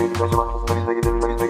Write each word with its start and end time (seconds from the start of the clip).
gitseydik 0.00 0.22
acaba? 0.22 0.48
Aslında 0.54 0.80
biz 0.80 0.88
de 0.88 0.94
gidebilirdik. 0.94 1.40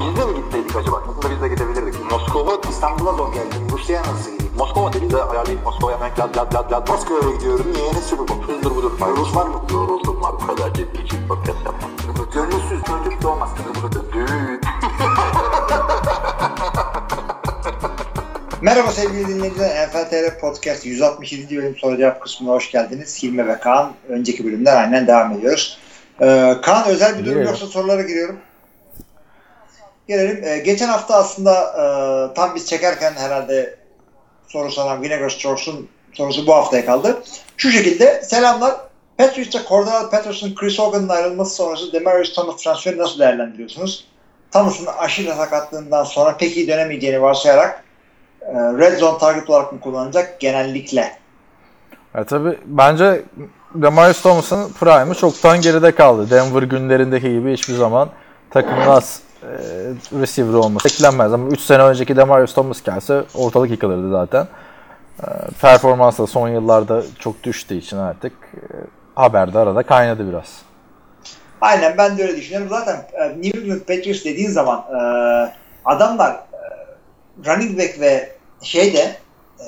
Biz 0.00 0.16
de 0.16 0.24
mi 0.26 0.34
gitseydik 0.44 0.76
acaba? 0.76 1.02
Aslında 1.08 1.34
biz 1.34 1.42
de 1.42 1.48
gidebilirdik. 1.48 2.10
Moskova 2.10 2.60
İstanbul'a 2.70 3.12
zor 3.12 3.32
geldi. 3.32 3.54
Rusya'ya 3.72 4.02
nasıl 4.02 4.30
gideyim? 4.32 4.52
Moskova 4.58 4.92
dedi 4.92 5.10
de 5.10 5.22
ayarlayıp 5.22 5.64
Moskova'ya 5.64 5.96
hemen 5.96 6.10
lad 6.18 6.36
lad 6.36 6.54
lad 6.54 6.72
lad. 6.72 6.88
Moskova'ya 6.88 7.36
gidiyorum. 7.36 7.66
Niye? 7.72 7.92
Ne 7.92 8.00
Super 8.00 8.28
Bowl? 8.28 8.52
Hızdır 8.52 8.70
budur. 8.70 8.92
Rus 9.16 9.36
var 9.36 9.46
mı? 9.46 9.62
Yoruldum 9.72 10.22
var. 10.22 10.32
Bu 10.42 10.46
kadar 10.46 10.74
ciddi 10.74 11.02
için 11.02 11.28
podcast 11.28 11.58
yapmam. 11.64 11.90
Gönülsüz 12.34 12.82
çocuk 12.84 13.22
doğmaz. 13.22 13.50
Düğün. 14.12 14.60
Merhaba 18.62 18.92
sevgili 18.92 19.28
dinleyiciler. 19.28 19.88
NFL 19.88 20.10
TR 20.10 20.40
Podcast 20.40 20.86
167. 20.86 21.56
bölüm 21.56 21.76
soru 21.76 21.96
cevap 21.96 22.20
kısmına 22.22 22.52
hoş 22.52 22.70
geldiniz. 22.70 23.22
Hilmi 23.22 23.48
ve 23.48 23.58
Kaan 23.58 23.92
önceki 24.08 24.44
bölümden 24.44 24.76
aynen 24.76 25.06
devam 25.06 25.32
ediyoruz. 25.32 25.78
Ee, 26.22 26.56
Kaan 26.62 26.88
özel 26.88 27.18
bir 27.18 27.24
durum 27.24 27.42
yoksa 27.42 27.66
sorulara 27.66 28.02
giriyorum. 28.02 28.38
Gelelim. 30.08 30.44
Ee, 30.44 30.58
geçen 30.58 30.88
hafta 30.88 31.14
aslında 31.14 31.52
e, 31.52 31.84
tam 32.34 32.54
biz 32.54 32.66
çekerken 32.66 33.12
herhalde 33.12 33.78
soru 34.48 34.70
soran 34.70 35.02
Vinegar 35.02 35.30
Strokes'un 35.30 35.88
sorusu 36.12 36.46
bu 36.46 36.54
haftaya 36.54 36.84
kaldı. 36.86 37.22
Şu 37.56 37.70
şekilde 37.70 38.22
selamlar. 38.22 38.74
Patriots'ta 39.18 39.58
Cordell 39.68 40.10
Patterson, 40.10 40.54
Chris 40.54 40.78
Hogan'ın 40.78 41.08
ayrılması 41.08 41.54
sonrası 41.54 41.92
Demarius 41.92 42.34
Thomas 42.34 42.62
transferi 42.62 42.98
nasıl 42.98 43.18
değerlendiriyorsunuz? 43.18 44.08
Thomas'ın 44.50 44.86
aşırı 44.86 45.34
sakatlığından 45.34 46.04
sonra 46.04 46.36
pek 46.36 46.56
iyi 46.56 46.68
dönemeyeceğini 46.68 47.22
varsayarak 47.22 47.84
e, 48.40 48.52
red 48.54 48.98
zone 48.98 49.18
target 49.18 49.50
olarak 49.50 49.72
mı 49.72 49.80
kullanacak 49.80 50.40
genellikle? 50.40 51.18
Ya 52.14 52.24
tabii 52.24 52.58
bence 52.64 53.22
Demarius 53.74 54.22
Thomas'ın 54.22 54.72
prime'ı 54.72 55.14
çoktan 55.14 55.60
geride 55.60 55.94
kaldı. 55.94 56.30
Denver 56.30 56.62
günlerindeki 56.62 57.30
gibi 57.30 57.52
hiçbir 57.52 57.74
zaman 57.74 58.08
takımın 58.50 58.86
az 58.86 59.20
e, 59.42 59.48
receiver 60.20 60.54
olması 60.54 60.88
beklenmez. 60.88 61.32
Ama 61.32 61.48
3 61.48 61.60
sene 61.60 61.82
önceki 61.82 62.16
Demarius 62.16 62.54
Thomas 62.54 62.82
gelse 62.82 63.24
ortalık 63.34 63.70
yıkılırdı 63.70 64.10
zaten. 64.10 64.48
E, 65.22 65.26
performans 65.60 66.18
da 66.18 66.26
son 66.26 66.48
yıllarda 66.48 67.02
çok 67.18 67.42
düştüğü 67.42 67.74
için 67.74 67.96
artık 67.96 68.32
e, 68.32 68.60
haberde 69.14 69.58
arada 69.58 69.82
kaynadı 69.82 70.28
biraz. 70.28 70.62
Aynen 71.60 71.98
ben 71.98 72.18
de 72.18 72.22
öyle 72.22 72.36
düşünüyorum. 72.36 72.68
Zaten 72.70 73.06
e, 73.12 73.28
New 73.28 73.58
England 73.58 73.80
Patriots 73.80 74.24
dediğin 74.24 74.50
zaman 74.50 74.78
e, 74.78 75.02
adamlar 75.84 76.30
e, 76.32 76.60
running 77.46 77.78
back 77.78 78.00
ve 78.00 78.32
şeyde 78.62 79.16
e, 79.60 79.64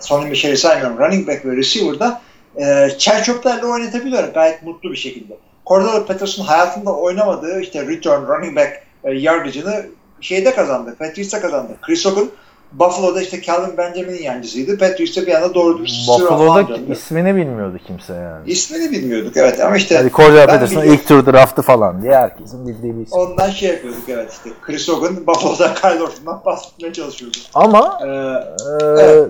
Sonny 0.00 0.28
Michel'i 0.28 0.56
saymıyorum. 0.56 0.98
Running 0.98 1.28
back 1.28 1.46
ve 1.46 1.56
receiver'da 1.56 2.20
e, 2.58 2.88
çer 2.98 3.24
çöplerle 3.24 3.66
oynatabiliyor 3.66 4.24
gayet 4.34 4.62
mutlu 4.62 4.92
bir 4.92 4.96
şekilde. 4.96 5.36
Cordell 5.66 6.06
Patterson 6.06 6.44
hayatında 6.44 6.96
oynamadığı 6.96 7.60
işte 7.60 7.86
return 7.86 8.26
running 8.26 8.56
back 8.56 8.72
e, 9.04 9.12
yardıcını 9.12 9.86
şeyde 10.20 10.54
kazandı. 10.54 10.96
Patriots'ta 10.98 11.40
kazandı. 11.40 11.72
Chris 11.82 12.06
Hogan 12.06 12.28
Buffalo'da 12.72 13.22
işte 13.22 13.42
Calvin 13.42 13.76
Benjamin'in 13.76 14.22
yancısıydı. 14.22 14.78
Patriots'ta 14.78 15.26
bir 15.26 15.34
anda 15.34 15.54
doğru 15.54 15.78
dürüst 15.78 16.08
Buffalo'da 16.08 16.76
ismini 16.92 17.36
bilmiyordu 17.36 17.78
kimse 17.86 18.14
yani. 18.14 18.50
İsmini 18.50 18.90
bilmiyorduk 18.92 19.36
evet 19.36 19.60
ama 19.60 19.76
işte 19.76 19.96
Hadi 19.96 20.10
Cordell 20.12 20.46
Patterson 20.46 20.82
ilk 20.82 21.08
tur 21.08 21.26
draftı 21.26 21.62
falan 21.62 22.02
diye 22.02 22.14
herkesin 22.16 22.68
bildiği 22.68 22.96
bir 22.96 23.02
isim. 23.06 23.18
Ondan 23.18 23.50
şey 23.50 23.68
yapıyorduk 23.68 24.08
evet 24.08 24.32
işte. 24.32 24.50
Chris 24.62 24.88
Hogan 24.88 25.26
Buffalo'da 25.26 25.74
Kyle 25.82 26.02
Orton'dan 26.02 26.40
bahsetmeye 26.44 26.92
çalışıyordu. 26.92 27.36
Ama 27.54 27.98
Ee, 28.02 28.06
Ee, 28.08 29.02
Evet. 29.02 29.28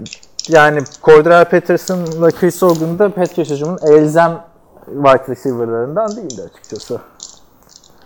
Yani 0.49 0.81
Cordell 1.03 1.45
Patterson'la 1.45 2.31
Chris 2.31 2.63
Hogan 2.63 2.99
da 2.99 3.15
Patriots 3.15 3.51
hücumunun 3.51 3.79
elzem 3.93 4.45
wide 4.87 5.23
receiver'larından 5.29 6.17
değildi 6.17 6.43
açıkçası. 6.53 7.01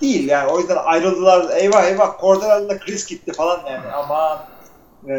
değil 0.01 0.29
yani 0.29 0.51
o 0.53 0.59
yüzden 0.59 0.77
ayrıldılar. 0.85 1.57
Eyvah 1.57 1.85
eyvah 1.85 2.21
Cordell'la 2.21 2.79
Chris 2.79 3.07
gitti 3.07 3.33
falan 3.33 3.59
yani 3.71 3.93
ama 3.93 4.45
e, 5.09 5.13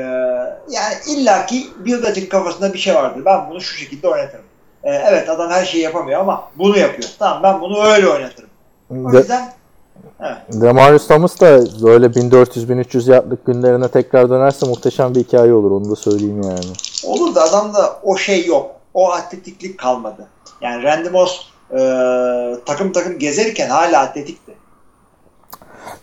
yani 0.69 0.93
illaki 1.07 1.67
Belichick 1.85 2.31
kafasında 2.31 2.73
bir 2.73 2.77
şey 2.77 2.95
vardır. 2.95 3.21
Ben 3.25 3.49
bunu 3.49 3.61
şu 3.61 3.75
şekilde 3.77 4.07
oynatırım. 4.07 4.45
E, 4.83 4.89
evet 4.95 5.29
adam 5.29 5.49
her 5.51 5.65
şeyi 5.65 5.83
yapamıyor 5.83 6.19
ama 6.19 6.43
bunu 6.57 6.77
yapıyor. 6.77 7.09
Tamam 7.19 7.43
ben 7.43 7.61
bunu 7.61 7.83
öyle 7.83 8.07
oynatırım. 8.07 8.49
O 8.91 9.13
De- 9.13 9.17
yüzden 9.17 9.53
evet. 10.21 10.37
Demarius 10.61 11.07
Thomas 11.07 11.41
da 11.41 11.59
böyle 11.83 12.05
1400-1300 12.05 13.11
yardlık 13.11 13.45
günlerine 13.45 13.87
tekrar 13.87 14.29
dönerse 14.29 14.65
muhteşem 14.65 15.15
bir 15.15 15.19
hikaye 15.19 15.53
olur 15.53 15.71
onu 15.71 15.91
da 15.91 15.95
söyleyeyim 15.95 16.41
yani. 16.43 16.73
Olur 17.05 17.35
da 17.35 17.43
adamda 17.43 17.99
o 18.03 18.17
şey 18.17 18.45
yok. 18.45 18.71
O 18.93 19.11
atletiklik 19.11 19.79
kalmadı. 19.79 20.27
Yani 20.61 20.83
Randy 20.83 21.09
Moss 21.09 21.41
e, 21.71 21.77
takım 22.65 22.91
takım 22.91 23.19
gezerken 23.19 23.69
hala 23.69 23.99
atletikti. 23.99 24.53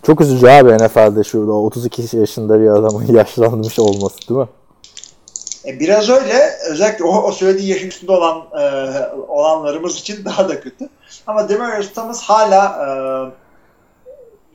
Çok 0.06 0.20
üzücü 0.20 0.48
abi 0.48 0.76
NFL'de 0.76 1.24
şurada 1.24 1.52
32 1.52 2.16
yaşında 2.16 2.60
bir 2.60 2.68
adamın 2.68 3.06
yaşlanmış 3.12 3.78
olması 3.78 4.28
değil 4.28 4.40
mi? 4.40 4.48
E, 5.66 5.80
biraz 5.80 6.08
öyle. 6.08 6.50
Özellikle 6.70 7.04
o, 7.04 7.22
o 7.22 7.32
söylediği 7.32 7.68
yaşın 7.68 7.88
üstünde 7.88 8.12
olan 8.12 8.42
e, 8.60 8.64
olanlarımız 9.28 9.96
için 9.96 10.24
daha 10.24 10.48
da 10.48 10.60
kötü. 10.60 10.88
Ama 11.26 11.48
Demarius 11.48 11.92
Thomas 11.92 12.22
hala 12.22 12.64
e, 12.66 12.88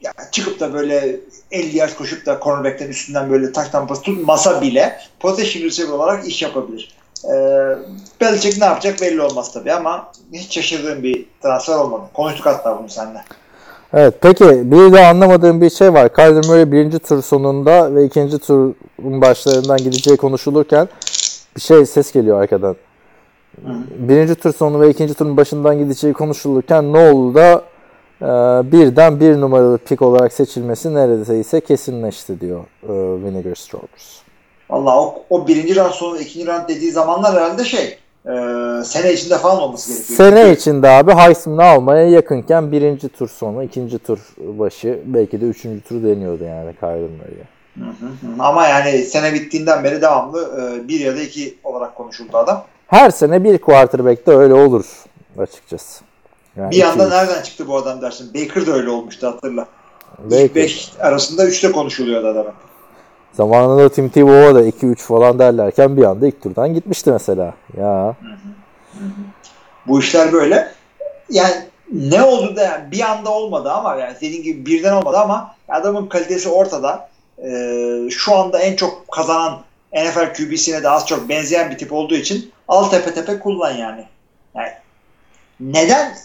ya 0.02 0.14
çıkıp 0.32 0.60
da 0.60 0.74
böyle 0.74 1.20
50 1.52 1.78
yaş 1.78 1.94
koşup 1.94 2.26
da 2.26 2.40
cornerback'ten 2.44 2.88
üstünden 2.88 3.30
böyle 3.30 3.52
taş 3.52 3.70
tampası 3.70 4.02
tutmasa 4.02 4.62
bile 4.62 5.00
possession 5.20 5.64
receiver 5.64 5.94
olarak 5.94 6.28
iş 6.28 6.42
yapabilir. 6.42 6.96
E, 7.24 7.34
Belichick 8.22 8.58
ne 8.58 8.66
yapacak 8.66 9.02
belli 9.02 9.22
olmaz 9.22 9.54
tabii 9.54 9.74
ama 9.74 10.12
hiç 10.34 10.54
şaşırdığım 10.54 11.04
bir 11.04 11.26
transfer 11.42 11.76
olmadı. 11.76 12.04
Konuştuk 12.14 12.46
hatta 12.46 12.80
bunu 12.80 12.90
seninle. 12.90 13.22
Evet 13.94 14.14
peki 14.22 14.72
bir 14.72 14.94
de 14.94 15.08
anlamadığım 15.08 15.62
bir 15.62 15.70
şey 15.70 15.94
var. 15.94 16.14
Kyler 16.14 16.46
Murray 16.46 16.72
birinci 16.72 17.00
tur 17.00 17.22
sonunda 17.22 17.96
ve 17.96 18.06
ikinci 18.06 18.40
turun 18.40 18.76
başlarından 19.22 19.78
gideceği 19.78 20.18
konuşulurken 20.18 20.88
bir 21.56 21.62
şey 21.62 21.86
ses 21.86 22.12
geliyor 22.12 22.42
arkadan. 22.42 22.76
Birinci 23.98 24.36
tur 24.36 24.54
sonu 24.54 24.82
ve 24.82 24.90
ikinci 24.90 25.14
turun 25.14 25.38
başından 25.38 25.78
gideceği 25.78 26.14
konuşulurken 26.14 26.94
ne 26.94 27.12
oldu 27.12 27.36
da 27.36 27.62
birden 28.72 29.20
bir 29.20 29.42
numaralı 29.42 29.78
pik 29.78 30.02
olarak 30.02 30.34
seçilmesi 30.34 30.96
neredeyse 30.96 31.62
kesinleşti 31.62 32.42
diyor 32.42 32.60
e, 32.84 32.94
Vinegar 33.24 33.56
Strokes. 33.56 34.20
Valla 34.70 35.02
o, 35.02 35.24
o 35.30 35.48
birinci 35.48 35.76
round 35.76 35.92
sonu 35.92 36.20
ikinci 36.20 36.48
round 36.48 36.70
dediği 36.70 36.92
zamanlar 36.92 37.34
herhalde 37.36 37.64
şey 37.64 37.98
e, 38.26 38.34
sene 38.84 39.14
içinde 39.14 39.38
falan 39.38 39.62
olması 39.62 39.90
gerekiyor. 39.90 40.18
Sene 40.18 40.52
içinde 40.54 40.90
abi 40.90 41.12
Heisman'ı 41.12 41.64
almaya 41.64 42.10
yakınken 42.10 42.72
birinci 42.72 43.10
tur 43.10 43.30
sonu, 43.30 43.64
ikinci 43.64 44.00
tur 44.00 44.20
başı 44.38 45.00
belki 45.06 45.42
de 45.42 45.46
üçüncü 45.46 45.84
tur 45.84 46.04
deniyordu 46.04 46.44
yani 46.44 46.76
Kyler 46.80 46.96
Murray'e. 46.96 47.56
Ama 48.40 48.68
yani 48.68 48.98
sene 48.98 49.34
bittiğinden 49.34 49.84
beri 49.84 50.02
devamlı 50.02 50.42
e, 50.62 50.88
bir 50.88 51.00
ya 51.00 51.16
da 51.16 51.22
iki 51.22 51.58
olarak 51.64 51.96
konuşuldu 51.96 52.38
adam. 52.38 52.64
Her 52.88 53.10
sene 53.10 53.44
bir 53.44 53.58
quarterback 53.58 54.28
de 54.28 54.32
öyle 54.32 54.54
olur 54.54 54.86
açıkçası. 55.38 56.04
Yani 56.58 56.72
Bir 56.72 56.84
anda 56.84 57.06
iki- 57.06 57.16
nereden 57.16 57.42
çıktı 57.42 57.68
bu 57.68 57.78
adam 57.78 58.02
dersin. 58.02 58.34
Baker 58.34 58.68
da 58.68 58.72
öyle 58.72 58.90
olmuştu 58.90 59.28
hatırla. 59.28 59.68
Baker. 60.20 60.40
İlk 60.46 60.56
beş 60.56 60.92
arasında 61.00 61.46
üçte 61.46 61.72
konuşuluyordu 61.72 62.28
adamın. 62.28 62.54
Zamanında 63.34 63.90
Tim 63.90 64.10
Tebow'a 64.10 64.56
da 64.56 64.62
2-3 64.68 64.96
falan 64.96 65.40
derlerken 65.40 65.98
bir 65.98 66.04
anda 66.04 66.28
ilk 66.28 66.44
turdan 66.44 66.74
gitmişti 66.74 67.12
mesela. 67.12 67.54
Ya 67.78 68.16
Bu 69.88 70.00
işler 70.00 70.34
böyle. 70.34 70.72
Yani 71.30 71.54
ne 71.92 72.24
oldu 72.24 72.56
da 72.56 72.62
yani 72.64 72.92
bir 72.92 73.02
anda 73.12 73.30
olmadı 73.30 73.72
ama 73.72 73.96
yani 73.96 74.16
dediğin 74.16 74.44
gibi 74.44 74.66
birden 74.66 74.94
olmadı 74.94 75.18
ama 75.18 75.56
adamın 75.70 76.08
kalitesi 76.08 76.50
ortada. 76.50 77.10
E, 77.44 77.50
şu 78.10 78.36
anda 78.36 78.60
en 78.60 78.76
çok 78.76 79.12
kazanan 79.12 79.62
NFL 79.94 80.34
QB'sine 80.34 80.84
de 80.84 80.90
az 80.90 81.08
çok 81.08 81.30
benzeyen 81.30 81.72
bir 81.72 81.78
tip 81.78 81.94
olduğu 81.94 82.16
için 82.16 82.52
al 82.68 82.84
tepe 82.90 83.14
tepe 83.14 83.40
kullan 83.40 83.72
yani. 83.72 84.06
Yani 84.56 84.70
neden 85.60 86.16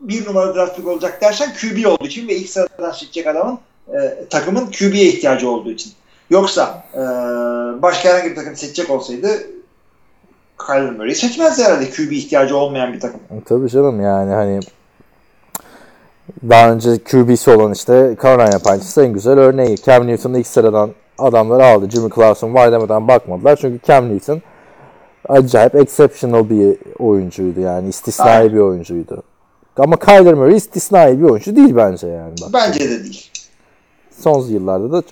bir 0.00 0.26
numara 0.26 0.54
draft 0.54 0.76
pick 0.76 0.88
olacak 0.88 1.22
dersen 1.22 1.52
QB 1.60 1.86
olduğu 1.86 2.06
için 2.06 2.28
ve 2.28 2.36
ilk 2.36 2.48
sıradan 2.48 2.92
seçecek 2.92 3.26
adamın 3.26 3.58
e, 3.88 4.24
takımın 4.30 4.66
QB'ye 4.66 5.04
ihtiyacı 5.04 5.50
olduğu 5.50 5.70
için. 5.70 5.92
Yoksa 6.30 6.84
e, 6.94 7.02
başka 7.82 8.08
herhangi 8.08 8.30
bir 8.30 8.36
takım 8.36 8.56
seçecek 8.56 8.90
olsaydı 8.90 9.28
Kyler 10.66 10.90
Murray'i 10.90 11.14
seçmezdi 11.14 11.64
herhalde 11.64 11.90
QB 11.90 12.12
ihtiyacı 12.12 12.56
olmayan 12.56 12.92
bir 12.92 13.00
takım. 13.00 13.20
tabii 13.44 13.68
canım 13.68 14.00
yani 14.00 14.32
hani 14.32 14.60
daha 16.48 16.72
önce 16.72 16.98
QB'si 16.98 17.50
olan 17.50 17.72
işte 17.72 18.16
Carolina 18.22 18.58
Panthers 18.58 18.98
en 18.98 19.12
güzel 19.12 19.38
örneği. 19.38 19.76
Cam 19.76 20.06
Newton'u 20.06 20.38
ilk 20.38 20.46
sıradan 20.46 20.90
adamları 21.18 21.66
aldı. 21.66 21.90
Jimmy 21.90 22.10
var 22.54 22.72
demeden 22.72 23.08
bakmadılar. 23.08 23.56
Çünkü 23.56 23.86
Cam 23.86 24.08
Newton 24.08 24.42
acayip 25.28 25.74
exceptional 25.74 26.50
bir 26.50 26.76
oyuncuydu 26.98 27.60
yani. 27.60 27.88
istisnai 27.88 28.28
Aynen. 28.28 28.54
bir 28.54 28.58
oyuncuydu. 28.58 29.22
Ama 29.76 29.98
Kyler 29.98 30.34
Murray 30.34 30.56
istisnai 30.56 31.18
bir 31.18 31.24
oyuncu 31.24 31.56
değil 31.56 31.76
bence 31.76 32.06
yani. 32.06 32.34
Bak. 32.40 32.48
Bence 32.52 32.90
de 32.90 33.04
değil. 33.04 33.30
son 34.20 34.46
yıllarda 34.46 34.92
da 34.92 35.02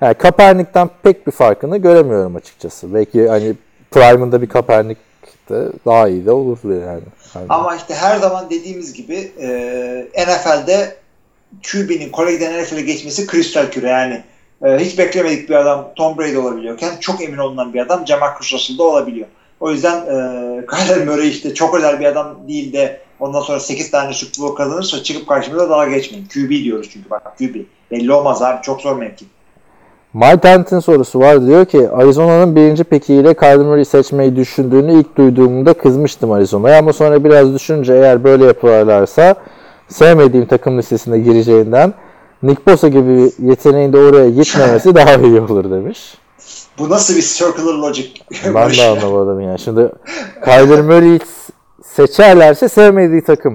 yani 0.00 0.14
Kaepernick'ten 0.14 0.90
pek 1.02 1.26
bir 1.26 1.32
farkını 1.32 1.76
göremiyorum 1.76 2.36
açıkçası. 2.36 2.94
Belki 2.94 3.28
hani 3.28 3.54
Prime'ında 3.90 4.42
bir 4.42 4.48
Kaepernick 4.48 5.00
de 5.50 5.68
daha 5.86 6.08
iyi 6.08 6.26
de 6.26 6.32
olurdu 6.32 6.72
yani. 6.72 7.00
Ama 7.48 7.76
işte 7.76 7.94
her 7.94 8.16
zaman 8.16 8.50
dediğimiz 8.50 8.92
gibi 8.92 9.32
e, 9.40 9.46
NFL'de 10.26 10.96
QB'nin 11.72 12.10
kolejden 12.10 12.62
NFL'e 12.62 12.80
geçmesi 12.82 13.26
kristal 13.26 13.66
küre 13.70 13.88
yani. 13.88 14.22
E, 14.64 14.84
hiç 14.84 14.98
beklemedik 14.98 15.48
bir 15.48 15.54
adam 15.54 15.88
Tom 15.96 16.18
Brady 16.18 16.36
olabiliyorken 16.38 16.90
çok 17.00 17.22
emin 17.22 17.38
olunan 17.38 17.74
bir 17.74 17.80
adam 17.80 18.06
Jamarcus 18.06 18.52
Russell'da 18.52 18.82
olabiliyor. 18.82 19.26
O 19.60 19.70
yüzden 19.70 19.96
e, 19.96 20.66
Kyler 20.66 21.06
Murray 21.06 21.28
işte 21.28 21.54
çok 21.54 21.74
özel 21.74 22.00
bir 22.00 22.04
adam 22.04 22.36
değil 22.48 22.72
de 22.72 23.00
ondan 23.20 23.40
sonra 23.40 23.60
8 23.60 23.90
tane 23.90 24.10
Bowl 24.10 24.54
kazanırsa 24.54 25.02
çıkıp 25.02 25.28
karşımıza 25.28 25.70
daha 25.70 25.88
geçmeyin. 25.88 26.28
QB 26.34 26.50
diyoruz 26.50 26.88
çünkü 26.92 27.10
bak 27.10 27.38
QB. 27.38 27.54
Belli 27.90 28.12
olmaz 28.12 28.42
abi 28.42 28.62
çok 28.62 28.80
zor 28.80 28.96
mevki. 28.96 29.24
Mike 30.14 30.42
Dent'in 30.42 30.78
sorusu 30.78 31.20
var. 31.20 31.46
Diyor 31.46 31.64
ki 31.64 31.90
Arizona'nın 31.90 32.56
birinci 32.56 32.84
pekiyle 32.84 33.34
Kyler 33.34 33.58
Murray 33.58 33.84
seçmeyi 33.84 34.36
düşündüğünü 34.36 35.00
ilk 35.00 35.16
duyduğumda 35.16 35.72
kızmıştım 35.72 36.32
Arizona'ya 36.32 36.78
ama 36.78 36.92
sonra 36.92 37.24
biraz 37.24 37.54
düşününce 37.54 37.92
eğer 37.92 38.24
böyle 38.24 38.44
yaparlarsa 38.44 39.34
sevmediğim 39.88 40.46
takım 40.46 40.78
listesine 40.78 41.18
gireceğinden 41.18 41.94
Nick 42.42 42.62
Bosa 42.66 42.88
gibi 42.88 43.30
yeteneğin 43.38 43.92
de 43.92 43.98
oraya 43.98 44.30
gitmemesi 44.30 44.94
daha 44.94 45.14
iyi 45.14 45.40
olur 45.40 45.70
demiş. 45.70 46.14
Bu 46.78 46.90
nasıl 46.90 47.16
bir 47.16 47.22
circular 47.22 47.74
logic? 47.74 48.08
Ben 48.54 48.70
de 48.76 48.82
anlamadım 48.84 49.40
yani. 49.40 49.58
Şimdi 49.58 49.88
Kyler 50.44 50.80
Murray'i 50.80 51.20
seçerlerse 51.84 52.68
sevmediği 52.68 53.24
takım 53.24 53.54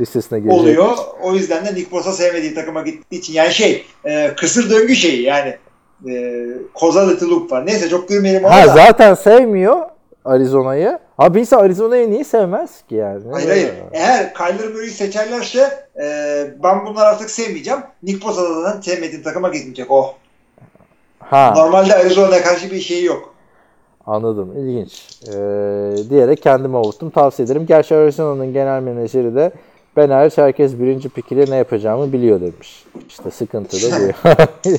listesine 0.00 0.38
girecek. 0.40 0.60
Oluyor. 0.60 0.88
O 1.22 1.32
yüzden 1.34 1.66
de 1.66 1.74
Nick 1.74 1.90
Bosa 1.90 2.12
sevmediği 2.12 2.54
takıma 2.54 2.82
gittiği 2.82 3.16
için. 3.16 3.32
Yani 3.32 3.52
şey 3.52 3.86
e, 4.04 4.34
kısır 4.36 4.70
döngü 4.70 4.96
şeyi 4.96 5.22
yani 5.22 5.56
e, 6.08 6.44
causality 6.80 7.24
loop 7.24 7.52
var. 7.52 7.66
Neyse 7.66 7.88
çok 7.88 8.08
girmeyelim 8.08 8.44
ona 8.44 8.54
Ha 8.56 8.66
da. 8.66 8.72
zaten 8.74 9.14
sevmiyor 9.14 9.76
Arizona'yı. 10.24 10.98
Abi 11.18 11.40
insan 11.40 11.58
Arizona'yı 11.58 12.10
niye 12.10 12.24
sevmez 12.24 12.70
ki 12.88 12.94
yani? 12.94 13.22
Hayır 13.32 13.48
hayır. 13.48 13.70
Eğer 13.92 14.34
Kyler 14.34 14.68
Murray'i 14.68 14.90
seçerlerse 14.90 15.86
e, 16.02 16.06
ben 16.62 16.86
bunları 16.86 17.06
artık 17.06 17.30
sevmeyeceğim. 17.30 17.80
Nick 18.02 18.26
Bosa 18.28 18.42
da 18.42 18.62
zaten 18.62 18.80
sevmediğim 18.80 19.22
takıma 19.22 19.48
gitmeyecek. 19.48 19.90
Oh. 19.90 20.14
Ha 21.34 21.52
Normalde 21.56 21.94
Arizona'ya 21.94 22.42
karşı 22.42 22.70
bir 22.70 22.80
şeyi 22.80 23.04
yok. 23.04 23.34
anladım. 24.06 24.52
İlginç. 24.56 25.08
Ee, 25.28 25.32
diyerek 26.10 26.42
kendime 26.42 26.78
avuttum. 26.78 27.10
Tavsiye 27.10 27.46
ederim. 27.46 27.66
Gerçi 27.66 27.94
Arizona'nın 27.94 28.52
genel 28.52 28.82
menajeri 28.82 29.34
de 29.34 29.52
ben 29.96 30.10
hariç 30.10 30.38
herkes 30.38 30.78
birinci 30.78 31.08
pik 31.08 31.32
ile 31.32 31.50
ne 31.50 31.56
yapacağımı 31.56 32.12
biliyor 32.12 32.40
demiş. 32.40 32.84
İşte 33.08 33.30
sıkıntı 33.30 33.76
da 33.76 33.96
bu. 33.96 34.28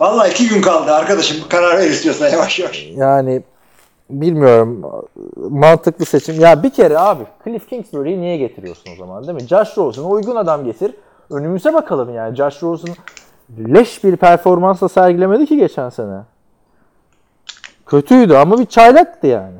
Vallahi 0.00 0.30
iki 0.30 0.48
gün 0.48 0.62
kaldı 0.62 0.92
arkadaşım. 0.92 1.36
Karar 1.48 1.78
ver 1.78 1.86
istiyorsan 1.90 2.28
yavaş 2.28 2.58
yavaş. 2.60 2.90
yani 2.96 3.42
bilmiyorum. 4.10 4.82
Mantıklı 5.36 6.04
seçim. 6.04 6.40
Ya 6.40 6.62
bir 6.62 6.70
kere 6.70 6.98
abi 6.98 7.22
Cliff 7.44 7.68
Kingsbury'i 7.68 8.20
niye 8.20 8.36
getiriyorsun 8.36 8.92
o 8.92 8.96
zaman 8.96 9.26
değil 9.26 9.42
mi? 9.42 9.48
Josh 9.48 9.78
Rosen'ı 9.78 10.08
uygun 10.08 10.36
adam 10.36 10.64
getir. 10.64 10.94
Önümüze 11.30 11.74
bakalım 11.74 12.14
yani. 12.14 12.36
Josh 12.36 12.62
Rosen 12.62 12.94
leş 13.58 14.04
bir 14.04 14.16
performansla 14.16 14.88
sergilemedi 14.88 15.46
ki 15.46 15.56
geçen 15.56 15.88
sene. 15.88 16.20
Kötüydü 17.86 18.34
ama 18.34 18.58
bir 18.58 18.66
çaylaktı 18.66 19.26
yani. 19.26 19.56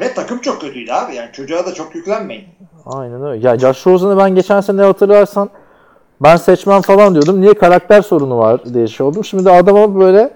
Ve 0.00 0.14
takım 0.14 0.38
çok 0.38 0.60
kötüydü 0.60 0.92
abi. 0.92 1.14
Yani 1.14 1.32
çocuğa 1.32 1.66
da 1.66 1.74
çok 1.74 1.94
yüklenmeyin. 1.94 2.44
Aynen 2.86 3.24
öyle. 3.24 3.48
Ya 3.48 3.58
Josh 3.58 3.86
Rosen'ı 3.86 4.18
ben 4.18 4.34
geçen 4.34 4.60
sene 4.60 4.82
hatırlarsan 4.82 5.50
ben 6.20 6.36
seçmem 6.36 6.80
falan 6.80 7.14
diyordum. 7.14 7.40
Niye 7.40 7.54
karakter 7.54 8.02
sorunu 8.02 8.38
var 8.38 8.74
diye 8.74 8.86
şey 8.86 9.06
oldum. 9.06 9.24
Şimdi 9.24 9.44
de 9.44 9.50
adama 9.50 10.00
böyle 10.00 10.30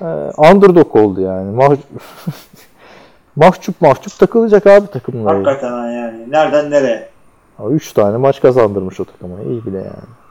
e, 0.00 0.04
underdog 0.52 0.96
oldu 0.96 1.20
yani. 1.20 1.50
Mah 1.50 1.76
mahcup 3.36 3.80
mahcup 3.80 4.18
takılacak 4.18 4.66
abi 4.66 4.86
takımları. 4.86 5.34
Hakikaten 5.44 5.72
ha 5.72 5.86
yani. 5.90 6.30
Nereden 6.30 6.70
nereye? 6.70 7.08
3 7.70 7.92
tane 7.92 8.16
maç 8.16 8.40
kazandırmış 8.40 9.00
o 9.00 9.04
takıma. 9.04 9.40
İyi 9.40 9.66
bile 9.66 9.78
yani. 9.78 10.25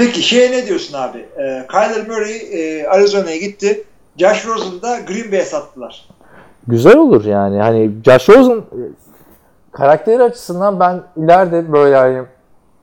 Peki 0.00 0.22
şeye 0.22 0.52
ne 0.52 0.66
diyorsun 0.66 0.98
abi? 0.98 1.18
Ee, 1.18 1.66
Kyler 1.70 2.08
Murray 2.08 2.36
e, 2.52 2.86
Arizona'ya 2.88 3.36
gitti. 3.36 3.84
Josh 4.16 4.46
Rosen'ı 4.46 4.82
da 4.82 4.98
Green 5.00 5.32
Bay'e 5.32 5.44
sattılar. 5.44 6.08
Güzel 6.66 6.96
olur 6.96 7.24
yani. 7.24 7.58
Hani 7.60 7.90
Josh 8.04 8.28
Rosen 8.28 8.56
e, 8.56 8.80
karakteri 9.72 10.22
açısından 10.22 10.80
ben 10.80 11.02
ileride 11.16 11.72
böyle 11.72 11.96
yani 11.96 12.22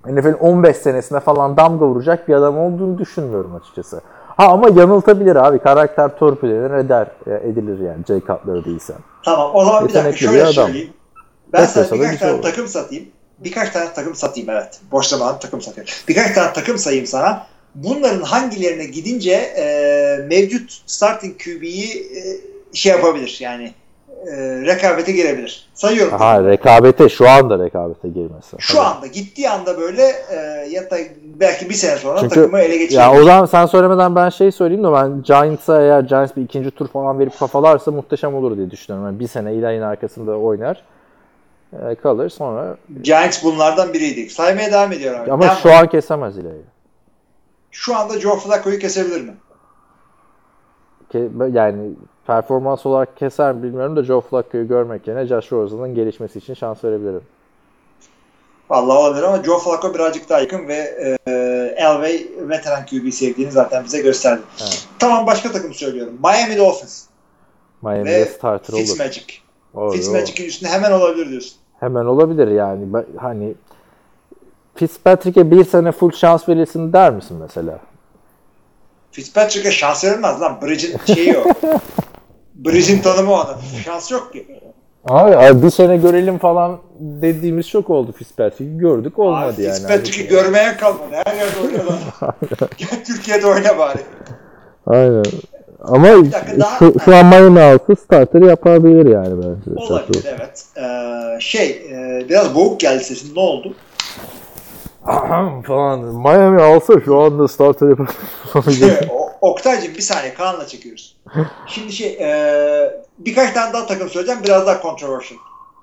NFL'in 0.05 0.33
15 0.33 0.77
senesinde 0.77 1.19
falan 1.19 1.57
damga 1.57 1.85
vuracak 1.85 2.27
bir 2.27 2.33
adam 2.33 2.57
olduğunu 2.57 2.97
düşünmüyorum 2.97 3.55
açıkçası. 3.55 4.01
Ha 4.27 4.47
ama 4.47 4.69
yanıltabilir 4.69 5.35
abi. 5.35 5.59
Karakter 5.59 6.17
torpil 6.17 6.49
eder, 6.49 7.07
e, 7.27 7.49
edilir 7.49 7.79
yani 7.79 8.05
Jay 8.07 8.19
Cutler 8.19 8.65
değilsen. 8.65 8.97
Tamam 9.25 9.51
o 9.53 9.65
zaman 9.65 9.87
bir 9.87 9.93
dakika 9.93 10.17
şöyle 10.17 10.33
bir 10.37 10.41
adam. 10.43 10.53
söyleyeyim. 10.53 10.93
Ben 11.53 11.65
sana 11.65 11.83
Beklese 11.83 11.99
de 11.99 12.03
birkaç 12.03 12.19
tane 12.19 12.33
olur. 12.33 12.41
takım 12.41 12.67
satayım. 12.67 13.05
Birkaç 13.39 13.69
tane 13.69 13.93
takım 13.93 14.15
satayım 14.15 14.49
evet. 14.49 14.79
Boş 14.91 15.05
zaman 15.05 15.39
takım 15.39 15.61
satıyorum. 15.61 15.93
Birkaç 16.07 16.35
tane 16.35 16.53
takım 16.53 16.77
sayayım 16.77 17.05
sana. 17.05 17.47
Bunların 17.75 18.21
hangilerine 18.21 18.85
gidince 18.85 19.31
e, 19.31 19.65
mevcut 20.29 20.81
starting 20.85 21.41
QB'yi 21.43 21.85
e, 22.17 22.21
şey 22.73 22.91
yapabilir 22.91 23.37
yani 23.41 23.73
e, 24.27 24.31
rekabete 24.65 25.11
girebilir. 25.11 25.67
Sayıyorum. 25.73 26.17
Ha 26.17 26.43
rekabete 26.43 27.09
şu 27.09 27.29
anda 27.29 27.65
rekabete 27.65 28.07
girmesi. 28.07 28.55
Şu 28.59 28.73
Tabii. 28.73 28.85
anda 28.85 29.07
gittiği 29.07 29.49
anda 29.49 29.77
böyle 29.77 30.03
e, 30.31 30.35
ya 30.69 30.91
da 30.91 30.97
belki 31.39 31.69
bir 31.69 31.73
sene 31.73 31.97
sonra 31.97 32.19
Çünkü- 32.19 32.35
takımı 32.35 32.59
ele 32.59 32.77
geçirebilir. 32.77 32.99
Ya 32.99 33.21
o 33.21 33.23
zaman 33.23 33.45
sen 33.45 33.65
söylemeden 33.65 34.15
ben 34.15 34.29
şey 34.29 34.51
söyleyeyim 34.51 34.83
de 34.83 34.91
ben 34.93 35.23
Giants'a 35.23 35.81
eğer 35.81 36.01
Giants 36.01 36.31
bir 36.37 36.41
ikinci 36.41 36.71
tur 36.71 36.87
falan 36.87 37.19
verip 37.19 37.39
kafalarsa 37.39 37.91
muhteşem 37.91 38.35
olur 38.35 38.57
diye 38.57 38.71
düşünüyorum. 38.71 39.07
Yani 39.09 39.19
bir 39.19 39.27
sene 39.27 39.53
ilayın 39.53 39.81
arkasında 39.81 40.31
oynar 40.37 40.83
e, 41.73 41.95
kalır 41.95 42.29
sonra 42.29 42.77
Giants 43.01 43.43
bunlardan 43.43 43.93
biriydi. 43.93 44.29
Saymaya 44.29 44.71
devam 44.71 44.91
ediyorum. 44.91 45.21
abi. 45.21 45.31
ama 45.31 45.43
Devam- 45.45 45.55
şu 45.57 45.73
an 45.73 45.89
kesemez 45.89 46.37
ilayı. 46.37 46.61
şu 47.71 47.95
anda 47.95 48.19
Joe 48.19 48.35
Flacco'yu 48.35 48.79
kesebilir 48.79 49.21
mi? 49.21 49.33
Ke- 51.13 51.57
yani 51.57 51.91
performans 52.27 52.85
olarak 52.85 53.17
keser 53.17 53.53
mi 53.53 53.63
bilmiyorum 53.63 53.95
da 53.95 54.03
Joe 54.03 54.21
Flacco'yu 54.21 54.67
görmek 54.67 55.07
yerine 55.07 55.25
Josh 55.25 55.51
Rosen'ın 55.51 55.95
gelişmesi 55.95 56.39
için 56.39 56.53
şans 56.53 56.83
verebilirim. 56.83 57.21
Vallahi 58.69 58.97
olabilir 58.97 59.23
ama 59.23 59.43
Joe 59.43 59.59
Flacco 59.59 59.93
birazcık 59.93 60.29
daha 60.29 60.39
yakın 60.39 60.67
ve 60.67 60.73
e, 61.27 61.33
Elway 61.77 62.27
veteran 62.39 62.85
QB 62.85 63.11
sevdiğini 63.11 63.51
zaten 63.51 63.83
bize 63.83 64.01
gösterdi. 64.01 64.41
Evet. 64.61 64.87
Tamam 64.99 65.25
başka 65.27 65.51
takım 65.51 65.73
söylüyorum. 65.73 66.19
Miami 66.23 66.57
Dolphins 66.57 67.03
Miami'de 67.81 68.25
starter 68.25 68.73
olur. 68.73 68.81
Fitzmagic. 68.81 69.25
Olur, 69.73 69.93
Fitzmagic'in 69.93 70.47
üstünde 70.47 70.71
hemen 70.71 70.91
olabilir 70.91 71.29
diyorsun. 71.29 71.57
Hemen 71.79 72.05
olabilir 72.05 72.47
yani. 72.47 72.85
Hani 73.17 73.53
Fitzpatrick'e 74.75 75.51
bir 75.51 75.65
sene 75.65 75.91
full 75.91 76.11
şans 76.11 76.49
verilsin 76.49 76.93
der 76.93 77.11
misin 77.11 77.37
mesela? 77.37 77.79
Fitzpatrick'e 79.11 79.71
şans 79.71 80.03
verilmez 80.03 80.41
lan. 80.41 80.59
Bridge'in 80.61 81.15
şeyi 81.15 81.37
o. 81.37 81.43
Bridge'in 82.55 83.01
tanımı 83.01 83.31
o 83.31 83.35
adam. 83.35 83.59
Şans 83.85 84.11
yok 84.11 84.33
ki. 84.33 84.59
Abi, 85.05 85.37
abi 85.37 85.63
bir 85.63 85.69
sene 85.69 85.97
görelim 85.97 86.37
falan 86.37 86.79
dediğimiz 86.99 87.69
çok 87.69 87.89
oldu 87.89 88.11
Fitzpatrick'i 88.11 88.77
gördük 88.77 89.19
olmadı 89.19 89.53
Abi, 89.55 89.63
yani. 89.63 89.73
Fitzpatrick'i 89.73 90.27
görmeyen 90.27 90.77
kalmadı. 90.77 91.11
Her 91.11 91.35
yerde 91.35 91.59
oynuyorlar. 91.65 91.99
Gel 92.77 93.05
Türkiye'de 93.05 93.47
oyna 93.47 93.77
bari. 93.77 93.99
Aynen. 94.85 95.23
Ama 95.87 96.07
dakika, 96.07 96.59
daha- 96.59 96.77
şu, 96.79 96.93
şu 97.05 97.15
an 97.15 97.25
Miami 97.25 97.61
altı 97.61 97.95
starter 97.95 98.41
yapabilir 98.41 99.05
yani 99.05 99.33
bence. 99.37 99.79
Olabilir 99.81 100.25
evet. 100.37 100.65
Ee, 100.77 101.39
şey 101.39 101.69
e, 101.69 102.25
biraz 102.29 102.55
boğuk 102.55 102.79
geldi 102.79 103.03
sesin. 103.03 103.35
Ne 103.35 103.39
oldu? 103.39 103.73
falan. 105.67 105.99
Miami 105.99 106.61
alsa 106.61 106.93
şu 107.05 107.19
anda 107.21 107.47
starter 107.47 107.87
yapabilir. 107.89 109.09
O- 109.11 109.27
Oktay'cığım 109.41 109.93
bir 109.95 110.01
saniye 110.01 110.33
Kaan'la 110.33 110.67
çekiyoruz. 110.67 111.17
Şimdi 111.67 111.91
şey 111.91 112.17
e, 112.21 113.01
birkaç 113.17 113.53
tane 113.53 113.73
daha 113.73 113.85
takım 113.85 114.09
söyleyeceğim 114.09 114.41
biraz 114.43 114.67
daha 114.67 114.81
controversial. 114.81 115.39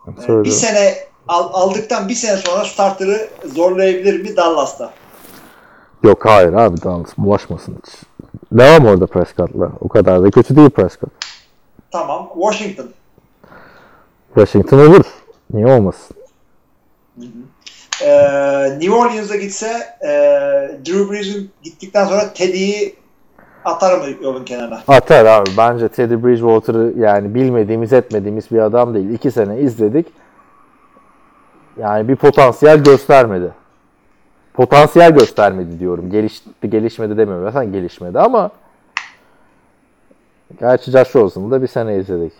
E, 0.08 0.16
bir 0.16 0.22
Söyle. 0.26 0.50
sene 0.50 0.94
al- 1.28 1.50
aldıktan 1.52 2.08
bir 2.08 2.14
sene 2.14 2.36
sonra 2.36 2.64
starter'ı 2.64 3.28
zorlayabilir 3.54 4.22
mi 4.22 4.36
Dallas'ta? 4.36 4.90
Yok 6.02 6.24
hayır 6.26 6.52
abi 6.52 6.82
Dallas 6.82 7.08
bulaşmasın 7.18 7.76
hiç. 7.86 7.94
Devam 8.52 8.86
orada 8.86 9.06
Prescott'la. 9.06 9.72
O 9.80 9.88
kadar 9.88 10.22
da 10.22 10.30
kötü 10.30 10.56
değil 10.56 10.70
Prescott. 10.70 11.12
Tamam. 11.90 12.30
Washington. 12.34 12.86
Washington 14.34 14.78
olur. 14.78 15.04
Niye 15.52 15.66
olmasın? 15.66 16.16
E, 18.02 18.10
New 18.78 18.94
Orleans'a 18.94 19.36
gitse 19.36 19.66
e, 20.02 20.10
Drew 20.86 21.12
Brees'in 21.12 21.50
gittikten 21.62 22.04
sonra 22.04 22.32
Teddy'yi 22.34 22.96
atar 23.64 23.98
mı 23.98 24.04
yolun 24.22 24.44
kenarına? 24.44 24.82
Atar 24.88 25.26
abi. 25.26 25.50
Bence 25.58 25.88
Teddy 25.88 26.14
Bridgewater'ı 26.14 26.92
yani 26.98 27.34
bilmediğimiz 27.34 27.92
etmediğimiz 27.92 28.50
bir 28.50 28.58
adam 28.58 28.94
değil. 28.94 29.10
İki 29.10 29.30
sene 29.30 29.60
izledik. 29.60 30.06
Yani 31.76 32.08
bir 32.08 32.16
potansiyel 32.16 32.84
göstermedi. 32.84 33.52
Potansiyel 34.54 35.14
göstermedi 35.14 35.80
diyorum. 35.80 36.10
Gelişti, 36.10 36.70
gelişmedi 36.70 37.16
demiyorum. 37.16 37.44
Zaten 37.44 37.72
gelişmedi 37.72 38.18
ama 38.20 38.50
gerçi 40.60 40.90
Josh 40.90 41.16
Rosen'ı 41.16 41.50
da 41.50 41.62
bir 41.62 41.66
sene 41.66 41.96
izledik. 41.96 42.32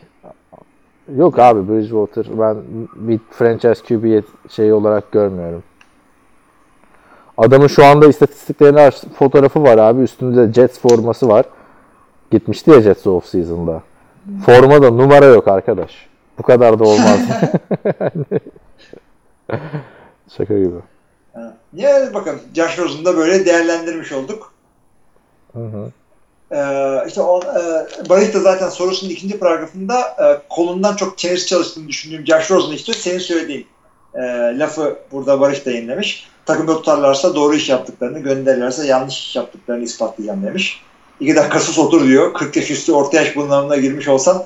Yok 1.17 1.39
abi 1.39 1.69
Bridgewater 1.69 2.27
ben 2.39 2.57
bir 2.95 3.21
franchise 3.31 3.85
QB 3.89 4.25
şey 4.51 4.73
olarak 4.73 5.13
görmüyorum. 5.13 5.63
Adamın 7.37 7.67
şu 7.67 7.85
anda 7.85 8.07
istatistiklerini 8.07 8.81
aç, 8.81 9.05
fotoğrafı 9.19 9.63
var 9.63 9.79
abi. 9.79 10.03
Üstünde 10.03 10.53
Jets 10.53 10.79
forması 10.79 11.29
var. 11.29 11.45
Gitmişti 12.31 12.71
ya 12.71 12.81
Jets 12.81 13.07
off 13.07 13.27
season'da. 13.27 13.83
Formada 14.47 14.91
numara 14.91 15.25
yok 15.25 15.49
arkadaş. 15.49 16.07
Bu 16.39 16.43
kadar 16.43 16.79
da 16.79 16.85
olmaz. 16.85 17.21
Şaka 20.37 20.59
gibi. 20.59 20.94
Ha. 21.35 21.57
Ya 21.75 22.15
bakın 22.15 22.41
Josh 22.55 22.79
Rosen'u 22.79 23.05
da 23.05 23.17
böyle 23.17 23.47
değerlendirmiş 23.47 24.13
olduk. 24.13 24.53
Hı 25.53 25.65
hı. 25.65 25.93
Ee, 26.53 27.09
işte 27.09 27.21
o, 27.21 27.41
e, 27.41 28.09
Barış 28.09 28.35
da 28.35 28.41
zaten 28.41 28.69
sorusunun 28.69 29.11
ikinci 29.11 29.39
paragrafında 29.39 30.01
e, 30.01 30.49
kolundan 30.49 30.97
çok 30.97 31.19
çenesi 31.19 31.47
çalıştığını 31.47 31.89
düşündüğüm 31.89 32.27
Josh 32.27 32.51
Rosen 32.51 32.73
işte 32.73 32.93
senin 32.93 33.19
söylediğin 33.19 33.67
e, 34.15 34.21
lafı 34.59 34.99
burada 35.13 35.41
Barış 35.41 35.67
da 35.67 35.71
yayınlamış. 35.71 36.27
Takımda 36.47 36.77
tutarlarsa 36.77 37.35
doğru 37.35 37.55
iş 37.55 37.69
yaptıklarını, 37.69 38.19
gönderirlerse 38.19 38.87
yanlış 38.87 39.19
iş 39.19 39.37
yaptıklarını 39.37 39.85
ispatlayacağım 39.85 40.43
demiş. 40.43 40.83
İki 41.21 41.37
dakika 41.37 41.61
sus 41.61 41.79
otur 41.79 42.07
diyor. 42.07 42.35
40 42.35 42.57
yaş 42.57 42.71
üstü 42.71 42.93
orta 42.93 43.17
yaş 43.17 43.37
bunalımına 43.37 43.77
girmiş 43.77 44.09
olsan 44.09 44.45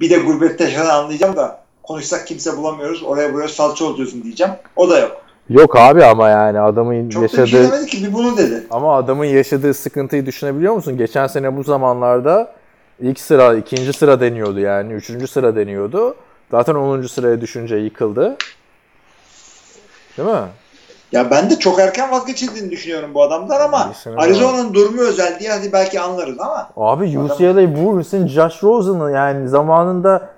bir 0.00 0.10
de 0.10 0.16
gurbette 0.16 0.64
yaşanan 0.64 0.88
anlayacağım 0.88 1.36
da 1.36 1.64
konuşsak 1.82 2.26
kimse 2.26 2.56
bulamıyoruz. 2.56 3.02
Oraya 3.02 3.34
buraya 3.34 3.48
salça 3.48 3.84
oluyorsun 3.84 4.22
diyeceğim. 4.22 4.52
O 4.76 4.90
da 4.90 4.98
yok. 4.98 5.22
Yok 5.50 5.76
abi 5.76 6.04
ama 6.04 6.28
yani 6.28 6.60
adamın 6.60 7.08
Çok 7.08 7.22
da 7.22 7.26
bir 7.26 7.30
şey 7.30 7.40
yaşadığı 7.40 7.72
demedi 7.72 7.86
ki 7.86 8.06
bir 8.06 8.12
bunu 8.12 8.36
dedi. 8.36 8.66
ama 8.70 8.96
adamın 8.96 9.24
yaşadığı 9.24 9.74
sıkıntıyı 9.74 10.26
düşünebiliyor 10.26 10.74
musun? 10.74 10.96
Geçen 10.96 11.26
sene 11.26 11.56
bu 11.56 11.62
zamanlarda 11.62 12.52
ilk 13.00 13.20
sıra, 13.20 13.54
ikinci 13.54 13.92
sıra 13.92 14.20
deniyordu 14.20 14.60
yani. 14.60 14.92
Üçüncü 14.92 15.26
sıra 15.26 15.56
deniyordu. 15.56 16.14
Zaten 16.50 16.74
10. 16.74 17.02
sıraya 17.02 17.40
düşünce 17.40 17.76
yıkıldı. 17.76 18.36
Değil 20.18 20.28
mi? 20.28 20.40
Ya 21.12 21.30
ben 21.30 21.50
de 21.50 21.58
çok 21.58 21.80
erken 21.80 22.10
vazgeçildiğini 22.10 22.70
düşünüyorum 22.70 23.10
bu 23.14 23.22
adamdan 23.22 23.60
ama 23.60 23.92
Arizona'nın 24.16 24.74
durumu 24.74 25.00
özel 25.00 25.40
diye 25.40 25.50
hadi 25.50 25.72
belki 25.72 26.00
anlarız 26.00 26.40
ama 26.40 26.70
Abi 26.76 27.18
UCLA 27.18 27.76
Bulls'in 27.76 28.26
Josh 28.26 28.62
Rosen'ı 28.62 29.12
yani 29.12 29.48
zamanında 29.48 30.30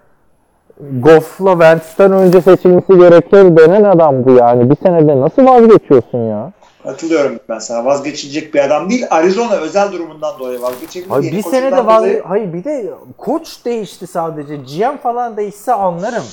Goff'la 0.90 1.50
Wentz'ten 1.52 2.12
önce 2.12 2.40
seçilmesi 2.40 2.98
gerekir 2.98 3.56
denen 3.56 3.84
adam 3.84 4.24
bu 4.24 4.30
yani. 4.30 4.70
Bir 4.70 4.76
senede 4.76 5.20
nasıl 5.20 5.44
vazgeçiyorsun 5.46 6.18
ya? 6.28 6.52
katılıyorum 6.82 7.38
ben 7.48 7.58
sana. 7.58 7.84
Vazgeçilecek 7.84 8.54
bir 8.54 8.64
adam 8.64 8.90
değil. 8.90 9.06
Arizona 9.10 9.54
özel 9.54 9.92
durumundan 9.92 10.38
dolayı 10.38 10.60
vazgeçebilir. 10.62 11.10
Hayır 11.10 11.32
bir 11.32 11.42
senede 11.42 11.86
vaz 11.86 11.98
dolayı- 12.02 12.22
Hayır 12.26 12.52
bir 12.52 12.64
de 12.64 12.90
koç 13.18 13.64
değişti 13.64 14.06
sadece. 14.06 14.56
GM 14.56 14.96
falan 15.02 15.36
değişse 15.36 15.72
anlarım. 15.72 16.24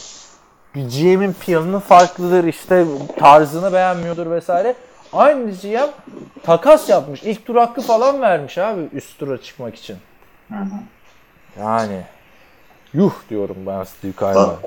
Bir 0.75 0.81
GM'in 0.81 1.33
planı 1.33 1.79
farklıdır 1.79 2.43
işte 2.43 2.85
tarzını 3.19 3.73
beğenmiyordur 3.73 4.31
vesaire. 4.31 4.75
Aynı 5.13 5.51
GM 5.51 5.89
takas 6.43 6.89
yapmış. 6.89 7.23
İlk 7.23 7.45
tur 7.45 7.55
hakkı 7.55 7.81
falan 7.81 8.21
vermiş 8.21 8.57
abi 8.57 8.81
üst 8.93 9.19
tura 9.19 9.41
çıkmak 9.41 9.75
için. 9.75 9.95
Yani 11.59 12.01
yuh 12.93 13.12
diyorum 13.29 13.58
ben 13.67 13.84
Steve 13.84 14.12
Kyle'a. 14.12 14.60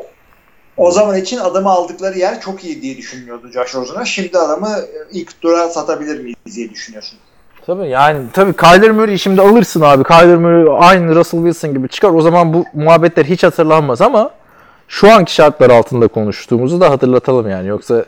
O 0.77 0.91
zaman 0.91 1.17
için 1.17 1.39
adamı 1.39 1.71
aldıkları 1.71 2.19
yer 2.19 2.41
çok 2.41 2.65
iyi 2.65 2.83
diye 2.83 2.97
düşünüyordu 2.97 3.51
Josh 3.55 3.75
Rosen'a. 3.75 4.05
Şimdi 4.05 4.39
adamı 4.39 4.69
e, 4.69 5.19
ilk 5.19 5.41
tura 5.41 5.69
satabilir 5.69 6.21
miyiz 6.21 6.57
diye 6.57 6.71
düşünüyorsun. 6.71 7.19
Tabii 7.67 7.89
yani 7.89 8.27
tabii 8.33 8.57
Kyler 8.57 8.91
Murray'i 8.91 9.19
şimdi 9.19 9.43
alırsın 9.43 9.81
abi. 9.81 10.05
Kyler 10.05 10.37
Murray 10.37 10.91
aynı 10.91 11.15
Russell 11.15 11.41
Wilson 11.41 11.75
gibi 11.75 11.89
çıkar. 11.89 12.11
O 12.11 12.21
zaman 12.21 12.55
bu 12.55 12.65
muhabbetler 12.75 13.25
hiç 13.25 13.43
hatırlanmaz 13.43 14.01
ama 14.01 14.31
şu 14.89 15.13
anki 15.13 15.35
şartlar 15.35 15.71
altında 15.71 16.09
konuştuğumuzu 16.09 16.81
da 16.81 16.91
hatırlatalım 16.91 17.51
yani. 17.51 17.69
Yoksa 17.69 18.05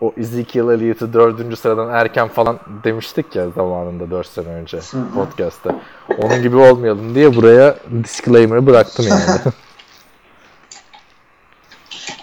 o 0.00 0.12
Ezekiel 0.16 0.68
Elliott'ı 0.68 1.12
dördüncü 1.12 1.56
sıradan 1.56 1.88
erken 1.88 2.28
falan 2.28 2.58
demiştik 2.84 3.36
ya 3.36 3.50
zamanında 3.50 4.10
4 4.10 4.26
sene 4.26 4.48
önce 4.48 4.80
podcast'ta. 5.14 5.80
Onun 6.18 6.42
gibi 6.42 6.56
olmayalım 6.56 7.14
diye 7.14 7.36
buraya 7.36 7.76
disclaimer'ı 8.04 8.66
bıraktım 8.66 9.06
yani. 9.08 9.24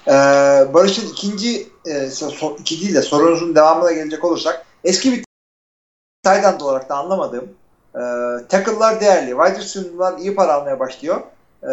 Ee, 0.08 0.14
Barış'ın 0.74 1.08
ikinci 1.08 1.68
e, 1.86 2.10
so, 2.10 2.56
iki 2.60 2.82
değil 2.82 2.96
de 2.96 3.02
sorunuzun 3.02 3.56
devamına 3.56 3.92
gelecek 3.92 4.26
olursak 4.26 4.66
eski 4.84 5.12
bir 5.12 5.24
tight 6.24 6.46
end 6.46 6.62
olarak 6.62 6.90
da 6.90 6.96
anlamadığım 6.96 7.50
e, 7.96 8.02
tackle'lar 8.50 9.02
değerli. 9.02 9.30
Wide 9.30 9.60
receiver'lar 9.60 10.18
iyi 10.18 10.36
para 10.36 10.54
almaya 10.54 10.80
başlıyor. 10.80 11.22
E, 11.64 11.72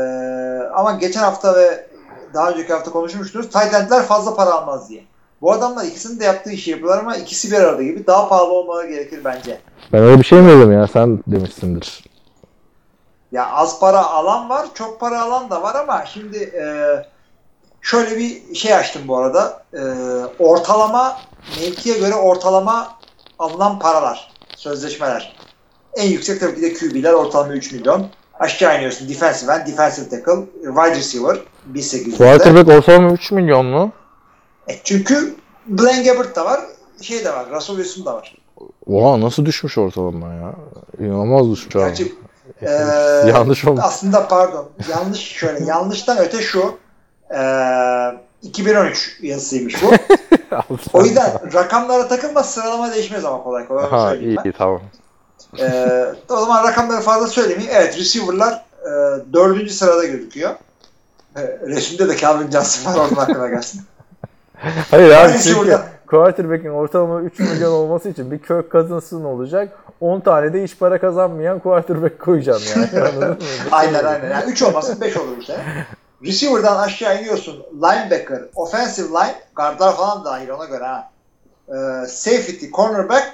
ama 0.75 0.92
geçen 0.92 1.20
hafta 1.20 1.54
ve 1.54 1.87
daha 2.34 2.50
önceki 2.50 2.73
hafta 2.73 2.90
konuşmuştunuz. 2.90 3.50
Tight 3.50 3.75
end'ler 3.75 4.02
fazla 4.02 4.34
para 4.37 4.50
almaz 4.50 4.88
diye. 4.88 5.04
Bu 5.45 5.53
adamlar 5.53 5.85
ikisinin 5.85 6.21
de 6.21 6.25
yaptığı 6.25 6.51
işi 6.51 6.71
yapıyorlar 6.71 6.99
ama 6.99 7.17
ikisi 7.17 7.51
bir 7.51 7.57
arada 7.57 7.83
gibi 7.83 8.07
daha 8.07 8.29
pahalı 8.29 8.53
olmaları 8.53 8.89
gerekir 8.89 9.21
bence. 9.25 9.61
ben 9.93 10.03
öyle 10.03 10.19
bir 10.19 10.25
şey 10.25 10.41
mi 10.41 10.49
dedim 10.49 10.73
ya? 10.73 10.87
Sen 10.87 11.19
demişsindir. 11.27 12.05
Ya 13.33 13.51
az 13.51 13.81
para 13.81 14.07
alan 14.07 14.49
var, 14.49 14.67
çok 14.75 15.01
para 15.01 15.23
alan 15.23 15.51
da 15.51 15.63
var 15.63 15.75
ama 15.75 16.05
şimdi 16.07 16.39
e, 16.39 16.65
şöyle 17.83 18.17
bir 18.17 18.55
şey 18.55 18.75
açtım 18.75 19.03
bu 19.09 19.17
arada. 19.17 19.63
E, 19.73 19.81
ortalama 20.39 21.17
mevkiye 21.61 21.99
göre 21.99 22.15
ortalama 22.15 22.89
alınan 23.39 23.79
paralar, 23.79 24.33
sözleşmeler. 24.57 25.37
En 25.97 26.09
yüksek 26.09 26.41
tabii 26.41 26.55
ki 26.55 26.63
de 26.63 26.75
QB'ler 26.75 27.13
ortalama 27.13 27.53
3 27.53 27.73
milyon. 27.73 28.07
Aşağı 28.41 28.77
iniyorsun 28.77 29.09
defensive 29.09 29.53
end, 29.53 29.67
defensive 29.67 30.09
tackle, 30.09 30.45
wide 30.63 30.97
receiver 30.97 31.37
1.800'de. 31.73 32.17
Quarterback 32.17 32.69
ortalama 32.69 33.13
3 33.13 33.33
milyon 33.33 33.67
mu? 33.67 33.93
E, 34.68 34.78
çünkü 34.85 35.35
Blaine 35.66 36.02
Gabbert 36.02 36.37
da 36.37 36.44
var, 36.44 36.61
şey 37.02 37.25
de 37.25 37.33
var, 37.33 37.50
Russell 37.50 37.76
Wilson 37.76 38.06
da 38.06 38.14
var. 38.14 38.37
Oha 38.87 39.21
nasıl 39.21 39.44
düşmüş 39.44 39.78
ortalama 39.78 40.35
ya? 40.35 40.54
İnanılmaz 40.99 41.50
düşmüş 41.50 41.76
abi. 41.76 41.83
Gerçi 41.83 42.14
e, 42.62 42.71
Yanlış 43.28 43.64
olmuş. 43.64 43.80
Aslında 43.85 44.28
pardon. 44.28 44.68
Yanlış 44.90 45.21
şöyle. 45.21 45.64
yanlıştan 45.64 46.18
öte 46.18 46.42
şu. 46.42 46.78
E, 47.35 47.40
2013 48.42 49.18
yazısıymış 49.23 49.83
bu. 49.83 49.90
o 50.92 51.04
yüzden 51.04 51.52
rakamlara 51.54 52.09
takılma 52.09 52.42
sıralama 52.42 52.94
değişmez 52.94 53.25
ama 53.25 53.42
kolay 53.42 53.68
kolay. 53.68 53.87
Ha 53.90 54.14
iyi 54.14 54.37
ben. 54.44 54.52
tamam. 54.52 54.80
E, 55.59 56.04
o 56.28 56.37
zaman 56.37 56.64
rakamları 56.64 57.00
fazla 57.00 57.26
söylemeyeyim. 57.26 57.73
Evet 57.76 57.99
receiver'lar 57.99 58.64
e, 58.83 58.90
dördüncü 59.33 59.73
sırada 59.73 60.04
gözüküyor. 60.04 60.50
E, 61.37 61.42
resimde 61.66 62.09
de 62.09 62.16
Calvin 62.16 62.50
Johnson 62.50 62.94
var 62.94 62.99
onun 62.99 63.16
aklına 63.16 63.49
gelsin. 63.49 63.83
Hayır 64.90 65.11
abi 65.11 65.33
çünkü 65.42 65.78
quarterback'in 66.06 66.68
ortalama 66.71 67.21
3 67.21 67.38
milyon 67.38 67.73
olması 67.73 68.09
için 68.09 68.30
bir 68.30 68.38
Kirk 68.38 68.73
Cousins'ın 68.73 69.25
olacak. 69.25 69.68
10 70.00 70.21
tane 70.21 70.52
de 70.52 70.64
iş 70.64 70.76
para 70.78 71.00
kazanmayan 71.00 71.59
quarterback 71.59 72.21
koyacaksın 72.21 72.80
yani. 72.80 72.88
Aynen 73.73 74.04
aynen. 74.04 74.30
Yani 74.30 74.50
3 74.50 74.62
olmasın 74.62 75.00
5 75.00 75.16
olur 75.16 75.42
sene. 75.47 75.59
Receiver'dan 76.25 76.76
aşağı 76.76 77.21
iniyorsun. 77.21 77.62
Linebacker, 77.75 78.40
offensive 78.54 79.09
line, 79.09 79.35
guardlar 79.56 79.97
falan 79.97 80.25
dahil 80.25 80.49
ona 80.49 80.64
göre 80.64 80.85
ha. 80.85 81.11
Ee, 81.68 82.06
safety, 82.06 82.66
cornerback, 82.73 83.33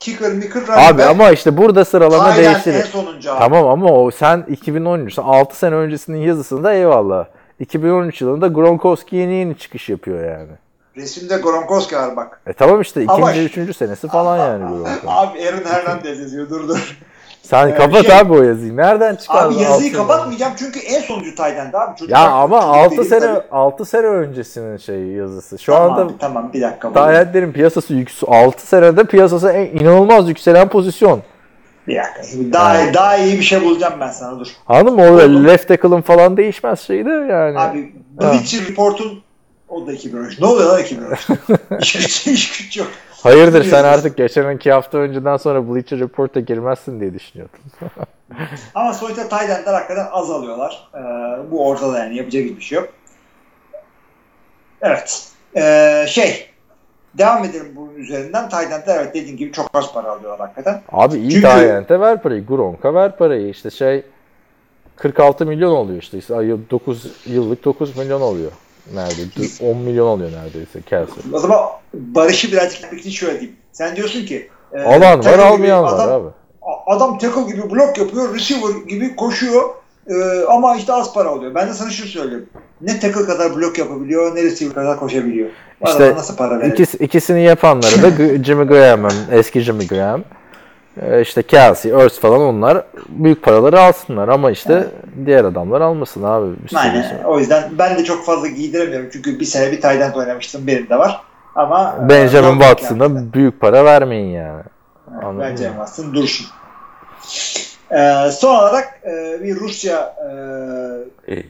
kicker, 0.00 0.32
micker, 0.32 0.62
running 0.62 0.78
Abi 0.90 0.98
back. 0.98 1.10
ama 1.10 1.30
işte 1.30 1.56
burada 1.56 1.84
sıralama 1.84 2.30
end 2.30 2.36
değişir. 2.44 2.74
en 2.74 2.80
sonuncu 2.82 3.32
abi. 3.32 3.38
Tamam 3.38 3.68
ama 3.68 3.92
o 3.92 4.10
sen 4.10 4.44
2013, 4.48 5.14
sen 5.14 5.22
6 5.22 5.56
sene 5.56 5.74
öncesinin 5.74 6.18
yazısında 6.18 6.72
eyvallah. 6.72 7.26
2013 7.60 8.20
yılında 8.20 8.46
Gronkowski 8.48 9.16
yeni 9.16 9.32
yeni 9.34 9.58
çıkış 9.58 9.88
yapıyor 9.88 10.24
yani. 10.38 10.50
Resimde 10.96 11.36
Gronkowski 11.36 11.96
var 11.96 12.16
bak. 12.16 12.40
E 12.46 12.52
tamam 12.52 12.80
işte 12.80 13.04
Ama- 13.08 13.30
ikinci, 13.30 13.46
üçüncü 13.46 13.74
senesi 13.74 14.08
falan 14.08 14.38
yani 14.38 14.64
Gronkowski. 14.68 15.00
Abi 15.10 15.38
Aaron 15.48 15.64
Hernandez 15.70 16.20
yazıyor 16.20 16.50
dur 16.50 16.68
dur. 16.68 16.96
Sen 17.42 17.68
Ee, 17.68 17.74
kapat 17.74 18.06
şey- 18.06 18.18
abi 18.18 18.32
o 18.32 18.42
yazıyı. 18.42 18.76
Nereden 18.76 19.16
çıkardın? 19.16 19.54
Abi 19.56 19.62
yazıyı 19.62 19.92
kapatmayacağım 19.92 20.52
çünkü 20.56 20.78
en 20.80 21.00
sonuncu 21.00 21.42
end 21.42 21.74
abi. 21.74 21.96
Çocuk 21.98 22.10
Ya 22.10 22.30
ama 22.30 22.58
6 22.60 22.90
değil 22.90 23.08
sene 23.08 23.20
tabii. 23.20 23.42
6 23.50 23.84
sene 23.84 24.06
öncesinin 24.06 24.76
şey 24.76 25.06
yazısı. 25.06 25.58
Şu 25.58 25.72
Tamam, 25.72 25.92
anda 25.98 26.12
tamam 26.18 26.50
bir 26.54 26.62
dakika. 26.62 26.90
bu. 26.90 26.94
Tayyatlerin 26.94 27.52
piyasası 27.52 27.94
yüksü 27.94 28.26
6 28.26 28.66
senede 28.66 29.04
piyasası 29.04 29.48
en 29.50 29.66
inanılmaz 29.78 30.28
yükselen 30.28 30.68
pozisyon. 30.68 31.22
Bir 31.90 31.96
dakika. 31.96 32.22
Şimdi 32.22 32.52
daha, 32.52 32.94
daha 32.94 33.16
iyi 33.16 33.38
bir 33.38 33.42
şey 33.42 33.64
bulacağım 33.64 33.94
ben 34.00 34.10
sana 34.10 34.40
dur. 34.40 34.46
Anladın 34.66 34.94
mı? 34.94 35.02
Orada 35.02 35.42
left 35.42 35.68
tackle'ın 35.68 36.00
falan 36.00 36.36
değişmez 36.36 36.80
şeydi 36.80 37.08
yani. 37.08 37.58
Abi 37.58 37.92
Bleacher 38.20 38.68
Report'un 38.68 39.22
o 39.68 39.86
da 39.86 39.92
2013. 39.92 40.40
Ne 40.40 40.46
oluyor 40.46 40.72
lan 40.72 40.80
2013? 40.80 41.28
iş 41.80 41.92
güç, 41.92 42.26
iş 42.26 42.58
güç 42.58 42.76
yok. 42.76 42.88
Hayırdır 43.22 43.64
sen 43.64 43.84
artık 43.84 44.16
geçen 44.16 44.56
iki 44.56 44.72
hafta 44.72 44.98
önceden 44.98 45.36
sonra 45.36 45.68
Bleacher 45.68 45.98
Report'a 45.98 46.40
girmezsin 46.40 47.00
diye 47.00 47.14
düşünüyordum. 47.14 47.58
Ama 48.74 48.94
sonuçta 48.94 49.42
endler 49.42 49.74
hakikaten 49.74 50.06
az 50.12 50.30
alıyorlar. 50.30 50.88
Ee, 50.94 51.00
bu 51.50 51.68
ortada 51.68 51.98
yani 51.98 52.16
yapacak 52.16 52.44
hiçbir 52.44 52.62
şey 52.62 52.76
yok. 52.76 52.88
Evet. 54.82 55.26
Ee, 55.56 56.04
şey 56.08 56.49
devam 57.18 57.44
edelim 57.44 57.72
bunun 57.76 57.94
üzerinden. 57.94 58.44
Endler 58.44 58.96
evet 58.96 59.14
dediğin 59.14 59.36
gibi 59.36 59.52
çok 59.52 59.70
az 59.74 59.92
para 59.92 60.10
alıyorlar 60.10 60.40
hakikaten. 60.40 60.82
Abi 60.92 61.16
iyi 61.16 61.30
Çünkü- 61.30 61.46
Tayyent'e 61.46 62.00
ver 62.00 62.22
parayı. 62.22 62.46
Gronk'a 62.46 62.94
ver 62.94 63.16
parayı. 63.16 63.48
İşte 63.48 63.70
şey 63.70 64.02
46 64.96 65.46
milyon 65.46 65.70
oluyor 65.70 66.02
işte. 66.02 66.18
işte 66.18 66.36
ay- 66.36 66.70
9 66.70 67.06
yıllık 67.26 67.64
9 67.64 67.96
milyon 67.96 68.20
oluyor. 68.20 68.52
Nerede? 68.94 69.22
10 69.70 69.76
milyon 69.76 70.06
alıyor 70.06 70.30
neredeyse 70.32 70.82
Kelsey. 70.82 71.22
O 71.32 71.38
zaman 71.38 71.58
Barış'ı 71.94 72.52
birazcık 72.52 72.92
için 72.92 73.10
şöyle 73.10 73.40
diyeyim. 73.40 73.56
Sen 73.72 73.96
diyorsun 73.96 74.26
ki 74.26 74.48
e, 74.72 74.82
Alan 74.82 75.24
var 75.24 75.38
almayan 75.38 75.84
var 75.84 75.92
adam, 75.92 76.22
abi. 76.22 76.28
Adam 76.86 77.18
tackle 77.18 77.42
gibi 77.42 77.70
blok 77.70 77.98
yapıyor, 77.98 78.34
receiver 78.34 78.86
gibi 78.88 79.16
koşuyor 79.16 79.70
e, 80.10 80.44
ama 80.48 80.76
işte 80.76 80.92
az 80.92 81.14
para 81.14 81.28
alıyor. 81.28 81.54
Ben 81.54 81.68
de 81.68 81.72
sana 81.72 81.90
şunu 81.90 82.06
söyleyeyim. 82.06 82.48
Ne 82.80 83.00
tackle 83.00 83.24
kadar 83.24 83.56
blok 83.56 83.78
yapabiliyor, 83.78 84.36
ne 84.36 84.42
receiver 84.42 84.74
kadar 84.74 84.98
koşabiliyor. 84.98 85.48
Bu 85.80 85.88
İşte 85.88 86.14
nasıl 86.14 86.36
para 86.36 86.60
verir? 86.60 86.72
İkisi, 86.72 86.96
ikisini 86.96 87.42
yapanları 87.42 88.02
da 88.02 88.10
Jimmy 88.44 88.64
Graham, 88.64 89.08
eski 89.32 89.60
Jimmy 89.60 89.86
Graham. 89.86 90.22
Ee, 91.02 91.20
işte 91.20 91.42
Kelsey, 91.42 91.92
Ertz 91.92 92.20
falan 92.20 92.40
onlar 92.40 92.84
büyük 93.08 93.42
paraları 93.42 93.80
alsınlar 93.80 94.28
ama 94.28 94.50
işte 94.50 94.86
diğer 95.26 95.44
adamlar 95.44 95.80
almasın 95.80 96.22
abi. 96.22 96.46
Aynen. 96.74 97.02
şey. 97.02 97.18
O 97.24 97.38
yüzden 97.38 97.70
ben 97.78 97.98
de 97.98 98.04
çok 98.04 98.24
fazla 98.24 98.48
giydiremiyorum. 98.48 99.08
Çünkü 99.12 99.40
bir 99.40 99.44
sene 99.44 99.72
bir 99.72 99.84
end 99.84 100.14
oynamıştım. 100.14 100.66
Benim 100.66 100.88
de 100.88 100.98
var. 100.98 101.20
Ama 101.54 101.96
e, 102.04 102.08
Benjamin 102.08 102.58
Watson'a 102.60 103.32
büyük 103.32 103.60
para 103.60 103.84
vermeyin 103.84 104.30
yani. 104.30 104.62
Anladın 105.22 105.40
Benjamin? 105.40 105.76
Watson 105.76 106.14
dursun. 106.14 106.46
Ee, 107.92 108.30
son 108.30 108.54
olarak 108.54 109.00
e, 109.04 109.42
bir 109.44 109.56
Rusya 109.56 110.16
e, 111.28 111.42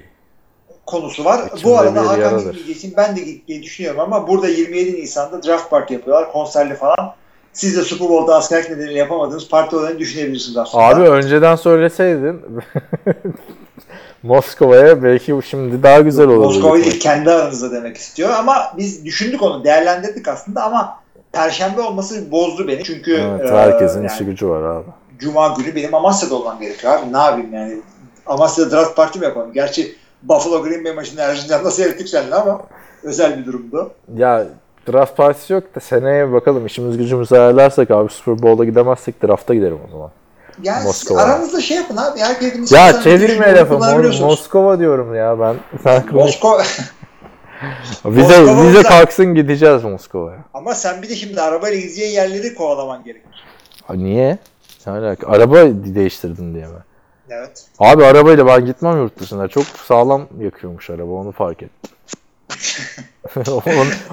konusu 0.87 1.25
var. 1.25 1.41
İçimde 1.47 1.65
Bu 1.65 1.79
arada 1.79 2.09
Hakan 2.09 2.21
yaradır. 2.21 2.55
gitmeyeceğim. 2.55 2.97
Ben 2.97 3.17
de 3.17 3.21
gitmeyi 3.21 3.63
düşünüyorum 3.63 4.01
ama 4.01 4.29
burada 4.29 4.49
27 4.49 4.97
Nisan'da 4.97 5.43
draft 5.43 5.71
park 5.71 5.91
yapıyorlar. 5.91 6.33
Konserli 6.33 6.75
falan. 6.75 7.15
Siz 7.53 7.77
de 7.77 7.83
Super 7.83 8.09
Bowl'da 8.09 8.37
askerlik 8.37 8.71
nedeniyle 8.71 8.99
yapamadığınız 8.99 9.49
parti 9.49 9.77
olanı 9.77 9.99
düşünebilirsiniz 9.99 10.57
aslında. 10.57 10.85
Abi 10.85 11.03
önceden 11.03 11.57
söyleseydin 11.57 12.41
Moskova'ya 14.23 15.03
belki 15.03 15.41
şimdi 15.51 15.83
daha 15.83 16.01
güzel 16.01 16.29
olur. 16.29 16.45
Moskova 16.45 16.77
değil 16.77 17.01
kendi 17.01 17.31
aranızda 17.31 17.73
demek 17.73 17.97
istiyor 17.97 18.31
ama 18.31 18.73
biz 18.79 19.05
düşündük 19.05 19.43
onu 19.43 19.65
değerlendirdik 19.65 20.29
aslında 20.29 20.63
ama 20.63 21.01
Perşembe 21.33 21.81
olması 21.81 22.31
bozdu 22.31 22.69
beni 22.69 22.85
çünkü 22.85 23.15
Evet, 23.15 23.51
e, 23.51 23.55
herkesin 23.55 24.03
yani 24.03 24.13
işi 24.15 24.25
gücü 24.25 24.49
var 24.49 24.63
abi. 24.63 24.87
Cuma 25.21 25.49
günü 25.49 25.75
benim 25.75 25.95
Amasya'da 25.95 26.35
olmam 26.35 26.61
gerekiyor 26.61 26.93
abi 26.93 27.13
ne 27.13 27.19
yapayım 27.19 27.55
yani 27.55 27.77
Amasya'da 28.27 28.71
draft 28.71 28.97
parti 28.97 29.19
mi 29.19 29.25
yapalım 29.25 29.53
gerçi 29.53 29.97
Buffalo 30.23 30.63
Green 30.63 30.85
Bay 30.85 30.93
maçını 30.95 31.21
Erzincan'da 31.21 31.71
seyrettik 31.71 32.09
seninle 32.09 32.35
ama 32.35 32.63
özel 33.03 33.39
bir 33.39 33.47
durumdu. 33.47 33.91
Ya 34.17 34.47
draft 34.93 35.17
partisi 35.17 35.53
yok 35.53 35.75
da 35.75 35.81
seneye 35.81 36.33
bakalım 36.33 36.67
işimiz 36.67 36.99
gücümüzü 36.99 37.35
ayarlarsak 37.35 37.91
abi 37.91 38.13
Super 38.13 38.43
Bowl'a 38.43 38.65
gidemezsek 38.65 39.23
drafta 39.23 39.55
giderim 39.55 39.79
o 39.89 39.91
zaman. 39.93 40.11
Yani 40.63 40.85
Moskova. 40.85 41.21
aranızda 41.21 41.61
şey 41.61 41.77
yapın 41.77 41.97
abi 41.97 42.21
herkesin 42.21 42.77
Ya 42.77 43.03
çevirme 43.03 43.57
lafı. 43.57 43.79
Moskova 44.25 44.79
diyorum 44.79 45.15
ya 45.15 45.41
ben. 45.41 45.57
Sen. 45.83 46.05
Moskova 46.13 46.63
Vize, 48.05 48.41
Moskova 48.41 48.67
vize 48.67 48.83
kalksın 48.83 49.35
gideceğiz 49.35 49.85
Moskova'ya. 49.85 50.39
ama 50.55 50.75
sen 50.75 51.03
bir 51.03 51.09
de 51.09 51.15
şimdi 51.17 51.41
arabayla 51.41 51.79
gideceğin 51.81 52.13
yerleri 52.13 52.55
kovalaman 52.55 53.05
gerekir. 53.05 53.45
Ha, 53.87 53.95
niye? 53.95 54.39
Ne 54.87 54.93
alaka? 54.93 55.27
Araba 55.27 55.57
değiştirdin 55.95 56.55
diye 56.55 56.67
mi? 56.67 56.79
Evet. 57.31 57.67
Abi 57.79 58.05
arabayla 58.05 58.47
ben 58.47 58.67
gitmem 58.67 58.97
yurt 58.97 59.19
dışına. 59.21 59.49
Çok 59.49 59.65
sağlam 59.65 60.27
yakıyormuş 60.41 60.91
araba 60.91 61.13
onu 61.13 61.33
fark 61.33 61.63
ettim. 61.63 61.91
onu, 63.47 63.63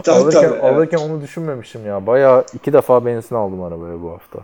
Tabii, 0.04 0.16
alırken, 0.18 0.42
tabii, 0.42 0.54
evet. 0.54 0.64
alırken 0.64 0.98
onu 0.98 1.22
düşünmemişim 1.22 1.86
ya. 1.86 2.08
Bayağı 2.08 2.46
iki 2.54 2.74
defa 2.74 3.06
benzin 3.06 3.36
aldım 3.36 3.64
arabaya 3.64 4.02
bu 4.02 4.12
hafta. 4.12 4.40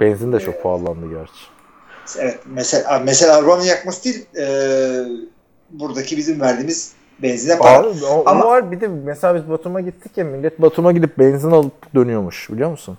Benzin 0.00 0.32
de 0.32 0.40
çok 0.40 0.62
pahalandı 0.62 1.10
gerçi. 1.10 1.40
Evet. 2.18 2.38
Mesela, 2.46 2.98
mesela 2.98 3.36
arabanın 3.36 3.62
yakması 3.62 4.04
değil 4.04 4.26
e, 4.36 4.46
buradaki 5.70 6.16
bizim 6.16 6.40
verdiğimiz 6.40 6.92
benzine 7.22 7.58
para. 7.58 7.78
Abi, 7.78 7.88
o, 8.10 8.22
Ama- 8.26 8.44
o 8.44 8.48
var 8.48 8.72
bir 8.72 8.80
de 8.80 8.88
mesela 8.88 9.34
biz 9.34 9.50
Batum'a 9.50 9.80
gittik 9.80 10.16
ya 10.16 10.24
millet 10.24 10.62
Batum'a 10.62 10.92
gidip 10.92 11.18
benzin 11.18 11.50
alıp 11.50 11.94
dönüyormuş 11.94 12.50
biliyor 12.50 12.70
musun? 12.70 12.98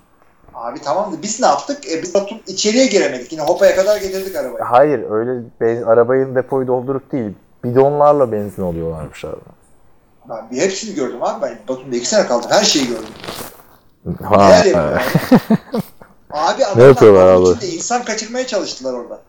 Abi 0.62 0.78
tamam 0.80 1.12
da 1.12 1.22
biz 1.22 1.40
ne 1.40 1.46
yaptık? 1.46 1.90
E, 1.92 2.02
biz 2.02 2.14
Batum 2.14 2.38
içeriye 2.46 2.86
giremedik. 2.86 3.32
Yine 3.32 3.42
Hopa'ya 3.42 3.76
kadar 3.76 3.96
getirdik 4.00 4.36
arabayı. 4.36 4.64
Hayır 4.64 5.10
öyle 5.10 5.40
benzin, 5.60 5.82
arabayı 5.82 6.34
depoyu 6.34 6.66
doldurup 6.66 7.12
değil 7.12 7.30
bidonlarla 7.64 8.32
benzin 8.32 8.62
alıyorlarmış 8.62 9.24
abi. 9.24 9.36
Ben 10.28 10.50
bir 10.50 10.56
hepsini 10.56 10.94
gördüm 10.94 11.22
abi. 11.22 11.42
Ben 11.42 11.58
Batum'da 11.68 11.96
iki 11.96 12.08
sene 12.08 12.26
kaldım. 12.26 12.50
Her 12.52 12.64
şeyi 12.64 12.86
gördüm. 12.88 13.04
Ha, 14.22 14.36
Neler 14.46 14.56
yapıyorlar? 14.64 15.04
abi 16.30 16.64
adamlar 16.64 16.88
yapıyorlar 16.88 17.26
abi? 17.26 17.42
içinde 17.50 17.66
insan 17.68 18.04
kaçırmaya 18.04 18.46
çalıştılar 18.46 18.92
orada. 18.92 19.20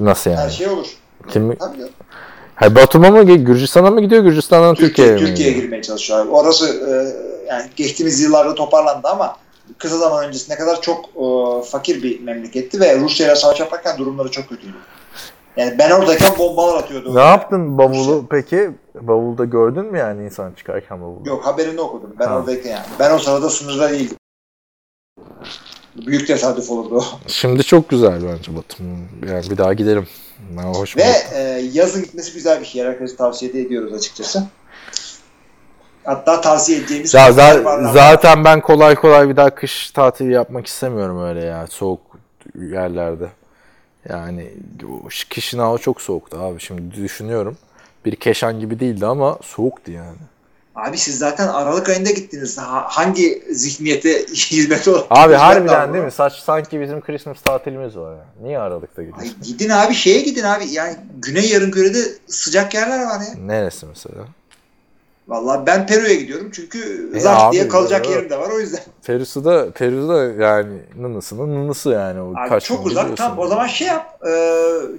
Nasıl 0.00 0.30
Her 0.30 0.36
yani? 0.36 0.52
şey 0.52 0.68
olur. 0.68 0.86
Kim? 1.28 1.56
Tabii 1.56 1.76
canım. 1.78 1.92
Hayır, 2.54 2.74
Batum'a 2.74 3.10
mı 3.10 3.22
Gürcistan'a 3.22 3.90
mı 3.90 4.00
gidiyor 4.00 4.22
Gürcistan'dan 4.22 4.74
Türkiye, 4.74 5.06
Türkiye'ye 5.08 5.14
mi? 5.22 5.26
Türkiye'ye 5.28 5.52
gidiyor? 5.54 5.64
girmeye 5.70 5.82
çalışıyor 5.82 6.18
abi. 6.20 6.30
Orası 6.30 6.66
e, 6.68 6.92
yani 7.48 7.64
geçtiğimiz 7.76 8.20
yıllarda 8.20 8.54
toparlandı 8.54 9.08
ama 9.08 9.36
kısa 9.78 9.98
zaman 9.98 10.24
öncesine 10.24 10.56
kadar 10.56 10.80
çok 10.80 11.04
e, 11.04 11.62
fakir 11.70 12.02
bir 12.02 12.20
memleketti 12.20 12.80
ve 12.80 12.98
Rusya 12.98 13.26
ile 13.26 13.36
savaş 13.36 13.60
yaparken 13.60 13.98
durumları 13.98 14.30
çok 14.30 14.48
kötüydü. 14.48 14.76
Yani 15.56 15.78
ben 15.78 15.90
oradayken 15.90 16.38
bombalar 16.38 16.76
atıyordu. 16.78 17.14
Ne 17.14 17.20
yaptın 17.20 17.78
bavulu 17.78 18.26
peki? 18.30 18.70
Bavulda 19.00 19.44
gördün 19.44 19.84
mü 19.84 19.98
yani 19.98 20.24
insan 20.24 20.52
çıkarken 20.52 21.00
bavulu? 21.02 21.28
Yok 21.28 21.46
haberini 21.46 21.80
okudum. 21.80 22.14
Ben 22.18 22.26
Ha. 22.26 22.36
oradayken 22.38 22.70
yani. 22.70 22.86
Ben 22.98 23.10
o 23.14 23.18
sırada 23.18 23.50
sınırda 23.50 23.90
değildim. 23.90 24.16
Büyük 25.96 26.26
tesadüf 26.26 26.70
olurdu 26.70 26.96
o. 26.96 27.04
Şimdi 27.28 27.64
çok 27.64 27.88
güzel 27.88 28.12
bence 28.12 28.56
Batum. 28.56 29.08
Yani 29.28 29.50
bir 29.50 29.58
daha 29.58 29.72
giderim. 29.72 30.06
Ben 30.56 30.62
hoş 30.62 30.96
Ve 30.96 31.12
e, 31.34 31.40
yazın 31.72 32.02
gitmesi 32.02 32.32
güzel 32.32 32.60
bir 32.60 32.66
şey. 32.66 32.84
Herkese 32.84 33.16
tavsiye 33.16 33.50
ediyoruz 33.50 33.92
açıkçası. 33.92 34.42
Hatta 36.04 36.40
tavsiye 36.40 36.78
edeceğimiz 36.78 37.14
Ya 37.14 37.26
konser 37.26 37.54
za- 37.54 37.64
var. 37.64 37.92
zaten 37.92 38.44
ben 38.44 38.60
kolay 38.60 38.94
kolay 38.94 39.28
bir 39.28 39.36
daha 39.36 39.54
kış 39.54 39.90
tatili 39.90 40.32
yapmak 40.32 40.66
istemiyorum 40.66 41.24
öyle 41.24 41.44
ya 41.44 41.66
soğuk 41.66 42.00
yerlerde. 42.70 43.28
Yani 44.08 44.50
kışın 45.34 45.58
hava 45.58 45.78
çok 45.78 46.00
soğuktu 46.00 46.38
abi 46.38 46.60
şimdi 46.60 46.94
düşünüyorum. 46.96 47.56
Bir 48.04 48.16
Keşan 48.16 48.60
gibi 48.60 48.80
değildi 48.80 49.06
ama 49.06 49.38
soğuktu 49.42 49.92
yani. 49.92 50.16
Abi 50.74 50.98
siz 50.98 51.18
zaten 51.18 51.48
Aralık 51.48 51.88
ayında 51.88 52.10
gittiniz. 52.10 52.58
Ha- 52.58 52.84
hangi 52.88 53.42
zihniyete 53.50 54.26
hizmet 54.34 54.88
ol? 54.88 55.00
Abi 55.10 55.34
harbiden 55.34 55.74
aldınız? 55.74 55.94
değil 55.94 56.04
mi? 56.04 56.10
Saç 56.10 56.32
sanki 56.32 56.80
bizim 56.80 57.00
Christmas 57.00 57.40
tatilimiz 57.42 57.96
var 57.96 58.12
ya. 58.12 58.24
Niye 58.42 58.58
Aralık'ta 58.58 59.02
gidiyoruz? 59.02 59.24
Ay 59.42 59.46
gidin 59.48 59.68
abi 59.70 59.94
şeye 59.94 60.20
gidin 60.20 60.42
abi. 60.44 60.64
Yani 60.70 60.96
Güney 61.22 61.48
Yarınküre'de 61.50 61.98
sıcak 62.26 62.74
yerler 62.74 63.04
var 63.06 63.20
ya. 63.20 63.34
Neresi 63.46 63.86
mesela? 63.86 64.14
Vallahi 65.28 65.66
ben 65.66 65.86
Peru'ya 65.86 66.14
gidiyorum 66.14 66.50
çünkü 66.54 67.10
E 67.16 67.20
zart 67.20 67.40
abi, 67.40 67.52
diye 67.52 67.68
kalacak 67.68 68.08
yerim 68.10 68.30
de 68.30 68.38
var 68.38 68.50
o 68.50 68.60
yüzden. 68.60 68.80
Peru'da 69.06 69.70
Peru'da 69.70 70.44
yani 70.44 70.78
nınısının 70.96 71.54
nınısı 71.54 71.90
yani. 71.90 72.20
O 72.20 72.30
Abi 72.36 72.48
kaç 72.48 72.64
çok 72.64 72.86
uzak 72.86 73.16
tam 73.16 73.38
o 73.38 73.46
zaman 73.46 73.66
şey 73.66 73.86
yap. 73.88 74.18
e, 74.28 74.32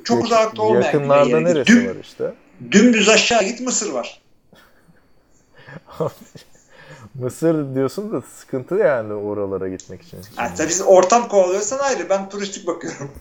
çok 0.04 0.18
Yak- 0.18 0.26
uzakta 0.26 0.62
olmayan 0.62 0.82
Yakınlarda 0.84 1.40
neresi 1.40 1.72
Düm- 1.72 1.90
var 1.90 1.96
işte? 2.02 2.34
dümdüz 2.72 3.10
aşağı 3.10 3.44
git 3.44 3.62
Mısır 3.62 3.92
var. 3.94 4.22
Mısır 7.16 7.76
diyorsun 7.76 8.12
da 8.14 8.22
sıkıntı 8.22 8.76
yani 8.76 9.14
oralara 9.14 9.70
gitmek 9.70 10.02
için. 10.02 10.20
Yani 10.38 10.52
tabii 10.58 10.72
siz 10.72 10.82
ortam 10.82 11.28
kovalıyorsan 11.28 11.80
ayrı. 11.80 12.10
Ben 12.10 12.30
turistik 12.30 12.68
bakıyorum. 12.68 13.12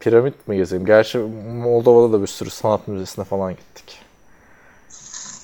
Piramit 0.00 0.48
mi 0.48 0.56
gezeyim? 0.56 0.86
Gerçi 0.86 1.18
Moldova'da 1.54 2.12
da 2.12 2.22
bir 2.22 2.26
sürü 2.26 2.50
sanat 2.50 2.88
müzesine 2.88 3.24
falan 3.24 3.52
gittik. 3.52 3.98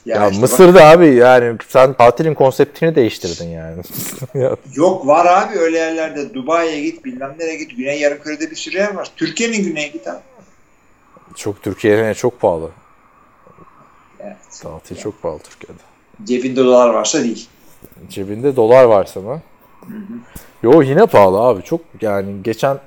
Ya, 0.06 0.28
işte 0.28 0.32
bak- 0.34 0.40
Mısır'da 0.40 0.84
abi 0.84 1.14
yani 1.14 1.56
sen 1.68 1.92
tatilin 1.92 2.34
konseptini 2.34 2.94
değiştirdin 2.94 3.48
yani. 3.48 3.82
Ya, 4.34 4.56
Yok 4.74 5.06
var 5.06 5.26
abi 5.26 5.58
öyle 5.58 5.78
yerlerde. 5.78 6.34
Dubai'ye 6.34 6.80
git 6.80 7.04
bilmem 7.04 7.34
nereye 7.38 7.56
git. 7.56 7.76
Güney 7.76 8.00
Yarınküre'de 8.00 8.50
bir 8.50 8.56
sürü 8.56 8.76
yer 8.76 8.94
var. 8.94 9.08
Türkiye'nin 9.16 9.64
güneye 9.64 9.88
git 9.88 10.08
abi. 10.08 10.20
çok 11.36 11.62
Türkiye'ye 11.62 12.14
çok 12.14 12.40
pahalı. 12.40 12.70
Evet. 14.20 14.36
Tatil 14.62 14.96
çok 14.96 15.22
pahalı 15.22 15.38
Türkiye'de. 15.38 15.82
Cebinde 16.24 16.64
dolar 16.64 16.90
varsa 16.90 17.22
değil. 17.24 17.48
Cebinde 18.08 18.56
dolar 18.56 18.84
varsa 18.84 19.20
mı? 19.20 19.40
Yo 20.62 20.82
yine 20.82 21.06
pahalı 21.06 21.38
abi. 21.38 21.62
Çok 21.62 21.80
yani 22.00 22.42
geçen 22.42 22.78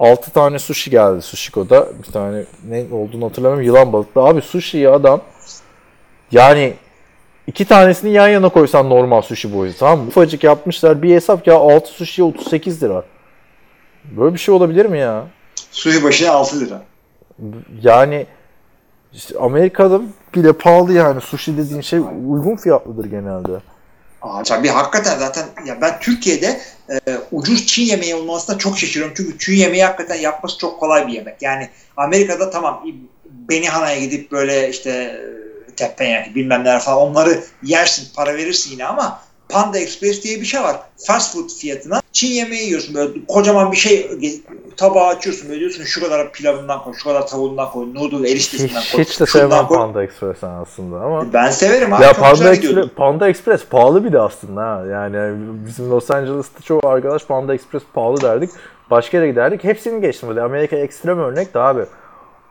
6 0.00 0.30
tane 0.32 0.58
sushi 0.58 0.90
geldi 0.90 1.22
Sushiko'da. 1.22 1.88
Bir 2.06 2.12
tane 2.12 2.44
ne 2.68 2.84
olduğunu 2.92 3.24
hatırlamıyorum. 3.24 3.66
Yılan 3.66 3.92
balıklı. 3.92 4.20
Abi 4.20 4.40
sushi'yi 4.42 4.88
adam 4.88 5.20
yani 6.32 6.74
iki 7.46 7.64
tanesini 7.64 8.12
yan 8.12 8.28
yana 8.28 8.48
koysan 8.48 8.90
normal 8.90 9.22
sushi 9.22 9.54
boyu 9.54 9.76
tamam 9.76 9.98
mı? 9.98 10.08
Ufacık 10.08 10.44
yapmışlar. 10.44 11.02
Bir 11.02 11.14
hesap 11.14 11.46
ya 11.46 11.54
6 11.54 11.88
sushi'ye 11.90 12.28
38 12.28 12.82
lira. 12.82 13.04
Böyle 14.04 14.34
bir 14.34 14.38
şey 14.38 14.54
olabilir 14.54 14.86
mi 14.86 14.98
ya? 14.98 15.26
Suyu 15.70 16.02
başına 16.02 16.30
6 16.30 16.60
lira. 16.60 16.82
Yani 17.82 18.26
işte 19.12 19.38
Amerika'da 19.38 20.00
bile 20.34 20.52
pahalı 20.52 20.92
yani. 20.92 21.20
Sushi 21.20 21.56
dediğin 21.56 21.80
şey 21.80 21.98
uygun 22.28 22.56
fiyatlıdır 22.56 23.04
genelde. 23.04 23.60
Aa, 24.22 24.42
tabii 24.42 24.68
hakikaten 24.68 25.18
zaten 25.18 25.44
ya 25.66 25.80
ben 25.80 26.00
Türkiye'de 26.00 26.60
e, 26.90 27.00
ucuz 27.32 27.66
Çin 27.66 27.82
yemeği 27.82 28.14
olmasına 28.14 28.58
çok 28.58 28.78
şaşırıyorum. 28.78 29.14
Çünkü 29.16 29.38
Çin 29.38 29.52
yemeği 29.52 29.84
hakikaten 29.84 30.20
yapması 30.20 30.58
çok 30.58 30.80
kolay 30.80 31.06
bir 31.06 31.12
yemek. 31.12 31.42
Yani 31.42 31.68
Amerika'da 31.96 32.50
tamam 32.50 32.86
Benihana'ya 33.24 33.98
gidip 33.98 34.32
böyle 34.32 34.70
işte 34.70 35.20
teppanyaki 35.76 36.34
bilmem 36.34 36.60
neler 36.60 36.80
falan 36.80 36.98
onları 36.98 37.40
yersin 37.62 38.08
para 38.16 38.34
verirsin 38.34 38.70
yine 38.70 38.84
ama 38.84 39.20
Panda 39.48 39.78
Express 39.78 40.22
diye 40.22 40.40
bir 40.40 40.46
şey 40.46 40.62
var. 40.62 40.76
Fast 41.06 41.32
food 41.34 41.50
fiyatına 41.50 42.02
Çin 42.12 42.26
yemeği 42.26 42.62
yiyorsun 42.62 42.94
böyle 42.94 43.12
kocaman 43.28 43.72
bir 43.72 43.76
şey 43.76 44.10
tabağı 44.76 45.06
açıyorsun 45.06 45.48
böyle 45.48 45.60
diyorsun 45.60 45.84
şu 45.84 46.00
kadar 46.00 46.32
pilavından 46.32 46.84
koy, 46.84 46.94
şu 46.94 47.08
kadar 47.08 47.26
tavuğundan 47.26 47.70
koy, 47.70 47.94
noodle 47.94 48.30
eriştesinden 48.30 48.80
Hiç, 48.80 48.92
koy. 48.92 49.04
hiç 49.04 49.20
de 49.20 49.26
sevmem 49.26 49.66
koy. 49.66 49.78
Panda 49.78 50.02
Express'ten 50.04 50.50
aslında 50.50 50.96
ama. 51.00 51.32
Ben 51.32 51.50
severim 51.50 51.92
abi. 51.92 52.02
Ya 52.02 52.12
Panda 52.12 52.52
Express. 52.54 52.86
Panda 52.96 53.28
Express 53.28 53.64
pahalı 53.64 54.04
bir 54.04 54.12
de 54.12 54.20
aslında 54.20 54.62
ha. 54.62 54.84
Yani 54.90 55.36
bizim 55.66 55.90
Los 55.90 56.10
Angeles'ta 56.10 56.62
çoğu 56.62 56.80
arkadaş 56.84 57.24
Panda 57.24 57.54
Express 57.54 57.82
pahalı 57.94 58.20
derdik. 58.20 58.50
Başka 58.90 59.16
yere 59.16 59.28
giderdik. 59.28 59.64
Hepsini 59.64 60.00
geçtim. 60.00 60.28
Böyle 60.28 60.42
Amerika 60.42 60.76
ekstrem 60.76 61.18
örnek 61.18 61.54
de 61.54 61.58
abi. 61.58 61.82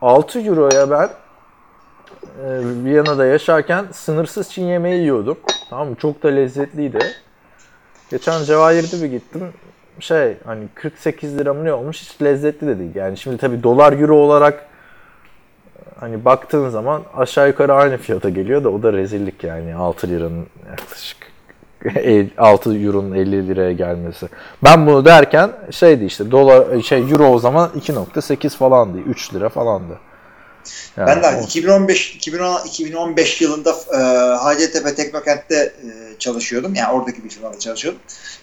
6 0.02 0.40
euroya 0.40 0.90
ben 0.90 1.08
e, 2.44 2.84
Viyana'da 2.84 3.26
yaşarken 3.26 3.86
sınırsız 3.92 4.50
Çin 4.50 4.64
yemeği 4.64 5.00
yiyordum. 5.00 5.38
Tamam 5.70 5.88
mı? 5.88 5.96
Çok 5.96 6.22
da 6.22 6.28
lezzetliydi. 6.28 6.98
Geçen 8.10 8.44
Cevahir'de 8.44 9.02
bir 9.02 9.10
gittim. 9.10 9.42
Şey 10.00 10.36
hani 10.44 10.64
48 10.74 11.38
lira 11.38 11.54
mı 11.54 11.64
ne 11.64 11.72
olmuş 11.72 12.02
hiç 12.02 12.22
lezzetli 12.22 12.94
de. 12.94 12.98
Yani 12.98 13.16
şimdi 13.16 13.38
tabii 13.38 13.62
dolar 13.62 13.92
euro 13.92 14.16
olarak 14.16 14.66
hani 16.00 16.24
baktığın 16.24 16.68
zaman 16.68 17.02
aşağı 17.16 17.48
yukarı 17.48 17.74
aynı 17.74 17.96
fiyata 17.96 18.28
geliyor 18.28 18.64
da 18.64 18.68
o 18.70 18.82
da 18.82 18.92
rezillik 18.92 19.44
yani 19.44 19.74
6 19.74 20.08
liranın 20.08 20.46
yaklaşık 20.70 21.18
el- 21.96 22.30
6 22.38 22.74
euronun 22.78 23.14
50 23.14 23.48
liraya 23.48 23.72
gelmesi. 23.72 24.28
Ben 24.64 24.86
bunu 24.86 25.04
derken 25.04 25.50
şeydi 25.70 26.04
işte 26.04 26.30
dolar 26.30 26.80
şey 26.82 27.10
euro 27.10 27.26
o 27.26 27.38
zaman 27.38 27.70
2.8 27.78 28.56
falandı. 28.56 28.98
3 28.98 29.34
lira 29.34 29.48
falandı. 29.48 29.98
Yani 30.96 31.06
Ben 31.06 31.22
de 31.22 31.38
o- 31.40 31.42
2015 31.42 32.14
2010 32.14 32.66
2015 32.66 33.40
yılında 33.40 33.76
e, 33.94 33.96
Hacettepe 34.36 34.94
Teknokent'te 34.94 35.56
e, 35.56 36.18
çalışıyordum. 36.18 36.74
Yani 36.74 36.92
oradaki 36.92 37.24
bir 37.24 37.28
firmada 37.30 37.58
çalışıyordum. 37.58 38.00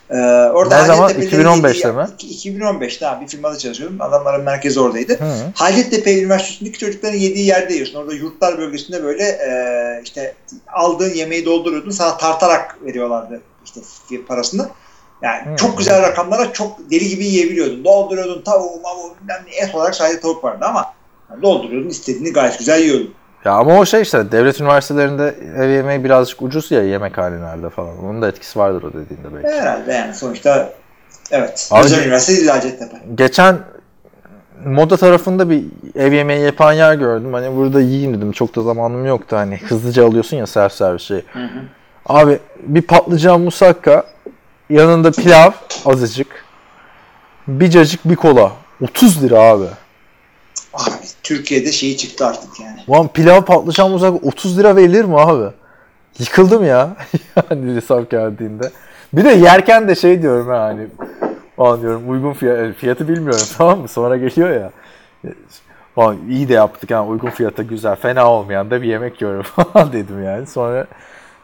E, 0.10 0.16
orada 0.54 0.82
Ne 0.82 0.88
zaman? 0.88 1.02
Hacettepe'lilerin 1.04 1.46
2015'te 1.48 1.88
yediği- 1.88 1.94
mi? 1.94 2.08
2015'te 2.20 3.08
abi 3.08 3.24
bir 3.26 3.30
firmada 3.30 3.58
çalışıyordum. 3.58 4.02
Adamların 4.02 4.44
merkezi 4.44 4.80
oradaydı. 4.80 5.14
Hı. 5.20 5.26
Hacettepe 5.56 6.20
Üniversitesi'ndeki 6.20 6.80
çocukların 6.80 7.18
yediği 7.18 7.46
yerde 7.46 7.74
yiyorsun. 7.74 8.00
Orada 8.00 8.14
yurtlar 8.14 8.58
bölgesinde 8.58 9.04
böyle 9.04 9.24
e, 9.24 10.02
işte 10.04 10.36
aldığın 10.74 11.14
yemeği 11.14 11.46
dolduruyordun. 11.46 11.92
Sana 11.92 12.18
tartarak 12.18 12.78
veriyorlardı 12.86 13.42
işte 13.66 13.80
parasını. 14.28 14.70
Yani 15.22 15.46
Hmm. 15.46 15.56
çok 15.56 15.78
güzel 15.78 16.02
rakamlara 16.02 16.54
çok 16.54 16.92
deli 16.92 17.08
gibi 17.10 17.26
yiyebiliyordun. 17.26 17.84
Dolduruyordun 17.84 18.42
tavuğu, 18.42 18.80
mavuğu, 18.82 19.16
bilmem 19.22 19.44
ne, 19.48 19.56
et 19.56 19.76
olarak 19.76 19.96
sadece 19.96 20.20
tavuk 20.20 20.44
vardı 20.44 20.66
ama 20.66 20.94
yani 21.34 21.44
dolduruyordun 21.44 21.90
istediğini 21.90 22.34
gayet 22.34 22.60
güzel 22.60 22.82
yiyordun. 22.82 23.14
Ya 23.46 23.52
ama 23.52 23.80
o 23.80 23.86
şey 23.86 24.02
işte 24.02 24.32
devlet 24.32 24.62
üniversitelerinde 24.62 25.36
ev 25.58 25.70
yemeği 25.70 26.04
birazcık 26.04 26.42
ucuz 26.42 26.72
ya 26.72 26.84
yemekhanelerde 26.84 27.70
falan. 27.70 28.06
Onun 28.06 28.22
da 28.22 28.28
etkisi 28.28 28.60
vardır 28.60 28.84
o 28.84 28.88
dediğinde 28.94 29.36
belki. 29.36 29.48
Herhalde 29.48 29.94
yani 29.94 30.16
sonuçta 30.16 30.74
evet. 31.32 31.70
Abi- 31.72 31.86
Özel 31.86 32.04
üniversite 32.04 32.38
değil 32.38 32.48
Hacettepe. 32.48 32.98
Geçen 33.16 33.58
moda 34.66 34.98
tarafında 34.98 35.50
bir 35.50 35.64
ev 35.96 36.14
yemeği 36.14 36.46
yapan 36.46 36.74
yer 36.74 36.96
gördüm. 36.96 37.34
Hani 37.34 37.56
burada 37.58 37.82
yiyeyim 37.82 38.18
dedim. 38.18 38.32
Çok 38.32 38.56
da 38.56 38.62
zamanım 38.62 39.06
yoktu. 39.06 39.36
Hani 39.36 39.58
hızlıca 39.58 40.08
alıyorsun 40.08 40.38
ya 40.38 40.48
self 40.48 40.72
servis 40.74 41.02
şeyi. 41.02 41.24
Hı 41.34 41.40
hı. 41.40 41.60
Abi 42.06 42.40
bir 42.64 42.82
patlıcan 42.82 43.42
musakka, 43.42 44.04
yanında 44.70 45.12
pilav 45.12 45.52
azıcık, 45.86 46.46
bir 47.48 47.70
cacık 47.70 48.06
bir 48.10 48.16
kola. 48.16 48.52
30 48.82 49.24
lira 49.24 49.40
abi. 49.40 49.66
Abi 50.74 51.03
Türkiye'de 51.24 51.72
şeyi 51.72 51.98
çıktı 51.98 52.26
artık 52.28 52.60
yani. 52.60 52.80
Ulan 52.88 53.08
pilav 53.08 53.42
patlıcan 53.42 53.92
musakka 53.92 54.28
30 54.28 54.60
lira 54.60 54.76
verilir 54.76 55.06
mi 55.06 55.20
abi? 55.20 55.54
Yıkıldım 56.20 56.66
ya. 56.66 56.96
yani 57.50 57.76
hesap 57.76 58.12
geldiğinde. 58.12 58.72
Bir 59.14 59.24
de 59.24 59.30
yerken 59.30 59.88
de 59.88 59.96
şey 59.96 60.22
diyorum 60.22 60.48
ha 60.48 60.62
hani. 60.62 60.88
Ulan 61.58 61.82
diyorum 61.82 62.10
uygun 62.10 62.34
fiyat, 62.34 62.76
fiyatı 62.76 63.08
bilmiyorum 63.08 63.46
tamam 63.58 63.80
mı? 63.80 63.88
Sonra 63.88 64.18
geliyor 64.18 64.50
ya. 64.50 64.72
Ulan 65.96 66.18
iyi 66.30 66.50
de 66.50 66.54
yaptık 66.54 66.92
ha 66.92 67.06
uygun 67.06 67.30
fiyata 67.30 67.64
güzel 67.64 67.96
fena 67.96 68.32
olmayan 68.32 68.72
da 68.72 68.82
bir 68.82 68.88
yemek 68.88 69.22
yiyorum 69.22 69.44
falan 69.56 69.94
dedim 69.94 70.24
yani. 70.24 70.48
Sonra 70.48 70.88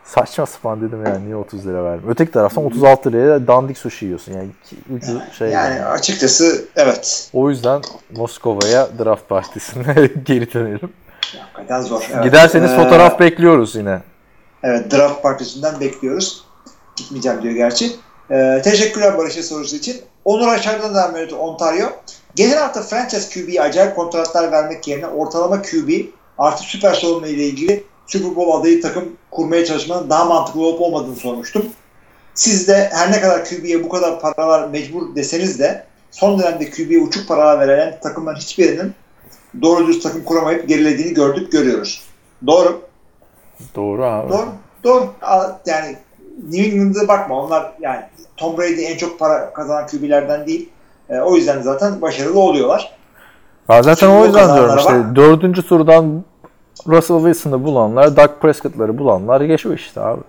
saçma 0.04 0.46
sapan 0.46 0.82
dedim 0.82 1.06
yani 1.06 1.26
niye 1.26 1.36
30 1.36 1.68
lira 1.68 1.84
verdim. 1.84 2.06
Öteki 2.10 2.32
taraftan 2.32 2.66
36 2.66 3.12
liraya 3.12 3.48
dandik 3.48 3.78
sushi 3.78 4.06
yiyorsun 4.06 4.34
yani 4.34 4.48
iki, 4.66 4.76
ucu 4.96 5.22
şey. 5.38 5.50
Yani 5.50 5.76
yani. 5.76 5.86
açıkçası 5.86 6.66
evet. 6.76 7.30
O 7.34 7.50
yüzden 7.50 7.82
Moskova'ya 8.16 8.88
draft 9.00 9.30
partisine 9.30 9.94
geri 10.26 10.54
dönelim. 10.54 10.94
Hakikaten 11.54 11.82
zor. 11.82 12.10
Evet. 12.14 12.24
Giderseniz 12.24 12.72
Ee, 12.72 12.76
fotoğraf 12.76 13.20
bekliyoruz 13.20 13.76
yine. 13.76 14.02
Evet 14.64 14.92
draft 14.92 15.24
partisinden 15.24 15.80
bekliyoruz. 15.80 16.46
Gitmeyeceğim 16.96 17.42
diyor 17.42 17.54
gerçi. 17.54 17.92
Ee, 18.32 18.62
teşekkürler 18.64 19.18
Barış'a 19.18 19.44
sorusu 19.44 19.76
için. 19.76 20.02
Onur 20.26 20.48
Aşar'dan 20.48 20.96
devam 20.96 21.18
ediyor 21.18 21.40
Ontario. 21.40 21.88
Geçen 22.36 22.58
hafta 22.58 22.82
franchise 22.82 23.30
QB'ye 23.34 23.62
acayip 23.62 23.96
kontratlar 23.96 24.52
vermek 24.52 24.88
yerine 24.88 25.08
ortalama 25.08 25.62
QB 25.62 25.90
artı 26.38 26.64
süper 26.64 26.94
savunma 26.94 27.28
ile 27.28 27.44
ilgili 27.44 27.84
Super 28.10 28.36
Bowl 28.36 28.60
adayı 28.60 28.82
takım 28.82 29.04
kurmaya 29.32 29.66
çalışmanın 29.66 30.10
daha 30.10 30.26
mantıklı 30.26 30.66
olup 30.66 30.82
olmadığını 30.82 31.16
sormuştum. 31.16 31.66
Siz 32.34 32.68
de 32.68 32.90
her 32.94 33.12
ne 33.12 33.22
kadar 33.22 33.46
QB'ye 33.46 33.84
bu 33.84 33.90
kadar 33.90 34.20
paralar 34.20 34.70
mecbur 34.70 35.16
deseniz 35.16 35.60
de 35.60 35.86
son 36.12 36.40
dönemde 36.40 36.70
QB'ye 36.70 37.00
uçuk 37.00 37.28
paralar 37.28 37.60
verilen 37.60 38.00
takımların 38.04 38.38
hiçbirinin 38.38 38.94
doğru 39.62 39.88
düz 39.88 40.04
takım 40.04 40.24
kuramayıp 40.24 40.68
gerilediğini 40.68 41.14
gördük, 41.14 41.52
görüyoruz. 41.52 42.02
Doğru. 42.48 42.82
Doğru 43.76 44.06
abi. 44.06 44.30
Doğru. 44.30 44.48
Doğru. 44.84 45.08
Yani 45.66 45.98
New 46.52 46.70
England'a 46.70 47.08
bakma. 47.08 47.44
Onlar 47.44 47.74
yani 47.80 48.02
Tom 48.38 48.58
Brady 48.58 48.86
en 48.86 48.98
çok 48.98 49.20
para 49.20 49.54
kazanan 49.54 49.88
QB'lerden 49.88 50.48
değil. 50.48 50.70
E, 51.10 51.20
o 51.20 51.36
yüzden 51.36 51.62
zaten 51.62 52.02
başarılı 52.02 52.40
oluyorlar. 52.40 52.92
Ben 53.70 53.82
zaten 53.82 54.08
Şimdi 54.08 54.22
o 54.22 54.26
yüzden 54.26 54.56
diyorum 54.56 54.78
işte 54.78 55.16
dördüncü 55.16 55.68
turdan 55.68 56.24
Russell 56.88 57.18
Wilson'ı 57.18 57.64
bulanlar, 57.64 58.16
Dak 58.16 58.42
Prescott'ları 58.42 58.98
bulanlar 58.98 59.42
geçiyor 59.42 59.76
işte 59.76 60.02
abi. 60.02 60.22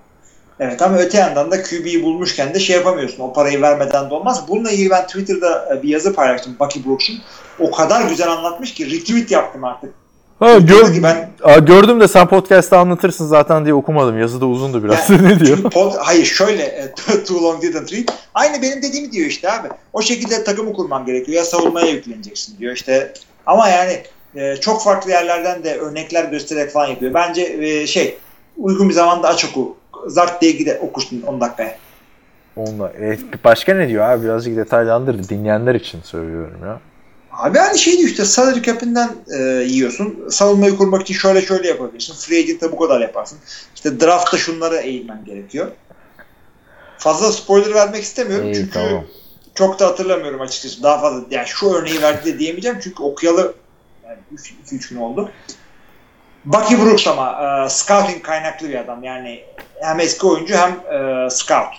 Evet 0.60 0.82
ama 0.82 0.96
öte 0.96 1.18
yandan 1.18 1.50
da 1.50 1.62
QB'yi 1.62 2.02
bulmuşken 2.02 2.54
de 2.54 2.58
şey 2.58 2.76
yapamıyorsun. 2.76 3.22
O 3.22 3.32
parayı 3.32 3.62
vermeden 3.62 4.10
de 4.10 4.14
olmaz. 4.14 4.44
Bununla 4.48 4.70
ilgili 4.70 4.90
ben 4.90 5.06
Twitter'da 5.06 5.74
e, 5.74 5.82
bir 5.82 5.88
yazı 5.88 6.14
paylaştım. 6.14 6.56
Bucky 6.60 6.86
Brooks'un. 6.86 7.14
O 7.58 7.70
kadar 7.70 8.02
güzel 8.08 8.32
anlatmış 8.32 8.74
ki 8.74 8.90
retweet 8.90 9.30
yaptım 9.30 9.64
artık. 9.64 9.94
Ha, 10.38 10.58
gör, 10.58 10.94
ki 10.94 11.02
ben 11.02 11.30
Aa, 11.42 11.58
gördüm 11.58 12.00
de 12.00 12.08
sen 12.08 12.26
podcast'ta 12.26 12.78
anlatırsın 12.78 13.26
zaten 13.26 13.64
diye 13.64 13.74
okumadım. 13.74 14.20
Yazı 14.20 14.40
da 14.40 14.46
uzundu 14.46 14.84
biraz. 14.84 15.10
ne 15.20 15.40
diyor? 15.40 15.58
Pod- 15.58 15.98
hayır 15.98 16.24
şöyle 16.24 16.62
e, 16.62 16.94
too 17.24 17.42
long 17.42 17.62
didn't 17.62 17.92
read. 17.92 18.08
Aynı 18.34 18.62
benim 18.62 18.82
dediğimi 18.82 19.12
diyor 19.12 19.26
işte 19.26 19.52
abi. 19.52 19.68
O 19.92 20.02
şekilde 20.02 20.44
takımı 20.44 20.72
kurman 20.72 21.06
gerekiyor. 21.06 21.38
Ya 21.38 21.44
savunmaya 21.44 21.86
yükleneceksin 21.86 22.58
diyor 22.58 22.74
işte. 22.74 23.12
Ama 23.46 23.68
yani 23.68 24.02
e, 24.34 24.56
çok 24.56 24.82
farklı 24.82 25.10
yerlerden 25.10 25.64
de 25.64 25.78
örnekler 25.78 26.24
göstererek 26.24 26.70
falan 26.70 26.86
yapıyor. 26.86 27.14
Bence 27.14 27.42
e, 27.42 27.86
şey 27.86 28.18
uygun 28.56 28.88
bir 28.88 28.94
zamanda 28.94 29.28
aç 29.28 29.44
oku. 29.44 29.76
Zart 30.06 30.42
diye 30.42 30.52
gide 30.52 30.78
okursun 30.78 31.22
10 31.22 31.40
dakikaya. 31.40 31.78
Onunla, 32.56 32.88
e, 32.90 33.18
başka 33.44 33.74
ne 33.74 33.88
diyor 33.88 34.10
abi? 34.10 34.24
Birazcık 34.24 34.56
detaylandır. 34.56 35.28
Dinleyenler 35.28 35.74
için 35.74 36.00
söylüyorum 36.02 36.58
ya. 36.64 36.80
Abi 37.32 37.58
hani 37.58 37.78
şey 37.78 37.98
diyor 37.98 38.08
işte 38.08 38.24
salary 38.24 38.62
cap'inden 38.62 39.10
e, 39.38 39.42
yiyorsun. 39.42 40.28
Savunmayı 40.30 40.76
kurmak 40.76 41.02
için 41.02 41.14
şöyle 41.14 41.42
şöyle 41.42 41.68
yapabilirsin. 41.68 42.14
Free 42.14 42.38
agent'ta 42.38 42.72
bu 42.72 42.76
kadar 42.76 43.00
yaparsın. 43.00 43.38
İşte 43.74 44.00
draft'ta 44.00 44.38
şunları 44.38 44.76
eğilmen 44.76 45.24
gerekiyor. 45.24 45.66
Fazla 46.98 47.32
spoiler 47.32 47.74
vermek 47.74 48.02
istemiyorum 48.02 48.46
İyi, 48.46 48.54
çünkü 48.54 48.70
tamam. 48.70 49.04
çok 49.54 49.78
da 49.80 49.86
hatırlamıyorum 49.86 50.40
açıkçası. 50.40 50.82
Daha 50.82 51.00
fazla 51.00 51.24
yani 51.30 51.46
şu 51.46 51.70
örneği 51.74 52.02
verdi 52.02 52.34
de 52.34 52.38
diyemeyeceğim 52.38 52.78
çünkü 52.82 53.02
okuyalı 53.02 53.54
yani 54.10 54.20
2-3 54.70 54.90
gün 54.90 55.00
oldu. 55.00 55.32
Bucky 56.44 56.82
Brooks 56.82 57.06
ama 57.06 57.64
e, 57.64 57.68
scouting 57.68 58.22
kaynaklı 58.22 58.68
bir 58.68 58.74
adam. 58.74 59.04
Yani 59.04 59.44
hem 59.80 60.00
eski 60.00 60.26
oyuncu 60.26 60.54
hem 60.54 60.70
e, 60.70 61.30
scout. 61.30 61.74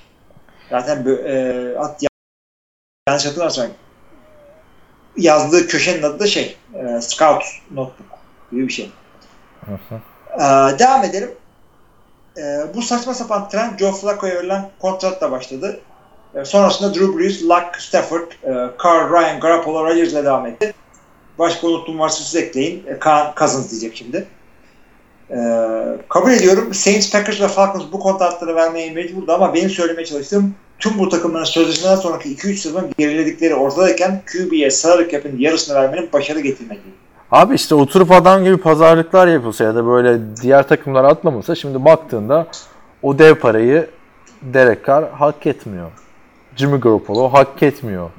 Zaten 0.69 1.05
e, 1.25 1.77
at, 1.79 2.03
yanlış 3.07 3.25
hatırlarsam 3.25 3.67
yazdığı 5.17 5.67
köşenin 5.67 6.03
adı 6.03 6.19
da 6.19 6.27
şey 6.27 6.57
e, 6.73 7.01
Scout 7.01 7.43
Notebook 7.71 8.19
gibi 8.51 8.67
bir 8.67 8.73
şey. 8.73 8.91
Hı 9.65 9.71
hı. 9.89 9.99
E, 10.35 10.79
devam 10.79 11.03
edelim. 11.03 11.31
E, 12.37 12.41
bu 12.75 12.81
saçma 12.81 13.13
sapan 13.13 13.49
trend 13.49 13.79
Joe 13.79 13.91
Flacco'ya 13.91 14.35
verilen 14.35 14.69
kontratla 14.79 15.31
başladı. 15.31 15.79
E, 16.35 16.45
sonrasında 16.45 16.93
Drew 16.93 17.17
Brees, 17.17 17.43
Luck, 17.43 17.81
Stafford, 17.81 18.31
e, 18.43 18.51
Carr, 18.83 19.11
Ryan, 19.11 19.39
Garoppolo, 19.39 19.85
Rodgers 19.85 20.11
ile 20.11 20.25
devam 20.25 20.45
etti. 20.45 20.73
Başka 21.41 21.67
unuttuğum 21.67 21.99
varsa 21.99 22.23
siz 22.23 22.35
ekleyin. 22.35 22.83
E, 22.87 22.99
Kaan 22.99 23.33
Cousins 23.37 23.71
diyecek 23.71 23.95
şimdi. 23.95 24.25
E, 25.29 25.37
kabul 26.09 26.31
ediyorum. 26.31 26.73
Saints, 26.73 27.11
Packers 27.11 27.41
ve 27.41 27.47
Falcons 27.47 27.83
bu 27.91 27.99
kontratları 27.99 28.55
vermeye 28.55 28.91
mecburdu 28.91 29.31
ama 29.33 29.53
benim 29.53 29.69
söylemeye 29.69 30.05
çalıştığım 30.05 30.55
tüm 30.79 30.99
bu 30.99 31.09
takımların 31.09 31.43
sözleşmeden 31.43 31.95
sonraki 31.95 32.35
2-3 32.35 32.55
sezon 32.55 32.89
geriledikleri 32.97 33.55
ortadayken 33.55 34.21
QB'ye 34.31 34.71
salary 34.71 35.09
cap'in 35.09 35.39
yarısını 35.39 35.75
vermenin 35.75 36.09
başarı 36.13 36.39
getirmediği. 36.39 36.93
Abi 37.31 37.55
işte 37.55 37.75
oturup 37.75 38.11
adam 38.11 38.43
gibi 38.43 38.57
pazarlıklar 38.57 39.27
yapılsa 39.27 39.63
ya 39.63 39.75
da 39.75 39.85
böyle 39.85 40.19
diğer 40.41 40.67
takımlar 40.67 41.03
atlamasa 41.03 41.55
şimdi 41.55 41.85
baktığında 41.85 42.47
o 43.01 43.19
dev 43.19 43.35
parayı 43.35 43.89
Derek 44.41 44.85
Carr 44.85 45.09
hak 45.11 45.47
etmiyor. 45.47 45.91
Jimmy 46.55 46.79
Garoppolo 46.79 47.33
hak 47.33 47.63
etmiyor. 47.63 48.09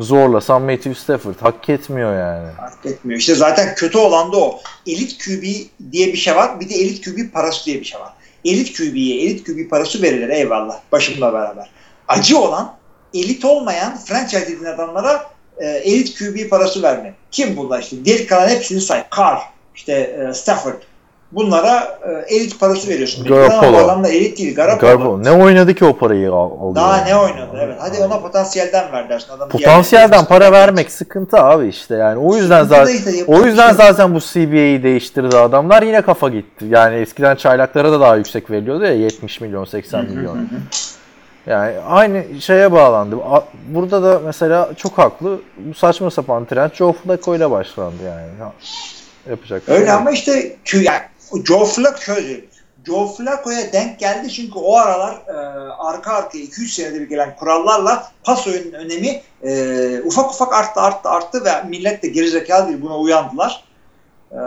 Zorlasan 0.00 0.62
Matthew 0.62 0.94
Stafford 0.94 1.34
hak 1.40 1.68
etmiyor 1.68 2.18
yani. 2.18 2.48
Hak 2.56 2.86
etmiyor. 2.86 3.20
İşte 3.20 3.34
zaten 3.34 3.74
kötü 3.74 3.98
olan 3.98 4.32
da 4.32 4.36
o. 4.36 4.60
Elit 4.86 5.18
QB 5.24 5.42
diye 5.92 6.06
bir 6.06 6.16
şey 6.16 6.36
var. 6.36 6.60
Bir 6.60 6.68
de 6.68 6.74
elit 6.74 7.04
QB 7.04 7.32
parası 7.32 7.66
diye 7.66 7.80
bir 7.80 7.84
şey 7.84 8.00
var. 8.00 8.12
Elit 8.44 8.76
QB'ye 8.76 9.22
elit 9.22 9.46
QB 9.46 9.70
parası 9.70 10.02
verilir 10.02 10.28
eyvallah. 10.28 10.80
Başımla 10.92 11.32
beraber. 11.32 11.70
Acı 12.08 12.38
olan 12.38 12.76
elit 13.14 13.44
olmayan 13.44 13.96
franchise 13.96 14.42
dediğin 14.42 14.64
adamlara 14.64 15.30
e, 15.58 15.66
elit 15.66 16.18
QB 16.18 16.50
parası 16.50 16.82
verme. 16.82 17.14
Kim 17.30 17.56
bunlar 17.56 17.82
işte? 17.82 18.04
Diğer 18.04 18.26
kalan 18.26 18.48
hepsini 18.48 18.80
say. 18.80 19.04
Carr, 19.16 19.38
işte 19.74 19.92
e, 19.92 20.34
Stafford. 20.34 20.82
Bunlara 21.32 21.98
e, 22.28 22.34
elit 22.34 22.60
parası 22.60 22.88
veriyorsun. 22.88 23.24
Garoppolo. 23.24 23.68
Ama 23.68 23.72
bu 23.72 23.84
adam 23.84 24.04
da 24.04 24.08
elit 24.08 24.38
değil. 24.38 24.54
Garoppolo. 24.56 24.80
Garoppolo 24.90 25.22
ne 25.22 25.30
oynadı 25.44 25.74
ki 25.74 25.84
o 25.84 25.96
parayı 25.96 26.32
al- 26.32 26.50
alıyor? 26.60 26.74
Daha 26.74 27.04
ne 27.04 27.16
oynadı? 27.16 27.58
Evet. 27.60 27.76
Hadi 27.80 27.98
ona 27.98 28.20
potansiyelden 28.20 28.92
ver 28.92 29.08
dersin. 29.08 29.32
Adam 29.32 29.48
Potansiyelden 29.48 30.24
para 30.24 30.52
vermek 30.52 30.90
sıkıntı 30.92 31.36
abi 31.36 31.68
işte 31.68 31.94
yani. 31.94 32.18
O 32.18 32.36
yüzden 32.36 32.64
Sıkıntı 32.64 32.86
zaten 32.86 32.94
yapacak 33.18 33.28
o 33.28 33.46
yüzden 33.46 33.68
şey 33.68 33.76
zaten 33.76 34.14
bu 34.14 34.20
CBA'yi 34.20 34.82
değiştirdi 34.82 35.36
adamlar. 35.36 35.82
Yine 35.82 36.02
kafa 36.02 36.28
gitti. 36.28 36.64
Yani 36.68 36.96
eskiden 36.96 37.36
çaylaklara 37.36 37.92
da 37.92 38.00
daha 38.00 38.16
yüksek 38.16 38.50
veriliyordu 38.50 38.84
ya 38.84 38.92
70 38.92 39.40
milyon 39.40 39.64
80 39.64 40.04
milyon. 40.04 40.48
Yani 41.46 41.74
aynı 41.88 42.24
şeye 42.40 42.72
bağlandı. 42.72 43.16
Burada 43.68 44.02
da 44.02 44.20
mesela 44.24 44.70
çok 44.76 44.98
haklı. 44.98 45.40
Bu 45.58 45.74
saçma 45.74 46.10
sapan 46.10 46.44
trend 46.44 46.70
Joe 46.74 46.92
Flacco 46.92 47.36
ile 47.36 47.50
başlandı 47.50 48.02
yani. 48.04 48.26
Ya, 48.40 48.52
Yapacak. 49.30 49.62
şey 49.66 49.76
Öyle 49.76 49.92
ama 49.92 50.10
işte 50.10 50.56
yani 50.74 51.00
Joe 51.44 51.64
Flacco 51.64 52.00
şöyle. 52.00 52.40
Joe 52.86 53.06
Flacco'ya 53.06 53.72
denk 53.72 53.98
geldi 53.98 54.28
çünkü 54.30 54.58
o 54.58 54.76
aralar 54.76 55.14
e, 55.28 55.32
arka 55.72 56.12
arkaya 56.12 56.44
2-3 56.44 56.66
senede 56.66 57.00
bir 57.00 57.08
gelen 57.08 57.36
kurallarla 57.36 58.08
pas 58.24 58.46
oyunun 58.46 58.72
önemi 58.72 59.22
e, 59.42 60.00
ufak 60.04 60.30
ufak 60.30 60.54
arttı 60.54 60.80
arttı 60.80 61.08
arttı 61.08 61.44
ve 61.44 61.50
millet 61.68 62.02
de 62.02 62.08
gerizekalı 62.08 62.68
değil 62.68 62.82
buna 62.82 62.98
uyandılar. 62.98 63.64
E, 64.32 64.38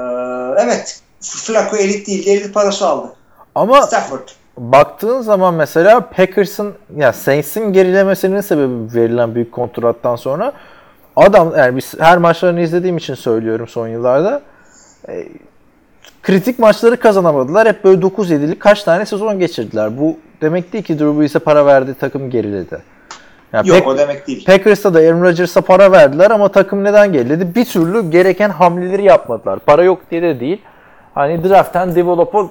evet 0.58 1.02
Flacco 1.22 1.78
elit 1.78 2.08
değil 2.08 2.28
elit 2.28 2.54
parası 2.54 2.88
aldı. 2.88 3.14
Ama 3.56 3.82
Stafford. 3.82 4.28
baktığın 4.58 5.22
zaman 5.22 5.54
mesela 5.54 6.10
Packers'ın 6.10 6.74
ya 6.96 7.14
Saints'in 7.14 7.74
gerilemesinin 7.74 8.42
sebebi 8.42 8.96
verilen 8.96 9.36
büyük 9.36 9.52
kontrattan 9.52 10.16
sonra 10.16 10.54
adam 11.16 11.54
yani 11.58 11.78
biz 11.78 11.94
her 12.00 12.18
maçlarını 12.18 12.62
izlediğim 12.62 12.98
için 12.98 13.16
söylüyorum 13.16 13.68
son 13.68 13.88
yıllarda 13.88 14.42
e, 15.10 15.28
kritik 16.24 16.60
maçları 16.60 16.98
kazanamadılar. 16.98 17.68
Hep 17.68 17.84
böyle 17.84 18.02
9-7'lik 18.02 18.60
kaç 18.60 18.84
tane 18.84 19.06
sezon 19.06 19.40
geçirdiler. 19.40 20.00
Bu 20.00 20.18
demek 20.42 20.74
değil 20.74 20.84
ki 20.84 21.00
Drew 21.00 21.20
Brees'e 21.20 21.40
para 21.40 21.66
verdi 21.66 21.96
takım 22.00 22.30
geriledi. 22.30 22.82
Yani 23.54 23.70
Yok 23.70 23.78
Pack- 23.80 23.88
o 23.88 23.98
demek 23.98 24.28
değil. 24.28 24.46
Packers'ta 24.46 24.94
da 24.94 25.00
Aaron 25.00 25.22
Rodgers'a 25.22 25.62
para 25.62 25.92
verdiler 25.92 26.32
ama 26.32 26.52
takım 26.52 26.84
neden 26.84 27.14
geriledi? 27.14 27.56
Bir 27.56 27.66
türlü 27.66 28.12
gereken 28.12 28.50
hamleleri 28.50 29.04
yapmadılar. 29.04 29.60
Para 29.60 29.84
yok 29.84 30.02
diye 30.12 30.22
de 30.22 30.40
değil. 30.40 30.62
Hani 31.14 31.44
draft'ten 31.44 31.96
develop'a 31.96 32.48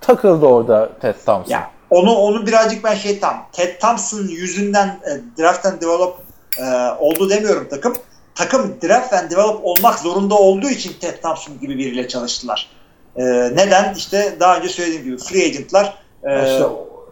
takıldı 0.00 0.46
orada 0.46 0.90
Ted 1.00 1.14
Thompson. 1.26 1.52
Ya 1.52 1.70
onu 1.90 2.14
onu 2.14 2.46
birazcık 2.46 2.84
ben 2.84 2.94
şey 2.94 3.20
tam 3.20 3.46
Ted 3.52 3.80
Thompson 3.80 4.18
yüzünden 4.18 4.86
e, 4.86 5.42
draft 5.42 5.66
and 5.66 5.80
develop 5.80 6.16
e, 6.58 6.64
oldu 6.98 7.30
demiyorum 7.30 7.66
takım. 7.70 7.92
Takım 8.34 8.76
draft 8.82 9.12
and 9.12 9.30
develop 9.30 9.60
olmak 9.62 9.98
zorunda 9.98 10.34
olduğu 10.34 10.68
için 10.68 10.92
Ted 11.00 11.22
Thompson 11.22 11.60
gibi 11.60 11.78
biriyle 11.78 12.08
çalıştılar. 12.08 12.70
E, 13.16 13.22
neden? 13.56 13.94
İşte 13.94 14.36
daha 14.40 14.56
önce 14.56 14.68
söylediğim 14.68 15.04
gibi 15.04 15.16
free 15.18 15.44
agentlar 15.46 15.98
e, 16.24 16.44
İşte- 16.44 16.64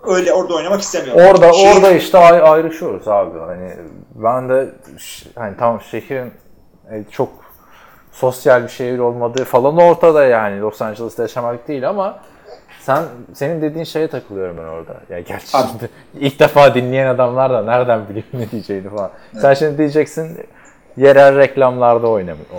öyle 0.07 0.33
orada 0.33 0.55
oynamak 0.55 0.81
istemiyor. 0.81 1.17
Orada 1.31 1.53
Şey- 1.53 1.73
orada 1.73 1.91
işte 1.91 2.19
ay- 2.19 2.51
ayrışıyoruz 2.51 3.09
abi. 3.09 3.39
Hani 3.39 3.71
ben 4.15 4.49
de 4.49 4.69
hani 5.35 5.57
tamam 5.59 5.81
şehrin 5.91 6.33
e, 6.91 7.05
çok 7.11 7.29
sosyal 8.13 8.63
bir 8.63 8.69
şehir 8.69 8.99
olmadığı 8.99 9.45
falan 9.45 9.77
ortada 9.77 10.25
yani 10.25 10.61
Los 10.61 10.83
Angeles'ta 10.83 11.23
yaşamak 11.23 11.69
değil 11.69 11.89
ama 11.89 12.19
sen 12.81 13.03
senin 13.35 13.63
dediğin 13.63 13.85
şeye 13.85 14.09
takılıyorum 14.09 14.57
ben 14.57 14.63
orada. 14.63 14.95
Ya 15.11 15.21
gerçi 15.21 15.57
Abi. 15.57 15.67
şimdi 15.71 15.89
ilk 16.27 16.41
defa 16.41 16.75
dinleyen 16.75 17.07
adamlar 17.07 17.51
da 17.53 17.63
nereden 17.63 18.09
biliyor 18.09 18.25
ne 18.33 18.51
diyeceğini 18.51 18.89
falan. 18.91 19.11
Sen 19.41 19.55
şimdi 19.55 19.79
diyeceksin 19.79 20.39
yerel 20.97 21.39
reklamlarda 21.39 22.07
oynayamayacak 22.09 22.53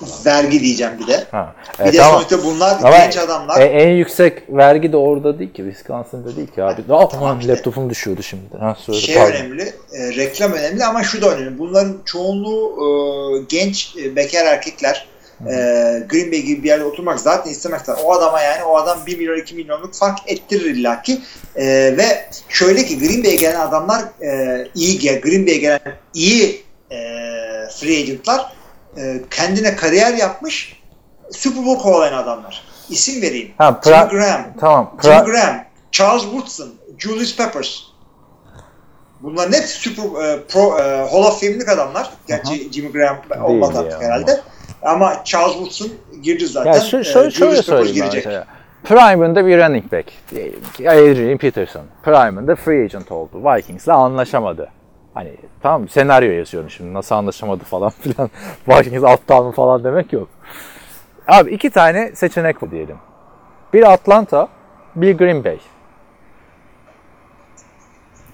falan. 0.00 0.10
vergi 0.26 0.60
diyeceğim 0.60 0.92
bir 1.00 1.06
de. 1.06 1.24
Ha. 1.30 1.54
Bir 1.80 1.84
E, 1.84 1.92
de 1.92 1.96
tamam. 1.96 2.12
sonuçta 2.14 2.44
bunlar 2.44 2.76
Ama 2.82 2.96
genç 2.98 3.16
adamlar. 3.16 3.60
e, 3.60 3.64
en 3.64 3.88
yüksek 3.90 4.42
vergi 4.48 4.92
de 4.92 4.96
orada 4.96 5.38
değil 5.38 5.52
ki. 5.52 5.62
Wisconsin'da 5.62 6.36
değil 6.36 6.48
ki 6.48 6.62
abi. 6.62 6.82
Aa, 6.90 7.08
tamam 7.08 7.40
işte. 7.40 7.52
laptopum 7.52 7.90
düşüyordu 7.90 8.22
şimdi. 8.22 8.42
Ha, 8.60 8.76
söyle, 8.80 9.00
şey 9.00 9.14
pardon. 9.14 9.32
önemli, 9.34 9.62
e, 9.92 10.16
reklam 10.16 10.52
önemli 10.52 10.84
ama 10.84 11.02
şu 11.02 11.22
da 11.22 11.30
önemli. 11.36 11.58
Bunların 11.58 11.96
çoğunluğu 12.04 12.72
e, 12.80 12.86
genç 13.48 13.96
e, 14.04 14.16
bekar 14.16 14.44
erkekler. 14.46 15.06
E, 15.46 15.52
Green 16.08 16.32
Bay 16.32 16.40
gibi 16.40 16.62
bir 16.62 16.68
yerde 16.68 16.84
oturmak 16.84 17.20
zaten 17.20 17.50
istemezler. 17.50 17.96
O 18.04 18.12
adama 18.12 18.40
yani 18.40 18.64
o 18.64 18.76
adam 18.76 18.98
1 19.06 19.18
milyon 19.18 19.38
2 19.38 19.54
milyonluk 19.54 19.94
fark 19.94 20.18
ettirir 20.26 20.64
illaki. 20.76 21.18
E, 21.56 21.64
ve 21.96 22.04
şöyle 22.48 22.84
ki 22.84 22.98
Green 22.98 23.24
Bay'e 23.24 23.36
gelen 23.36 23.60
adamlar 23.60 24.02
e, 24.22 24.68
iyi 24.74 25.20
Green 25.20 25.46
Bay'e 25.46 25.56
gelen 25.58 25.80
iyi 26.14 26.62
e, 26.92 27.68
free 27.80 28.02
agentlar 28.02 28.52
e, 28.96 29.20
kendine 29.30 29.76
kariyer 29.76 30.14
yapmış 30.14 30.82
Super 31.30 31.64
Bowl 31.66 31.82
kovalayan 31.82 32.12
adamlar. 32.18 32.62
İsim 32.88 33.22
vereyim. 33.22 33.50
Ha, 33.58 33.68
pra- 33.84 34.10
Graham, 34.10 34.44
Tamam. 34.60 34.96
Pra- 35.02 35.24
Graham, 35.24 35.56
Charles 35.92 36.22
Woodson, 36.22 36.68
Julius 36.98 37.36
Peppers. 37.36 37.78
Bunların 39.20 39.52
hepsi 39.52 39.78
Super 39.80 40.02
e, 40.24 40.40
Pro 40.48 40.78
e, 40.78 40.82
Hall 41.10 41.22
of 41.24 41.40
Fame'lik 41.40 41.68
adamlar. 41.68 42.10
Gerçi 42.28 42.72
Jimmy 42.72 42.92
Graham 42.92 43.16
olmadı 43.44 43.78
artık 43.78 44.02
herhalde. 44.02 44.40
Ama 44.82 45.24
Charles 45.24 45.52
Woodson 45.52 45.88
girdi 46.22 46.46
zaten. 46.46 46.72
Ya 46.72 46.80
şu, 46.80 46.98
E, 46.98 47.04
şöyle, 47.04 47.62
söyleyeyim 47.62 47.94
girecek. 47.94 48.14
mesela. 48.26 48.46
Prime'ında 48.84 49.46
bir 49.46 49.58
running 49.58 49.92
back. 49.92 50.06
Adrian 50.80 51.38
Peterson. 51.38 51.82
Prime'ında 52.04 52.56
free 52.56 52.84
agent 52.84 53.12
oldu. 53.12 53.30
Vikings'le 53.44 53.88
anlaşamadı. 53.88 54.68
Hani 55.14 55.32
tamam 55.62 55.88
senaryo 55.88 56.30
yazıyorum 56.32 56.70
şimdi 56.70 56.94
nasıl 56.94 57.14
anlaşamadı 57.14 57.64
falan 57.64 57.90
filan. 58.00 58.30
Vikings 58.68 59.04
aptal 59.04 59.44
mı 59.44 59.52
falan 59.52 59.84
demek 59.84 60.12
yok. 60.12 60.28
Abi 61.28 61.50
iki 61.50 61.70
tane 61.70 62.12
seçenek 62.14 62.62
var 62.62 62.70
diyelim. 62.70 62.96
Bir 63.72 63.92
Atlanta, 63.92 64.48
bir 64.96 65.18
Green 65.18 65.44
Bay. 65.44 65.58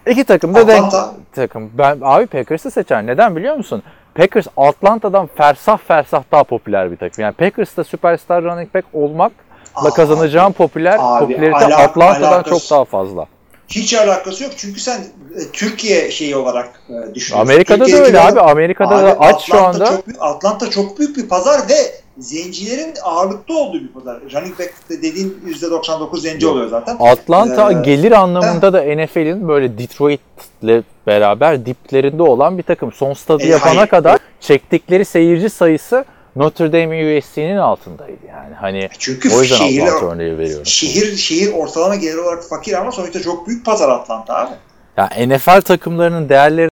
İki 0.07 0.25
takım 0.25 0.55
da 0.55 0.69
denk 0.69 0.93
takım. 1.35 1.71
Ben 1.75 1.99
abi 2.03 2.27
Packers'ı 2.27 2.71
seçer. 2.71 3.07
Neden 3.07 3.37
biliyor 3.37 3.55
musun? 3.57 3.83
Packers 4.15 4.47
Atlanta'dan 4.57 5.27
fersah 5.27 5.79
fersah 5.79 6.23
daha 6.33 6.45
popüler 6.45 6.91
bir 6.91 6.97
takım. 6.97 7.23
Yani 7.25 7.35
Packers'ta 7.35 7.85
süperstar 7.85 8.45
running 8.45 8.75
back 8.75 8.87
olmakla 8.93 9.35
Aa, 9.75 9.91
kazanacağın 9.91 10.53
popüler 10.53 10.97
abi, 11.01 11.55
Atlanta'dan 11.55 12.33
alakası- 12.33 12.51
çok 12.51 12.71
daha 12.71 12.85
fazla. 12.85 13.27
Hiç 13.69 13.95
alakası 13.95 14.45
yok 14.45 14.53
çünkü 14.57 14.81
sen 14.81 14.99
e, 15.01 15.41
Türkiye 15.53 16.11
şeyi 16.11 16.37
olarak 16.37 16.81
e, 16.89 17.15
düşünüyorsun. 17.15 17.53
Amerika'da 17.53 17.81
da 17.81 17.85
Türkiye'deki 17.85 18.17
öyle 18.17 18.21
abi. 18.21 18.41
Amerika'da 18.41 18.91
da 18.91 19.11
Abi, 19.13 19.19
aç 19.27 19.43
şu 19.47 19.55
Atlanta 19.57 19.69
anda. 19.85 19.97
Çok 19.97 20.07
büyük, 20.07 20.19
Atlanta 20.23 20.71
çok 20.71 20.99
büyük 20.99 21.17
bir 21.17 21.29
pazar 21.29 21.61
ve 21.69 21.75
zencilerin 22.19 22.95
ağırlıkta 23.03 23.55
olduğu 23.55 23.81
bir 23.81 23.89
pazar. 23.89 24.21
Running 24.35 24.59
back 24.59 24.91
de 24.91 25.03
dediğin 25.03 25.41
%99 25.47 26.21
zenci 26.21 26.45
Yok. 26.47 26.55
oluyor 26.55 26.69
zaten. 26.71 26.97
Atlanta 27.01 27.71
Ee, 27.73 27.75
gelir 27.85 28.13
anlamında 28.13 28.73
da 28.73 28.83
NFL'in 28.83 29.49
böyle 29.49 29.79
Detroit'le 29.79 30.85
beraber 31.07 31.67
diplerinde 31.67 32.23
olan 32.23 32.59
bir 32.59 32.63
takım. 32.63 32.93
Son 32.93 33.13
stadı 33.15 33.43
E, 33.43 33.47
yapana 33.47 33.77
hayır. 33.77 33.87
kadar 33.89 34.19
çektikleri 34.41 35.05
seyirci 35.05 35.51
sayısı 35.51 36.05
Notre 36.39 36.73
Dame 36.73 37.19
USC'nin 37.19 37.57
altındaydı 37.57 38.27
yani. 38.29 38.55
Hani 38.55 38.89
Çünkü 38.99 39.35
o 39.35 39.43
yüzden 39.43 39.57
şehirler, 39.57 39.87
Atlanta 39.87 40.15
örneği 40.15 40.39
veriyorum. 40.39 40.67
şehir 40.67 41.17
şehir 41.17 41.53
ortalama 41.53 41.97
gelir 41.97 42.17
olarak 42.17 42.45
fakir 42.45 42.73
ama 42.73 42.93
sonuçta 42.93 43.23
çok 43.23 43.47
büyük 43.49 43.67
pazar 43.67 43.89
Atlanta 43.89 44.37
abi. 44.37 44.51
Ya 44.97 45.27
NFL 45.27 45.61
takımlarının 45.61 46.29
değerlerine 46.29 46.71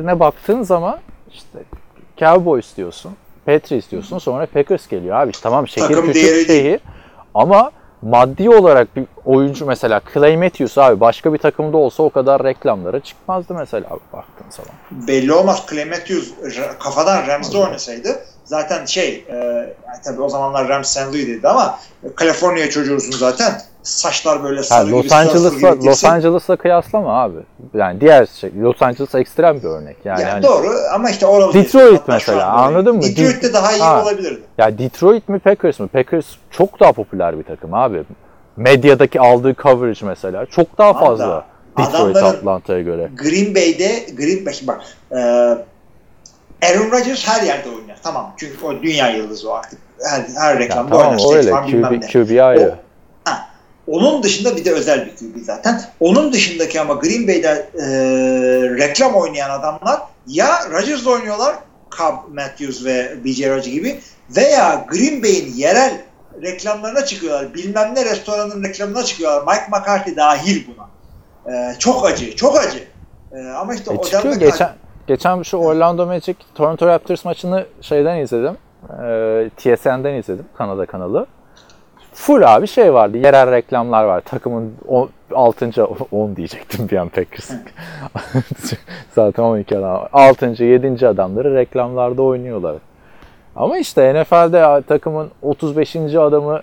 baktığın 0.00 0.62
zaman 0.62 1.00
işte 1.32 1.58
Cowboys 2.18 2.76
diyorsun, 2.76 3.12
Patriots 3.46 3.90
diyorsun, 3.90 4.18
sonra 4.18 4.46
Packers 4.46 4.88
geliyor 4.88 5.16
abi. 5.16 5.32
Tamam 5.32 5.68
şehir 5.68 5.86
Takım 5.86 6.06
küçük 6.06 6.14
değeri 6.14 6.46
şehir 6.46 6.80
ama 7.34 7.70
maddi 8.02 8.50
olarak 8.50 8.96
bir 8.96 9.04
oyuncu 9.24 9.66
mesela 9.66 10.00
Clay 10.14 10.36
Matthews 10.36 10.78
abi 10.78 11.00
başka 11.00 11.32
bir 11.32 11.38
takımda 11.38 11.76
olsa 11.76 12.02
o 12.02 12.10
kadar 12.10 12.44
reklamlara 12.44 13.00
çıkmazdı 13.00 13.54
mesela 13.54 13.86
abi 13.86 14.00
baktığın 14.12 14.50
zaman. 14.50 15.06
Belli 15.08 15.32
olmaz. 15.32 15.66
Clay 15.70 15.84
Matthews 15.84 16.30
kafadan 16.78 17.26
Rams'de 17.26 17.58
oynasaydı 17.58 18.20
zaten 18.48 18.84
şey 18.84 19.24
e, 19.28 19.34
yani 19.86 19.98
tabii 20.04 20.22
o 20.22 20.28
zamanlar 20.28 20.68
Rams 20.68 20.88
St. 20.88 21.06
Louis'deydi 21.12 21.48
ama 21.48 21.78
Kaliforniya 22.14 22.70
çocuğusun 22.70 23.12
zaten. 23.12 23.60
saçlar 23.82 24.42
böyle 24.42 24.56
Ha, 24.56 24.62
sarı 24.62 24.90
Los 24.90 25.00
gibi, 25.02 25.08
sarı 25.10 25.28
sarı 25.28 25.38
Angeles'la 25.46 25.90
Los. 25.90 26.04
Angeles'la 26.04 26.56
kıyaslama 26.56 27.22
abi. 27.22 27.38
Yani 27.74 28.00
diğer 28.00 28.26
şey 28.26 28.50
Los 28.60 28.82
Angeles 28.82 29.14
ekstrem 29.14 29.56
bir 29.62 29.68
örnek. 29.68 29.96
Yani, 30.04 30.20
Yani 30.20 30.30
hani- 30.30 30.42
doğru 30.44 30.68
ama 30.94 31.10
işte 31.10 31.26
oralı 31.26 31.52
Detroit. 31.54 32.00
Hatta 32.00 32.12
mesela, 32.12 32.52
anladın 32.52 32.96
mı? 32.96 33.02
Detroit'te 33.02 33.52
daha 33.52 33.72
iyi 33.72 33.82
Ha. 33.82 34.02
olabilirdi. 34.02 34.40
Ya 34.58 34.78
Detroit 34.78 35.28
mi 35.28 35.38
Packers 35.38 35.80
mi? 35.80 35.88
Packers 35.88 36.26
çok 36.50 36.80
daha 36.80 36.92
popüler 36.92 37.38
bir 37.38 37.44
takım 37.44 37.74
abi. 37.74 38.04
Medyadaki 38.56 39.20
aldığı 39.20 39.54
coverage 39.54 40.00
mesela 40.06 40.46
çok 40.46 40.78
daha 40.78 40.94
fazla. 40.94 41.28
da 41.28 41.44
Detroit 41.78 42.16
Atlanta'ya 42.16 42.82
göre. 42.82 43.10
Green 43.16 43.54
Bay'de 43.54 44.06
Green 44.16 44.46
Bay 44.46 44.54
bak 44.66 44.80
e, 45.12 45.18
Aaron 46.62 46.90
Rodgers 46.90 47.28
her 47.28 47.42
yerde 47.42 47.68
oynar. 47.68 47.96
Tamam. 48.02 48.34
Çünkü 48.36 48.66
o 48.66 48.82
dünya 48.82 49.10
yıldızı 49.10 49.50
o 49.50 49.54
artık. 49.54 49.78
Her, 50.10 50.20
her 50.36 50.54
Ya 50.54 50.60
reklamda 50.60 50.90
tamam 50.90 51.06
oynar. 51.06 51.22
o 51.24 51.34
öyle. 51.34 51.50
QB, 51.50 52.02
ne. 52.02 52.06
QB 52.06 52.40
ayrı. 52.44 52.74
Ha, 53.24 53.48
onun 53.86 54.22
dışında 54.22 54.56
bir 54.56 54.64
de 54.64 54.72
özel 54.72 55.06
bir 55.06 55.16
QB 55.16 55.44
zaten. 55.44 55.82
Onun 56.00 56.32
dışındaki 56.32 56.80
ama 56.80 56.94
Green 56.94 57.28
Bay'de 57.28 57.68
e, 57.74 57.86
reklam 58.78 59.14
oynayan 59.14 59.50
adamlar 59.50 60.00
ya 60.26 60.48
Rodgers 60.72 61.06
oynuyorlar 61.06 61.54
Cobb, 61.98 62.34
Matthews 62.34 62.84
ve 62.84 63.24
B.J. 63.24 63.50
Rodgers 63.50 63.66
gibi 63.66 64.00
veya 64.36 64.86
Green 64.90 65.22
Bay'in 65.22 65.54
yerel 65.54 66.00
reklamlarına 66.42 67.04
çıkıyorlar. 67.04 67.54
Bilmem 67.54 67.92
ne 67.94 68.04
restoranın 68.04 68.64
reklamına 68.64 69.04
çıkıyorlar. 69.04 69.54
Mike 69.54 69.66
McCarthy 69.78 70.16
dahil 70.16 70.64
buna. 70.66 70.88
E, 71.54 71.78
çok 71.78 72.06
acı. 72.06 72.36
Çok 72.36 72.58
acı. 72.58 72.84
E, 73.32 73.48
ama 73.48 73.74
işte 73.74 73.92
E 73.92 73.96
o 73.96 74.04
çıkıyor 74.04 74.34
geçen 74.34 74.70
geçen 75.08 75.42
şu 75.42 75.56
Orlando 75.56 76.06
Magic 76.06 76.34
Toronto 76.54 76.86
Raptors 76.86 77.24
maçını 77.24 77.66
şeyden 77.80 78.16
izledim. 78.16 78.56
Ee, 79.02 79.50
TSN'den 79.56 80.14
izledim 80.14 80.44
Kanada 80.54 80.86
kanalı. 80.86 81.26
Full 82.12 82.42
abi 82.42 82.66
şey 82.66 82.94
vardı. 82.94 83.16
Yerel 83.16 83.50
reklamlar 83.50 84.04
var. 84.04 84.20
Takımın 84.20 84.74
6. 85.34 85.70
10 86.10 86.36
diyecektim 86.36 86.88
bir 86.88 86.96
an 86.96 87.08
Packers. 87.08 87.50
Zaten 89.14 89.42
12 89.42 89.78
adam. 89.78 90.08
6. 90.12 90.64
7. 90.64 91.08
adamları 91.08 91.54
reklamlarda 91.54 92.22
oynuyorlar. 92.22 92.76
Ama 93.56 93.78
işte 93.78 94.22
NFL'de 94.22 94.82
takımın 94.82 95.30
35. 95.42 95.96
adamı 95.96 96.60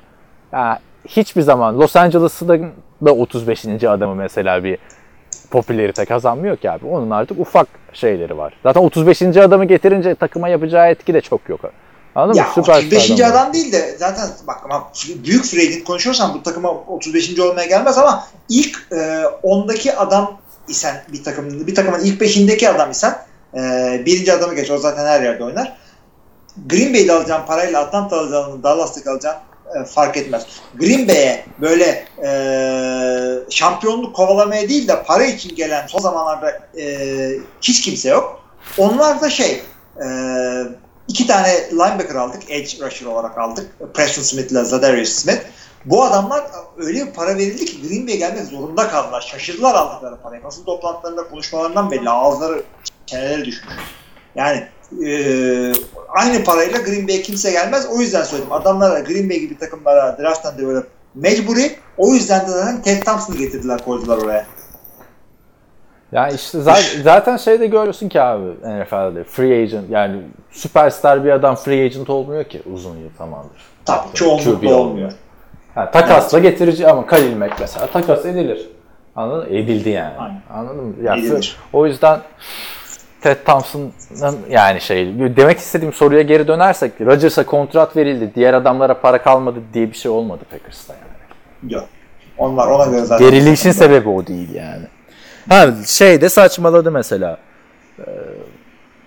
yani 0.51 0.77
hiçbir 1.07 1.41
zaman 1.41 1.79
Los 1.79 1.95
Angeles'ı 1.95 2.47
da 2.47 3.13
35. 3.13 3.65
adamı 3.65 4.15
mesela 4.15 4.63
bir 4.63 4.77
popülerite 5.51 6.05
kazanmıyor 6.05 6.57
ki 6.57 6.71
abi. 6.71 6.85
Onun 6.85 7.11
artık 7.11 7.39
ufak 7.39 7.67
şeyleri 7.93 8.37
var. 8.37 8.53
Zaten 8.63 8.81
35. 8.81 9.21
adamı 9.21 9.65
getirince 9.65 10.15
takıma 10.15 10.49
yapacağı 10.49 10.89
etki 10.89 11.13
de 11.13 11.21
çok 11.21 11.49
yok. 11.49 11.59
Anladın 12.15 12.37
Ya 12.39 12.43
mı? 12.43 12.49
Süper 12.55 12.77
35. 12.77 13.21
adam 13.21 13.53
değil 13.53 13.71
de 13.71 13.95
zaten 13.97 14.29
bak 14.47 14.57
ama 14.63 14.91
büyük 15.23 15.53
agent 15.53 15.83
konuşuyorsan 15.83 16.33
bu 16.33 16.43
takıma 16.43 16.71
35. 16.71 17.39
olmaya 17.39 17.67
gelmez 17.67 17.97
ama 17.97 18.27
ilk 18.49 18.87
e, 18.91 18.95
10'daki 19.43 19.95
adam 19.95 20.37
isen 20.67 21.03
bir 21.13 21.23
takımın 21.23 21.67
bir 21.67 21.75
takımın 21.75 21.99
ilk 21.99 22.21
5'indeki 22.21 22.69
adam 22.69 22.91
isen 22.91 23.15
e, 23.53 23.59
birinci 24.05 24.33
adamı 24.33 24.55
geç 24.55 24.71
o 24.71 24.77
zaten 24.77 25.05
her 25.05 25.21
yerde 25.21 25.43
oynar. 25.43 25.77
Green 26.69 26.93
Bay'de 26.93 27.13
alacağın 27.13 27.45
parayla 27.45 27.81
Atlanta 27.81 28.19
alacağın 28.19 28.63
Dallas'ta 28.63 29.11
alacağın 29.11 29.37
e, 29.73 29.85
fark 29.85 30.17
etmez. 30.17 30.45
Green 30.75 31.07
Bay'e 31.07 31.45
böyle 31.61 32.05
e, 32.23 32.29
şampiyonluk 33.49 34.15
kovalamaya 34.15 34.69
değil 34.69 34.87
de 34.87 35.03
para 35.03 35.25
için 35.25 35.55
gelen 35.55 35.87
son 35.87 35.99
zamanlarda 35.99 36.51
e, 36.79 37.07
hiç 37.61 37.81
kimse 37.81 38.09
yok. 38.09 38.43
Onlar 38.77 39.21
da 39.21 39.29
şey 39.29 39.63
e, 40.05 40.07
iki 41.07 41.27
tane 41.27 41.69
linebacker 41.71 42.15
aldık. 42.15 42.43
Edge 42.49 42.85
rusher 42.85 43.05
olarak 43.05 43.37
aldık. 43.37 43.93
Preston 43.93 44.21
Smith 44.21 44.51
ile 44.51 44.63
Zadarius 44.63 45.09
Smith. 45.09 45.41
Bu 45.85 46.03
adamlar 46.03 46.43
öyle 46.77 47.05
bir 47.07 47.11
para 47.11 47.37
verildi 47.37 47.65
ki 47.65 47.87
Green 47.87 48.07
Bay'e 48.07 48.17
gelmek 48.17 48.45
zorunda 48.45 48.87
kaldılar. 48.89 49.21
Şaşırdılar 49.21 49.75
aldıkları 49.75 50.21
parayı. 50.21 50.43
Nasıl 50.43 50.65
toplantılarında 50.65 51.29
konuşmalarından 51.29 51.91
belli. 51.91 52.09
Ağızları 52.09 52.63
çeneleri 53.05 53.45
düşmüş. 53.45 53.73
Yani 54.35 54.67
e, 55.05 55.09
aynı 56.09 56.43
parayla 56.43 56.79
Green 56.79 57.07
Bay'e 57.07 57.21
kimse 57.21 57.51
gelmez. 57.51 57.87
O 57.95 58.01
yüzden 58.01 58.23
söyledim. 58.23 58.51
Adamlara 58.51 58.99
Green 58.99 59.29
Bay 59.29 59.39
gibi 59.39 59.57
takımlara 59.57 60.17
draft'tan 60.17 60.57
böyle 60.57 60.85
mecburi. 61.15 61.71
O 61.97 62.13
yüzden 62.13 62.47
de 62.47 62.51
zaten 62.51 62.81
Ted 62.81 63.03
Thompson'ı 63.03 63.37
getirdiler 63.37 63.85
koydular 63.85 64.17
oraya. 64.17 64.45
Ya 66.11 66.29
işte 66.29 66.61
zaten, 66.61 67.01
zaten 67.03 67.37
şey 67.37 67.59
de 67.59 67.67
görüyorsun 67.67 68.09
ki 68.09 68.21
abi 68.21 68.45
NFL'de 68.51 69.23
free 69.23 69.63
agent 69.63 69.89
yani 69.89 70.21
süperstar 70.51 71.25
bir 71.25 71.31
adam 71.31 71.55
free 71.55 71.85
agent 71.85 72.09
olmuyor 72.09 72.43
ki 72.43 72.61
uzun 72.73 72.97
yıl 72.97 73.09
zamandır. 73.17 73.61
Tabii 73.85 74.13
çoğunlukla 74.13 74.59
QB 74.59 74.67
olmuyor. 74.67 75.11
Ha, 75.75 75.91
takasla 75.91 76.39
getirici 76.39 76.87
ama 76.87 77.07
Khalil 77.07 77.37
Mack 77.37 77.53
mesela 77.59 77.87
takas 77.87 78.25
edilir. 78.25 78.69
Anladın 79.15 79.51
mı? 79.51 79.57
Edildi 79.57 79.89
yani. 79.89 80.17
Aynen. 80.17 80.41
Anladın 80.53 80.83
mı? 80.83 80.93
Ya, 81.03 81.15
Edilir. 81.15 81.57
o 81.73 81.85
yüzden 81.87 82.19
Ted 83.25 83.37
Thompson'ın 83.45 83.91
yani 84.49 84.81
şey 84.81 85.19
demek 85.35 85.57
istediğim 85.57 85.93
soruya 85.93 86.21
geri 86.21 86.47
dönersek 86.47 87.01
Rodgers'a 87.01 87.45
kontrat 87.45 87.95
verildi. 87.95 88.31
Diğer 88.35 88.53
adamlara 88.53 89.01
para 89.01 89.21
kalmadı 89.21 89.59
diye 89.73 89.89
bir 89.89 89.97
şey 89.97 90.11
olmadı 90.11 90.43
Packers'ta 90.51 90.93
yani. 90.93 91.73
Yok. 91.73 91.85
Onlar 92.37 92.67
ona 92.67 92.85
göre 92.85 93.05
zaten. 93.05 93.29
Gerilişin 93.29 93.71
sebebi 93.71 94.09
o 94.09 94.27
değil 94.27 94.53
yani. 94.53 94.85
Ha 95.49 95.67
şey 95.87 96.21
de 96.21 96.29
saçmaladı 96.29 96.91
mesela. 96.91 97.37
Ee, 97.99 98.03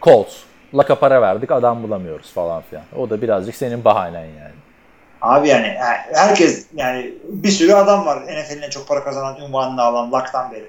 Colts. 0.03 0.35
Laka 0.75 0.95
para 0.95 1.23
verdik 1.23 1.51
adam 1.51 1.83
bulamıyoruz 1.83 2.33
falan 2.33 2.63
filan. 2.63 2.85
O 2.97 3.11
da 3.11 3.23
birazcık 3.23 3.55
senin 3.55 3.85
bahanen 3.85 4.25
yani. 4.25 4.55
Abi 5.21 5.49
yani 5.49 5.77
herkes 6.15 6.67
yani 6.75 7.15
bir 7.29 7.51
sürü 7.51 7.73
adam 7.73 8.07
var 8.07 8.23
NFL'in 8.23 8.63
en 8.63 8.71
çok 8.71 8.89
para 8.89 9.05
kazanan 9.05 9.41
ünvanını 9.41 9.83
alan 9.83 10.13
Luck'tan 10.13 10.53
beri. 10.53 10.69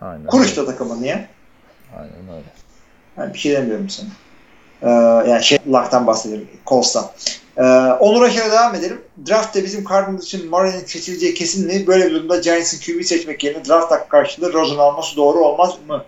Aynen. 0.00 0.26
Kuruş 0.26 0.56
da 0.56 0.66
takımı 0.66 1.02
niye? 1.02 1.28
Aynen 1.96 2.36
öyle. 2.36 2.57
Yani 3.18 3.34
bir 3.34 3.38
şey 3.38 3.52
demiyorum 3.52 3.88
sana. 3.88 4.08
Ee, 4.82 4.88
yani 5.30 5.44
şey 5.44 5.58
Luck'tan 5.72 6.06
bahsediyorum. 6.06 6.48
Colts'tan. 6.66 7.10
Ee, 7.56 7.62
Onur 8.00 8.22
Aşar'a 8.22 8.52
devam 8.52 8.74
edelim. 8.74 9.00
Draft'ta 9.28 9.64
bizim 9.64 9.84
Cardinals 9.88 10.24
için 10.24 10.50
Murray'nin 10.50 10.84
seçileceği 10.84 11.34
kesin 11.34 11.66
mi? 11.66 11.86
Böyle 11.86 12.06
bir 12.06 12.14
durumda 12.14 12.38
Giants'ın 12.38 12.78
QB 12.78 13.04
seçmek 13.04 13.44
yerine 13.44 13.64
draft 13.64 13.90
hakkı 13.90 14.08
karşılığında 14.08 14.52
Rosen 14.52 14.76
alması 14.78 15.16
doğru 15.16 15.38
olmaz 15.38 15.74
mı? 15.88 16.04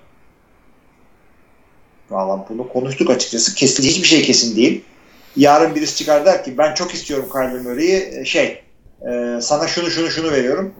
Valla 2.10 2.46
bunu 2.48 2.68
konuştuk 2.68 3.10
açıkçası. 3.10 3.54
Kesin, 3.54 3.82
hiçbir 3.82 4.08
şey 4.08 4.22
kesin 4.22 4.56
değil. 4.56 4.84
Yarın 5.36 5.74
birisi 5.74 5.96
çıkar 5.96 6.26
der 6.26 6.44
ki 6.44 6.58
ben 6.58 6.74
çok 6.74 6.94
istiyorum 6.94 7.28
Kyler 7.32 7.60
Murray'i. 7.60 8.26
Şey 8.26 8.62
e, 9.10 9.38
sana 9.42 9.68
şunu 9.68 9.90
şunu 9.90 10.10
şunu 10.10 10.30
veriyorum. 10.30 10.74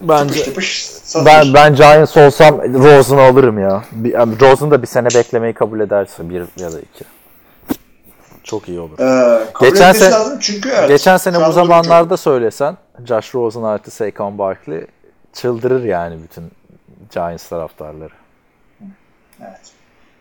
Bence 0.00 0.44
Tıpış 0.44 0.88
tıpış 0.88 1.26
ben 1.26 1.54
ben 1.54 1.74
Giants 1.74 2.16
olsam 2.16 2.74
Rosen'ı 2.74 3.20
alırım 3.20 3.58
ya. 3.58 3.84
Bir, 3.92 4.12
yani 4.12 4.40
Rosen 4.40 4.70
da 4.70 4.82
bir 4.82 4.86
sene 4.86 5.08
beklemeyi 5.14 5.54
kabul 5.54 5.80
ederse 5.80 6.30
bir 6.30 6.44
ya 6.56 6.72
da 6.72 6.80
iki. 6.80 7.04
Çok 8.44 8.68
iyi 8.68 8.80
olur. 8.80 8.98
Ee, 8.98 9.52
kabul 9.52 9.70
Geçen 9.70 10.00
lazım 10.00 10.38
çünkü 10.40 10.68
evet, 10.68 10.88
Geçen 10.88 11.16
sene 11.16 11.36
bu 11.36 11.40
çok- 11.40 11.54
zamanlarda 11.54 12.16
söylesen 12.16 12.76
Josh 13.04 13.34
Rosen 13.34 13.62
artı 13.62 13.90
Saquon 13.90 14.38
Barkley 14.38 14.86
çıldırır 15.32 15.84
yani 15.84 16.18
bütün 16.22 16.44
Giants 17.12 17.48
taraftarları. 17.48 18.12
Evet. 19.40 19.60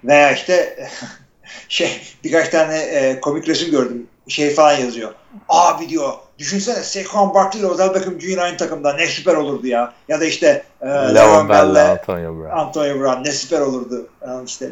Veya 0.03 0.31
işte 0.31 0.87
şey 1.69 2.01
birkaç 2.23 2.49
tane 2.49 2.77
e, 2.77 3.19
komik 3.19 3.47
resim 3.47 3.71
gördüm. 3.71 4.07
Şey 4.27 4.53
falan 4.53 4.73
yazıyor. 4.73 5.13
Abi 5.49 5.89
diyor 5.89 6.13
düşünsene 6.39 6.75
Saquon 6.83 7.33
Barkley 7.33 7.61
ile 7.61 7.67
Odell 7.67 7.93
Beckham 7.93 8.21
Jr. 8.21 8.37
aynı 8.37 8.57
takımda 8.57 8.93
ne 8.93 9.07
süper 9.07 9.35
olurdu 9.35 9.67
ya. 9.67 9.93
Ya 10.07 10.19
da 10.21 10.25
işte 10.25 10.63
e, 10.81 10.87
Le'Veon 10.87 11.49
Bell'le 11.49 11.89
Antonio 11.89 12.35
Brown. 12.39 12.57
Antonio 12.57 12.99
Brown 12.99 13.23
ne 13.23 13.31
süper 13.31 13.61
olurdu. 13.61 14.07
Yani 14.27 14.45
işte 14.45 14.71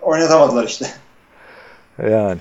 oynatamadılar 0.00 0.64
işte. 0.64 0.86
Yani. 2.02 2.38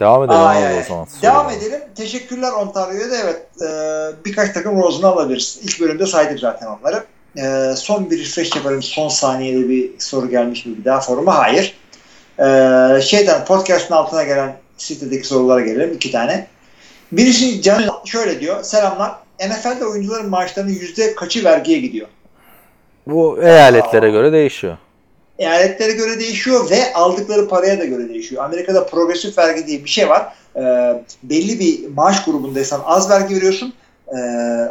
Devam 0.00 0.24
edelim 0.24 0.40
Aa, 0.40 0.54
yani. 0.54 0.80
o 0.80 0.88
zaman. 0.88 1.06
Devam 1.22 1.44
Soruya. 1.50 1.58
edelim. 1.58 1.80
Teşekkürler 1.96 2.52
Ontario'ya 2.52 3.10
da 3.10 3.16
evet 3.16 3.46
e, 3.62 4.24
birkaç 4.24 4.54
takım 4.54 4.82
Rose'unu 4.82 5.06
alabiliriz. 5.06 5.58
İlk 5.62 5.80
bölümde 5.80 6.06
saydık 6.06 6.40
zaten 6.40 6.66
onları. 6.66 7.04
E, 7.36 7.76
son 7.76 8.10
bir 8.10 8.20
refresh 8.20 8.56
yaparım. 8.56 8.82
Son 8.82 9.08
saniyede 9.08 9.68
bir 9.68 9.90
soru 9.98 10.30
gelmiş 10.30 10.66
mi 10.66 10.78
bir 10.78 10.84
daha 10.84 11.00
foruma? 11.00 11.38
Hayır. 11.38 11.74
E, 12.38 13.00
şeyden 13.02 13.44
podcast'ın 13.44 13.94
altına 13.94 14.22
gelen 14.24 14.56
sitedeki 14.76 15.26
sorulara 15.26 15.60
gelelim. 15.60 15.92
iki 15.94 16.12
tane. 16.12 16.46
Birisi 17.12 17.62
Can 17.62 17.82
şöyle 18.04 18.40
diyor. 18.40 18.62
Selamlar. 18.62 19.14
NFL'de 19.40 19.86
oyuncuların 19.86 20.30
maaşlarının 20.30 20.72
yüzde 20.72 21.14
kaçı 21.14 21.44
vergiye 21.44 21.78
gidiyor? 21.80 22.08
Bu 23.06 23.42
eyaletlere 23.42 24.10
göre 24.10 24.32
değişiyor. 24.32 24.76
eyaletlere 25.38 25.92
göre 25.92 26.20
değişiyor 26.20 26.70
ve 26.70 26.94
aldıkları 26.94 27.48
paraya 27.48 27.78
da 27.80 27.84
göre 27.84 28.08
değişiyor. 28.08 28.44
Amerika'da 28.44 28.86
progresif 28.86 29.38
vergi 29.38 29.66
diye 29.66 29.84
bir 29.84 29.88
şey 29.88 30.08
var. 30.08 30.32
Ee, 30.56 30.60
belli 31.22 31.60
bir 31.60 31.88
maaş 31.88 32.24
grubundaysan 32.24 32.80
az 32.84 33.10
vergi 33.10 33.36
veriyorsun. 33.36 33.74
Ee, 34.08 34.18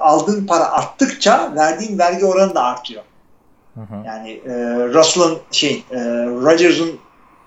aldığın 0.01 0.45
para 0.45 0.71
arttıkça 0.71 1.53
verdiğin 1.55 1.99
vergi 1.99 2.25
oranı 2.25 2.55
da 2.55 2.63
artıyor. 2.63 3.03
Hı 3.75 3.81
hı. 3.81 4.07
Yani 4.07 4.31
e, 4.31 4.53
Russell'ın 4.93 5.37
şey, 5.51 5.83
e, 5.91 5.99
Rodgers'ın 6.25 6.99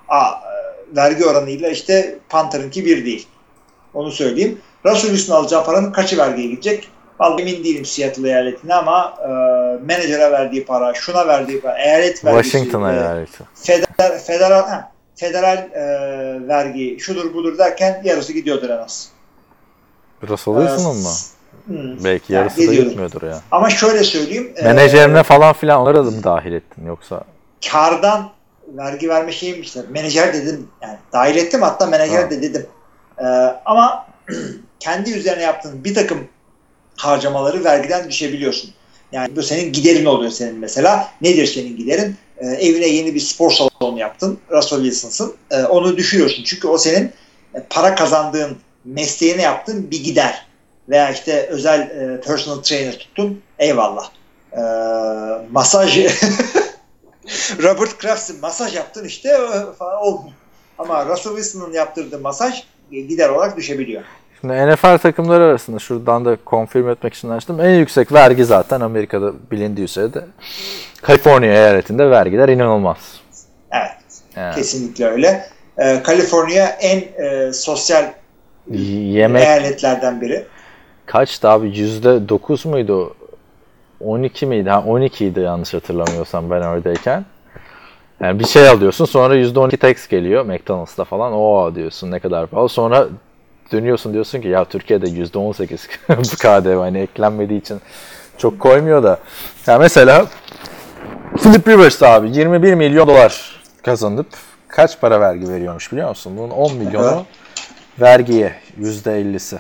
a, 0.09 0.31
e, 0.31 0.97
vergi 0.97 1.25
oranıyla 1.25 1.69
işte 1.69 2.19
Panther'ınki 2.29 2.85
bir 2.85 3.05
değil. 3.05 3.27
Onu 3.95 4.11
söyleyeyim. 4.11 4.59
Russell 4.87 5.11
Wilson 5.11 5.35
alacağı 5.37 5.65
paranın 5.65 5.93
kaçı 5.93 6.19
vergiye 6.19 6.47
gidecek? 6.49 6.89
Vallahi 7.21 7.43
emin 7.43 7.65
değilim 7.65 7.85
Seattle 7.85 8.29
eyaletine 8.29 8.75
ama 8.75 9.15
e, 9.23 9.29
menajere 9.85 10.33
verdiği 10.33 10.65
para, 10.65 10.95
şuna 10.95 11.27
verdiği 11.27 11.61
para, 11.61 11.79
eyalet 11.79 12.25
vergisi, 12.25 12.51
Washington 12.51 12.89
e, 12.89 12.93
eyaleti. 12.93 13.39
federal, 13.55 14.19
federal, 14.19 14.69
ha, 14.69 14.93
federal 15.17 15.57
e, 15.59 16.49
vergi, 16.49 16.97
şudur 17.01 17.35
budur 17.35 17.59
derken 17.59 18.01
yarısı 18.05 18.33
gidiyordur 18.33 18.71
en 18.71 18.79
az. 18.79 19.09
Russell 20.29 20.55
Wilson'un 20.55 20.97
mu? 20.97 21.09
Hmm. 21.67 22.05
Belki 22.05 22.33
Yani 22.33 22.41
yarısı 22.43 22.59
da 22.59 22.63
gidiyordur. 22.65 22.89
gitmiyordur 22.91 23.23
ya. 23.23 23.41
Ama 23.51 23.71
şöyle 23.71 24.05
söyleyeyim. 24.05 24.53
e, 24.57 24.63
Menajerine 24.63 25.23
falan 25.23 25.53
filan 25.53 25.81
onları 25.81 25.97
da 26.07 26.11
mı 26.11 26.25
dahil 26.25 26.53
ettin 26.53 26.87
yoksa? 26.87 27.25
kardan 27.71 28.31
vergi 28.69 29.09
verme 29.09 29.33
şeymiş 29.33 29.77
de 29.77 29.81
menajer 29.91 30.35
dedim 30.35 30.69
yani 30.83 30.99
dahil 31.13 31.37
ettim 31.37 31.63
hatta 31.63 31.87
menajer 31.87 32.23
Ha. 32.23 32.31
de 32.31 32.43
dedim. 32.43 32.67
Ee, 33.19 33.25
ama 33.65 34.07
kendi 34.85 35.11
üzerine 35.11 35.43
yaptığın 35.43 35.85
bir 35.85 35.95
takım 35.95 36.29
harcamaları 36.97 37.65
vergiden 37.65 38.09
düşebiliyorsun. 38.09 38.71
Yani 39.13 39.37
bu 39.37 39.43
senin 39.43 39.73
giderin 39.73 40.05
oluyor 40.05 40.31
senin 40.31 40.59
mesela. 40.59 41.11
Nedir 41.21 41.47
senin 41.47 41.77
giderin? 41.77 42.17
Ee, 42.39 42.47
evine 42.47 42.87
yeni 42.87 43.15
bir 43.15 43.21
spor 43.21 43.51
salonu 43.51 43.99
yaptın. 43.99 44.39
Russell 44.51 44.83
Wilson'sın. 44.83 45.35
Ee, 45.51 45.63
onu 45.63 45.97
düşürüyorsun. 45.97 46.45
Çünkü 46.45 46.69
o 46.69 46.79
senin 46.79 47.13
e, 47.55 47.61
para 47.71 47.95
kazandığın, 47.95 48.57
mesleğine 48.85 49.43
yaptığın 49.43 49.91
bir 49.91 50.05
gider. 50.05 50.47
Veya 50.89 51.11
işte 51.11 51.47
özel 51.47 51.81
e, 51.81 52.21
personal 52.21 52.63
trainer 52.63 52.99
tuttun. 52.99 53.43
Eyvallah. 53.59 54.11
Ee, 54.53 54.59
masaj 55.51 55.99
Robert 57.63 57.99
Kraft'ın 57.99 58.41
masaj 58.41 58.75
yaptın 58.75 59.05
işte 59.05 59.29
e, 59.29 59.77
falan 59.79 60.03
olmuyor. 60.03 60.35
Ama 60.79 61.07
Russell 61.07 61.37
Wilson'ın 61.37 61.73
yaptırdığı 61.73 62.19
masaj 62.19 62.63
e, 62.93 63.01
gider 63.01 63.29
olarak 63.29 63.57
düşebiliyor. 63.57 64.03
Şimdi 64.45 64.67
NFL 64.67 64.99
takımları 64.99 65.45
arasında 65.45 65.79
şuradan 65.79 66.25
da 66.25 66.37
konfirm 66.45 66.89
etmek 66.89 67.15
için 67.15 67.31
açtım. 67.31 67.61
En 67.61 67.71
yüksek 67.71 68.13
vergi 68.13 68.45
zaten 68.45 68.81
Amerika'da 68.81 69.33
bilindiği 69.51 69.83
üzere 69.85 70.09
Kaliforniya 71.03 71.53
eyaletinde 71.53 72.11
vergiler 72.11 72.49
inanılmaz. 72.49 73.21
Evet. 73.73 74.21
Yani 74.37 74.55
Kesinlikle 74.55 75.07
öyle. 75.07 75.45
Ee, 75.79 76.03
Kaliforniya 76.03 76.67
en 76.67 77.25
e, 77.25 77.53
sosyal 77.53 78.05
yemek 78.71 79.43
eyaletlerden 79.43 80.21
biri. 80.21 80.47
kaçtı 81.07 81.49
abi? 81.49 81.79
Yüzde 81.79 82.29
9 82.29 82.67
muydu? 82.67 83.15
12 84.01 84.47
miydi? 84.47 84.71
Ha 84.71 84.85
12 84.87 85.27
idi 85.27 85.41
yanlış 85.41 85.75
hatırlamıyorsam 85.75 86.51
ben 86.51 86.63
oradayken. 86.63 87.25
Yani 88.21 88.39
bir 88.39 88.47
şey 88.47 88.69
alıyorsun 88.69 89.05
sonra 89.05 89.37
%12 89.37 89.77
tax 89.77 90.09
geliyor 90.09 90.45
McDonald's'ta 90.47 91.05
falan. 91.05 91.33
O 91.33 91.75
diyorsun 91.75 92.11
ne 92.11 92.19
kadar 92.19 92.47
pahalı. 92.47 92.69
Sonra 92.69 93.09
dönüyorsun 93.73 94.13
diyorsun 94.13 94.41
ki 94.41 94.49
ya 94.49 94.65
Türkiye'de 94.65 95.07
%18 95.07 95.79
bu 96.09 96.23
KDV 96.23 96.79
hani 96.79 96.99
eklenmediği 96.99 97.61
için 97.61 97.81
çok 98.39 98.61
koymuyor 98.61 99.03
da. 99.03 99.19
Ya 99.67 99.79
mesela 99.79 100.27
Philip 101.43 101.69
Rivers 101.69 102.03
abi 102.03 102.37
21 102.37 102.75
milyon 102.75 103.09
dolar 103.09 103.63
kazanıp 103.83 104.27
kaç 104.69 105.01
para 105.01 105.21
vergi 105.21 105.49
veriyormuş 105.49 105.93
biliyor 105.93 106.09
musun? 106.09 106.33
Bunun 106.37 106.51
10 106.51 106.77
milyonu 106.77 107.27
vergiye 108.01 108.55
%50'si. 108.81 109.57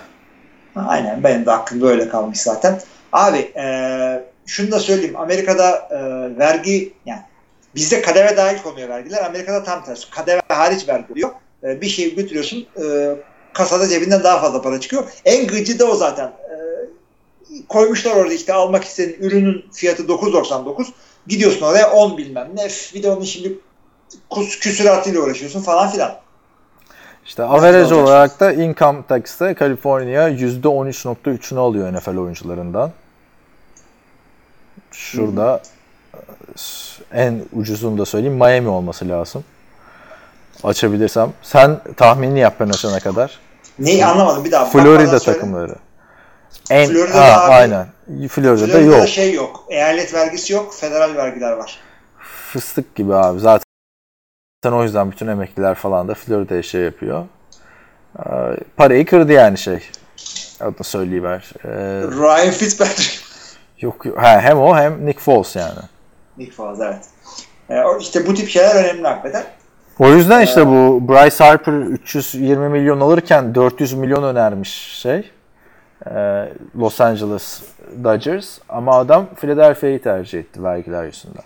Aynen 0.76 1.24
benim 1.24 1.46
de 1.46 1.50
aklım 1.50 1.80
böyle 1.80 2.08
kalmış 2.08 2.38
zaten. 2.38 2.80
Abi 3.12 3.38
e, 3.38 4.24
şunu 4.46 4.72
da 4.72 4.80
söyleyeyim. 4.80 5.16
Amerika'da 5.16 5.88
e, 5.90 5.98
vergi 6.38 6.92
yani 7.06 7.22
bizde 7.74 8.02
kadeve 8.02 8.36
dahil 8.36 8.62
konuyor 8.62 8.88
vergiler. 8.88 9.24
Amerika'da 9.24 9.64
tam 9.64 9.84
tersi. 9.84 10.10
Kadeve 10.10 10.40
hariç 10.48 10.88
vergi 10.88 11.12
oluyor. 11.12 11.30
E, 11.62 11.80
bir 11.80 11.86
şey 11.86 12.14
götürüyorsun 12.14 12.66
e, 12.76 13.14
kasada 13.54 13.88
cebinden 13.88 14.24
daha 14.24 14.40
fazla 14.40 14.62
para 14.62 14.80
çıkıyor. 14.80 15.04
En 15.24 15.46
gıcı 15.46 15.78
da 15.78 15.84
o 15.84 15.94
zaten. 15.94 16.26
E, 16.26 16.54
koymuşlar 17.68 18.16
orada 18.16 18.34
işte 18.34 18.52
almak 18.52 18.84
istediğin 18.84 19.20
ürünün 19.20 19.64
fiyatı 19.72 20.02
9.99. 20.02 20.86
Gidiyorsun 21.26 21.66
oraya 21.66 21.90
10 21.90 22.18
bilmem 22.18 22.48
ne. 22.54 22.68
Bir 22.94 23.02
de 23.02 23.10
onun 23.10 23.24
şimdi 23.24 23.58
kus, 24.30 24.58
küsuratıyla 24.58 25.20
uğraşıyorsun 25.20 25.62
falan 25.62 25.90
filan. 25.90 26.16
İşte 27.26 27.42
average 27.42 27.94
olarak 27.94 28.40
da 28.40 28.52
income 28.52 29.02
tax'te 29.08 29.54
Kaliforniya 29.54 30.30
%13.3'ünü 30.30 31.58
alıyor 31.58 31.92
NFL 31.92 32.16
oyuncularından. 32.16 32.92
Şurada 34.92 35.62
en 37.12 37.42
ucuzunu 37.52 37.98
da 37.98 38.04
söyleyeyim 38.04 38.36
Miami 38.36 38.68
olması 38.68 39.08
lazım. 39.08 39.44
Açabilirsem. 40.64 41.32
Sen 41.42 41.80
tahminini 41.96 42.38
yap 42.38 42.54
ben 42.60 42.68
açana 42.68 43.00
kadar. 43.00 43.38
Neyi 43.78 44.06
anlamadım 44.06 44.44
bir 44.44 44.52
daha. 44.52 44.64
Florida 44.64 45.18
takımları. 45.18 45.74
En, 46.70 46.88
Florida'da 46.88 47.36
ha, 47.36 47.44
abi- 47.44 47.52
aynen. 47.52 47.86
Florida'da 48.28 48.66
Florida'da 48.66 48.96
yok. 48.96 49.08
şey 49.08 49.34
yok. 49.34 49.64
Eyalet 49.68 50.14
vergisi 50.14 50.52
yok. 50.52 50.74
Federal 50.74 51.14
vergiler 51.16 51.52
var. 51.52 51.78
Fıstık 52.52 52.94
gibi 52.94 53.14
abi. 53.14 53.40
Zaten 53.40 54.72
o 54.72 54.82
yüzden 54.82 55.10
bütün 55.10 55.26
emekliler 55.26 55.74
falan 55.74 56.08
da 56.08 56.14
Florida'ya 56.14 56.62
şey 56.62 56.80
yapıyor. 56.82 57.24
Ee, 58.18 58.30
Parayı 58.76 59.06
kırdı 59.06 59.32
yani 59.32 59.58
şey. 59.58 59.78
Adını 60.60 60.84
söyleyiver. 60.84 61.52
Ee, 61.64 61.68
Ryan 62.18 62.50
Fitzpatrick. 62.50 63.18
Yok 63.80 64.06
yok. 64.06 64.18
Ha, 64.18 64.40
hem 64.40 64.58
o 64.58 64.76
hem 64.76 65.06
Nick 65.06 65.20
Foles 65.20 65.56
yani. 65.56 65.78
Nick 66.38 66.52
Foles 66.52 66.80
evet. 66.80 67.04
Ee, 67.70 67.82
işte 68.00 68.26
bu 68.26 68.34
tip 68.34 68.48
şeyler 68.48 68.84
önemli 68.84 69.08
hakikaten. 69.08 69.44
O 69.98 70.08
yüzden 70.08 70.42
işte 70.42 70.66
bu 70.66 71.08
Bryce 71.08 71.44
Harper 71.44 71.72
320 71.72 72.68
milyon 72.68 73.00
alırken 73.00 73.54
400 73.54 73.92
milyon 73.92 74.22
önermiş 74.22 74.70
şey. 75.02 75.30
Ee, 76.06 76.48
Los 76.78 77.00
Angeles 77.00 77.62
Dodgers 78.04 78.58
ama 78.68 78.96
adam 78.98 79.26
Philadelphia'yı 79.40 80.02
tercih 80.02 80.38
etti 80.38 80.62
vergiler 80.62 81.04
yüzünden. 81.04 81.44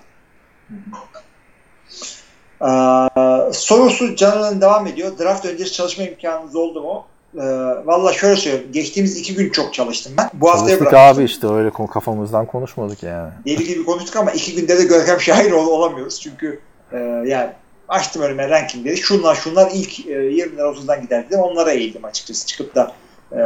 Ee, 2.62 3.52
sorusu 3.52 4.16
Canan'ın 4.16 4.60
devam 4.60 4.86
ediyor. 4.86 5.12
Draft 5.18 5.44
öncesi 5.46 5.72
çalışma 5.72 6.04
imkanınız 6.04 6.56
oldu 6.56 6.82
mu? 6.82 7.04
Ee, 7.34 7.40
Valla 7.86 8.12
şöyle 8.12 8.36
söyleyeyim. 8.36 8.72
Geçtiğimiz 8.72 9.18
iki 9.18 9.34
gün 9.34 9.50
çok 9.50 9.74
çalıştım 9.74 10.12
ben. 10.18 10.30
Bu 10.34 10.48
haftaya 10.50 10.68
Çalıştık 10.68 10.92
bıraktım. 10.92 11.16
abi 11.18 11.24
işte 11.24 11.46
öyle 11.46 11.70
kafamızdan 11.92 12.46
konuşmadık 12.46 13.02
yani. 13.02 13.30
Deli 13.46 13.64
gibi 13.66 13.84
konuştuk 13.84 14.16
ama 14.16 14.30
iki 14.30 14.54
günde 14.54 14.78
de 14.78 14.84
Görkem 14.84 15.20
Şahin 15.20 15.50
ol- 15.52 15.66
olamıyoruz. 15.66 16.20
Çünkü 16.20 16.60
e, 16.92 16.96
yani 17.26 17.50
açtım 17.88 18.22
önüme 18.22 18.48
rankingleri. 18.48 18.96
Şunlar 18.96 19.34
şunlar 19.34 19.70
ilk 19.74 20.06
e, 20.06 20.12
20'den 20.12 20.64
30'dan 20.64 21.02
gider 21.02 21.26
dedim. 21.26 21.40
Onlara 21.40 21.72
eğildim 21.72 22.04
açıkçası. 22.04 22.46
Çıkıp 22.46 22.74
da 22.74 22.92
e, 23.32 23.40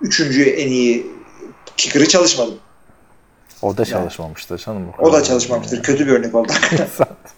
üçüncü 0.00 0.50
en 0.50 0.68
iyi 0.68 1.06
kicker'ı 1.76 2.08
çalışmadım. 2.08 2.58
O 3.62 3.76
da 3.76 3.84
çalışmamıştır 3.84 4.58
canım. 4.58 4.92
bu 4.98 5.02
O 5.02 5.12
da 5.12 5.22
çalışmamıştır. 5.22 5.82
Kötü 5.82 6.06
bir 6.06 6.12
örnek 6.12 6.34
oldu. 6.34 6.52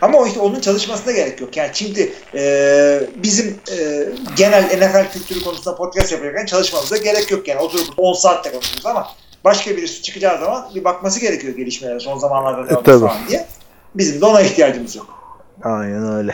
Ama 0.00 0.18
o 0.18 0.26
işte 0.26 0.40
onun 0.40 0.60
çalışmasına 0.60 1.12
gerek 1.12 1.40
yok. 1.40 1.56
Yani 1.56 1.70
şimdi 1.72 2.12
e, 2.34 3.00
bizim 3.16 3.60
e, 3.78 4.08
genel 4.36 4.64
NFL 4.64 5.12
kültürü 5.12 5.44
konusunda 5.44 5.76
podcast 5.76 6.12
yaparken 6.12 6.46
çalışmamıza 6.46 6.96
gerek 6.96 7.30
yok. 7.30 7.48
Yani 7.48 7.60
oturup 7.60 7.94
10 7.96 8.12
saatte 8.12 8.52
konuşuyoruz 8.52 8.86
ama 8.86 9.08
başka 9.44 9.76
birisi 9.76 10.02
çıkacağı 10.02 10.38
zaman 10.38 10.70
bir 10.74 10.84
bakması 10.84 11.20
gerekiyor 11.20 11.56
gelişmelere 11.56 12.00
son 12.00 12.18
zamanlarda 12.18 12.72
ne 12.72 12.78
oldu 12.78 13.00
falan 13.00 13.28
diye. 13.28 13.46
Bizim 13.96 14.20
de 14.20 14.26
ona 14.26 14.40
ihtiyacımız 14.40 14.96
yok. 14.96 15.06
Aynen 15.64 16.12
öyle. 16.12 16.32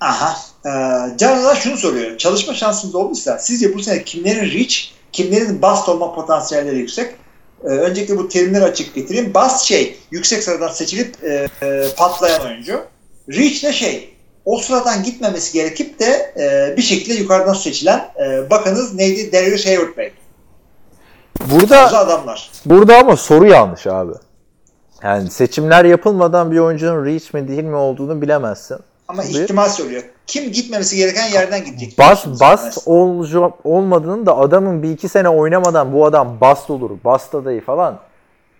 Aha. 0.00 0.36
Ee, 0.66 1.16
Canlılar 1.16 1.56
şunu 1.56 1.76
soruyor. 1.76 2.18
Çalışma 2.18 2.54
şansınız 2.54 2.94
olduysa 2.94 3.38
sizce 3.38 3.74
bu 3.74 3.82
sene 3.82 4.04
kimlerin 4.04 4.52
reach, 4.52 4.76
kimlerin 5.12 5.62
bust 5.62 5.88
olma 5.88 6.14
potansiyelleri 6.14 6.78
yüksek? 6.78 7.14
Ee, 7.64 7.68
öncelikle 7.68 8.18
bu 8.18 8.28
terimleri 8.28 8.64
açık 8.64 8.94
getireyim. 8.94 9.34
Bust 9.34 9.60
şey, 9.60 9.98
yüksek 10.10 10.42
sıradan 10.42 10.68
seçilip 10.68 11.24
e, 11.24 11.48
e, 11.62 11.88
patlayan 11.96 12.46
oyuncu. 12.46 12.80
Reach 13.28 13.64
ne 13.64 13.72
şey? 13.72 14.14
O 14.44 14.58
sıradan 14.58 15.02
gitmemesi 15.02 15.52
gerekip 15.52 15.98
de 16.00 16.34
e, 16.36 16.76
bir 16.76 16.82
şekilde 16.82 17.14
yukarıdan 17.14 17.52
seçilen 17.52 18.10
e, 18.24 18.50
bakınız 18.50 18.94
neydi? 18.94 19.32
Darius 19.32 19.66
Hayward 19.66 19.96
Bey. 19.96 20.12
Burada 21.40 21.84
Güzel 21.84 22.00
adamlar. 22.00 22.50
Burada 22.64 22.98
ama 22.98 23.16
soru 23.16 23.46
yanlış 23.46 23.86
abi. 23.86 24.12
Yani 25.02 25.30
seçimler 25.30 25.84
yapılmadan 25.84 26.50
bir 26.50 26.58
oyuncunun 26.58 27.04
reach 27.04 27.34
mi 27.34 27.48
değil 27.48 27.64
mi 27.64 27.76
olduğunu 27.76 28.22
bilemezsin. 28.22 28.78
Ama 29.08 29.22
Bir- 29.22 29.42
ihtimal 29.42 29.68
soruyor. 29.68 30.02
Kim 30.26 30.52
gitmemesi 30.52 30.96
gereken 30.96 31.26
yerden 31.26 31.64
gidecek? 31.64 31.98
Bast 31.98 32.26
mesela. 32.26 32.70
olca- 32.86 33.52
olmadığını 33.64 34.26
da 34.26 34.36
adamın 34.38 34.82
bir 34.82 34.90
iki 34.90 35.08
sene 35.08 35.28
oynamadan 35.28 35.92
bu 35.92 36.06
adam 36.06 36.40
bast 36.40 36.70
olur, 36.70 36.90
bast 37.04 37.34
adayı 37.34 37.64
falan 37.64 37.98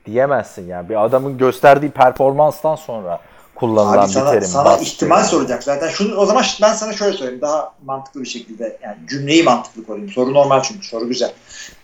diyemezsin 0.06 0.66
yani. 0.66 0.88
Bir 0.88 1.04
adamın 1.04 1.38
gösterdiği 1.38 1.90
performanstan 1.90 2.76
sonra 2.76 3.18
kullanılan 3.54 3.98
Abi 3.98 4.06
bir 4.08 4.12
sana, 4.12 4.30
terim. 4.30 4.48
sana 4.48 4.64
bast 4.64 4.82
ihtimal 4.82 5.18
yani. 5.18 5.26
soracak 5.28 5.62
zaten. 5.62 5.88
Şunu 5.88 6.16
o 6.16 6.26
zaman 6.26 6.44
ben 6.62 6.72
sana 6.72 6.92
şöyle 6.92 7.16
söyleyeyim 7.16 7.40
daha 7.40 7.72
mantıklı 7.84 8.20
bir 8.20 8.28
şekilde 8.28 8.76
yani 8.82 8.96
cümleyi 9.08 9.42
mantıklı 9.42 9.84
koruyayım. 9.86 10.12
Soru 10.12 10.34
normal 10.34 10.62
çünkü 10.62 10.86
soru 10.86 11.08
güzel. 11.08 11.32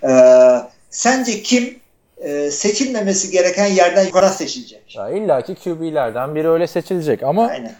Ee, 0.05 0.09
sence 0.91 1.43
kim 1.43 1.79
e, 2.21 2.51
seçilmemesi 2.51 3.31
gereken 3.31 3.67
yerden 3.67 4.05
yukarı 4.05 4.29
seçilecek? 4.29 4.97
Ya 4.97 5.09
İlla 5.11 5.43
ki 5.43 5.55
QB'lerden 5.55 6.35
biri 6.35 6.49
öyle 6.49 6.67
seçilecek 6.67 7.23
ama 7.23 7.47
Aynen. 7.47 7.75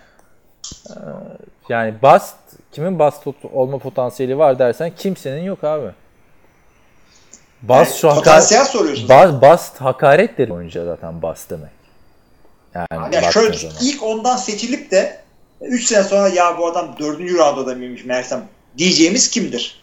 yani 1.69 1.95
bast 2.03 2.37
kimin 2.73 2.99
bast 2.99 3.25
olma 3.53 3.79
potansiyeli 3.79 4.39
var 4.39 4.59
dersen 4.59 4.93
kimsenin 4.99 5.43
yok 5.43 5.65
abi. 5.65 5.91
Bas 7.63 7.95
şu 7.95 8.09
hakaret. 8.09 8.25
Potansiyel 8.25 8.65
soruyorsun. 8.65 9.09
Bas, 9.09 9.43
bast 9.43 9.81
hakaret 9.81 10.39
dedi 10.39 10.53
oyuncuya 10.53 10.85
zaten 10.85 11.23
bas 11.23 11.51
demek. 11.51 11.71
Yani, 12.75 13.15
Yani 13.15 13.33
şöyle 13.33 13.57
zaman. 13.57 13.77
ilk 13.81 14.03
ondan 14.03 14.37
seçilip 14.37 14.91
de 14.91 15.19
3 15.61 15.85
sene 15.87 16.03
sonra 16.03 16.29
ya 16.29 16.59
bu 16.59 16.67
adam 16.67 16.97
4. 16.99 17.21
roundda 17.21 17.75
mıymış 17.75 18.05
meğersem 18.05 18.45
diyeceğimiz 18.79 19.31
kimdir? 19.31 19.78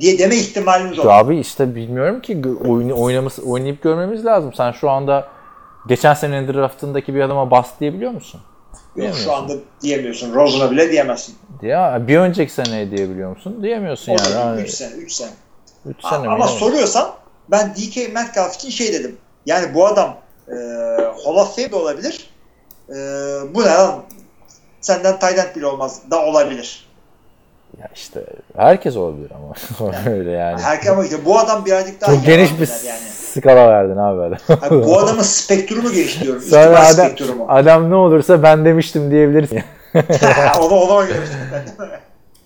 Diye 0.00 0.18
deme 0.18 0.36
ihtimalimiz 0.36 0.98
var. 0.98 1.20
Abi 1.20 1.38
işte 1.38 1.74
bilmiyorum 1.74 2.20
ki 2.20 2.32
gö- 2.36 2.68
oyun, 2.68 2.90
oynaması, 2.90 3.42
oynayıp 3.42 3.82
görmemiz 3.82 4.24
lazım. 4.24 4.52
Sen 4.54 4.72
şu 4.72 4.90
anda 4.90 5.28
geçen 5.88 6.14
senenin 6.14 6.52
draftındaki 6.54 7.14
bir 7.14 7.20
adama 7.20 7.50
bas 7.50 7.70
diyebiliyor 7.80 8.10
musun? 8.12 8.40
Yok 8.96 9.14
şu 9.24 9.32
anda 9.32 9.52
diyemiyorsun. 9.82 10.34
Rosen'a 10.34 10.70
bile 10.70 10.90
diyemezsin. 10.92 11.34
Ya 11.62 12.02
bir 12.08 12.18
önceki 12.18 12.52
seneye 12.52 12.90
diyebiliyor 12.90 13.30
musun? 13.30 13.58
Diyemiyorsun 13.62 14.12
O 14.12 14.16
yani. 14.18 14.34
da 14.34 14.38
Yani 14.38 14.60
3 14.60 14.70
sene 14.70 14.94
3 14.94 15.12
sene. 15.12 15.30
3 15.86 15.96
A- 16.04 16.08
sene? 16.10 16.28
Ama 16.28 16.48
soruyorsan 16.48 17.10
ben 17.50 17.74
DK 17.74 18.08
Metcalf 18.14 18.54
için 18.54 18.70
şey 18.70 18.92
dedim. 18.92 19.16
Yani 19.46 19.74
bu 19.74 19.86
adam 19.86 20.16
e, 20.48 20.54
Hall 21.24 21.34
of 21.36 21.56
Fame 21.56 21.70
de 21.70 21.76
olabilir. 21.76 22.30
E, 22.88 22.94
bu 23.54 23.62
ne 23.62 23.66
lan? 23.66 24.02
Senden 24.80 25.12
end 25.12 25.56
bile 25.56 25.66
olmaz. 25.66 26.02
Da 26.10 26.22
olabilir. 26.26 26.91
Ya 27.82 27.88
işte 27.94 28.24
herkes 28.56 28.96
olabilir 28.96 29.30
ama 29.80 29.92
öyle 30.10 30.30
yani. 30.30 30.60
Herkes 30.62 30.90
ama 30.90 31.04
işte 31.04 31.24
bu 31.24 31.38
adam 31.38 31.64
birazcık 31.66 32.00
daha 32.00 32.14
Çok 32.14 32.24
geniş 32.26 32.60
bir 32.60 32.68
yani. 32.86 32.98
skala 33.32 33.68
verdin 33.68 33.96
abi 33.96 34.20
adam. 34.22 34.38
Hani 34.60 34.84
bu 34.86 34.98
adamın 35.04 35.22
spektrumu 35.22 35.92
geniş 35.92 36.20
diyorum. 36.22 36.40
İstifa 36.40 36.60
adam, 36.60 36.84
spektrumu. 36.92 37.44
adam 37.48 37.90
ne 37.90 37.94
olursa 37.94 38.42
ben 38.42 38.64
demiştim 38.64 39.10
diyebilirsin. 39.10 39.62
ona 40.60 40.74
ona 40.74 41.04
göre. 41.06 41.18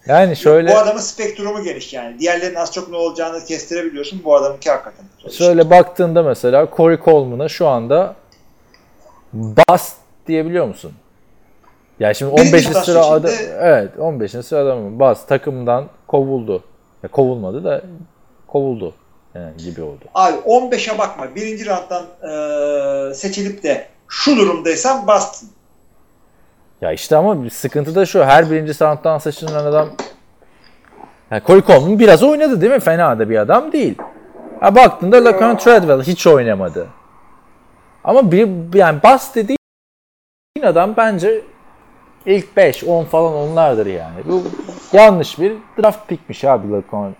Yani 0.06 0.36
şöyle 0.36 0.70
Bu 0.72 0.78
adamın 0.78 1.00
spektrumu 1.00 1.62
geniş 1.62 1.92
yani. 1.92 2.18
Diğerlerinin 2.18 2.54
az 2.56 2.72
çok 2.72 2.90
ne 2.90 2.96
olacağını 2.96 3.44
kestirebiliyorsun. 3.44 4.20
Bu 4.24 4.36
adamınki 4.36 4.70
hakikaten. 4.70 5.04
şöyle 5.30 5.70
baktığında 5.70 6.22
mesela 6.22 6.68
Corey 6.76 6.98
Coleman'a 7.04 7.48
şu 7.48 7.68
anda 7.68 8.14
bas 9.32 9.92
diyebiliyor 10.26 10.66
musun? 10.66 10.92
Ya 12.00 12.14
şimdi 12.14 12.32
Birinci 12.36 12.48
15. 12.50 12.66
taş 12.66 12.84
sıra 12.84 13.02
seçildi. 13.02 13.52
adam 13.54 13.60
evet 13.60 13.98
15. 13.98 14.30
sıra 14.30 14.60
adamı 14.60 14.98
bas 15.00 15.26
takımdan 15.26 15.84
kovuldu. 16.06 16.62
Ya 17.02 17.10
kovulmadı 17.10 17.64
da 17.64 17.82
kovuldu 18.46 18.94
yani 19.34 19.56
gibi 19.56 19.82
oldu. 19.82 20.04
Abi 20.14 20.36
15'e 20.36 20.98
bakma. 20.98 21.34
Birinci 21.34 21.66
rounddan 21.66 22.04
eee 22.22 23.14
seçilip 23.14 23.62
de 23.62 23.86
şu 24.08 24.36
durumdaysan 24.36 25.06
bastın. 25.06 25.48
Ya 26.80 26.92
işte 26.92 27.16
ama 27.16 27.44
bir 27.44 27.50
sıkıntı 27.50 27.94
da 27.94 28.06
şu. 28.06 28.24
Her 28.24 28.50
birinci 28.50 28.72
rounddan 28.80 29.18
seçilen 29.18 29.52
adam 29.54 29.88
yani 31.30 31.42
Corey 31.46 31.62
Coleman 31.62 31.98
biraz 31.98 32.22
oynadı 32.22 32.60
değil 32.60 32.72
mi? 32.72 32.80
Fena 32.80 33.18
da 33.18 33.30
bir 33.30 33.36
adam 33.38 33.72
değil. 33.72 33.98
Ha 34.60 34.74
baktığında 34.74 35.24
Lacan 35.24 35.58
Treadwell 35.58 36.02
hiç 36.02 36.26
oynamadı. 36.26 36.86
Ama 38.04 38.32
bir 38.32 38.48
yani 38.78 39.02
bas 39.02 39.34
dediğin 39.34 39.58
adam 40.64 40.94
bence 40.96 41.42
ilk 42.26 42.56
5 42.56 42.84
10 42.84 43.04
falan 43.04 43.34
onlardır 43.34 43.86
yani. 43.86 44.14
Bu 44.24 44.42
yanlış 44.92 45.38
bir 45.38 45.52
draft 45.82 46.08
pickmiş 46.08 46.44
abi 46.44 46.72
Lacan. 46.72 47.14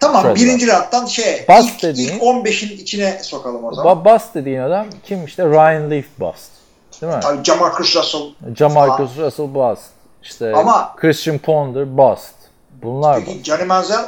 Tamam 0.00 0.22
Şöyle 0.22 0.34
birinci 0.34 0.66
rounddan 0.68 1.06
şey 1.06 1.44
Bas 1.48 1.66
ilk, 1.74 1.82
dediğin- 1.82 2.08
ilk 2.14 2.22
15'in 2.22 2.76
içine 2.78 3.18
sokalım 3.22 3.64
o 3.64 3.74
zaman. 3.74 4.04
Bas 4.04 4.24
dediğin 4.34 4.60
adam 4.60 4.86
kim 5.04 5.24
işte 5.24 5.44
Ryan 5.44 5.90
Leaf 5.90 6.04
bust. 6.20 6.50
Değil 7.02 7.12
mi? 7.12 7.18
Abi 7.24 7.44
Jamarcus 7.44 7.96
Russell. 7.96 8.20
Jamarcus 8.56 9.18
Russell 9.18 9.54
bust. 9.54 9.82
İşte 10.22 10.52
Ama- 10.56 10.92
Christian 10.96 11.38
Ponder 11.38 11.96
bust. 11.98 12.34
Bunlar 12.82 13.16
bust. 13.16 13.26
Peki 13.26 13.44
Johnny 13.44 13.64
Manziel 13.64 14.04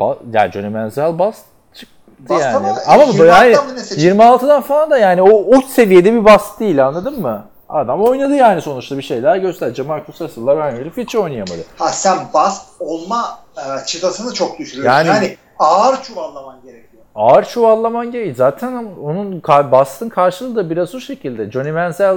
Ba- 0.00 0.16
ya 0.32 0.50
Johnny 0.52 0.68
Manziel 0.68 1.18
bast 1.18 1.44
çıktı 1.74 1.94
Bast 2.28 2.42
yani. 2.42 2.56
ama 2.56 2.76
Ama, 2.86 3.08
bu 3.08 3.12
26'dan 3.12 3.44
yani 3.44 3.56
mı 3.56 3.74
ne 3.76 3.80
seçildi? 3.80 4.06
26'dan 4.06 4.62
falan 4.62 4.90
da 4.90 4.98
yani 4.98 5.22
o, 5.22 5.56
o 5.56 5.60
seviyede 5.62 6.12
bir 6.14 6.24
bast 6.24 6.60
değil 6.60 6.86
anladın 6.86 7.20
mı? 7.20 7.44
Adam 7.70 8.02
oynadı 8.02 8.34
yani 8.34 8.62
sonuçta 8.62 8.98
bir 8.98 9.02
şeyler 9.02 9.36
gösterdi. 9.36 9.74
Jamarcus 9.74 10.20
Russell'la 10.20 10.56
Ryan 10.56 10.84
Leaf 10.84 10.96
hiç 10.96 11.14
oynayamadı. 11.16 11.64
ha 11.78 11.88
sen 11.88 12.18
bast 12.34 12.68
olma 12.80 13.38
e, 13.56 13.86
çıtasını 13.86 14.34
çok 14.34 14.58
düşürüyorsun. 14.58 14.90
Yani- 14.98 15.08
Yani, 15.08 15.36
ağır 15.58 16.02
çuvallaman 16.02 16.56
gerekiyor. 16.64 17.02
Ağır 17.14 17.44
çuvallaman 17.44 18.10
gereği. 18.12 18.34
Zaten 18.34 18.72
onun 19.04 19.42
bastın 19.48 20.08
karşılığı 20.08 20.56
da 20.56 20.70
biraz 20.70 20.94
o 20.94 21.00
şekilde. 21.00 21.50
Johnny 21.50 21.72
Manziel 21.72 22.16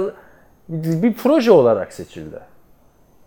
bir 0.68 1.14
proje 1.14 1.50
olarak 1.52 1.92
seçildi. 1.92 2.40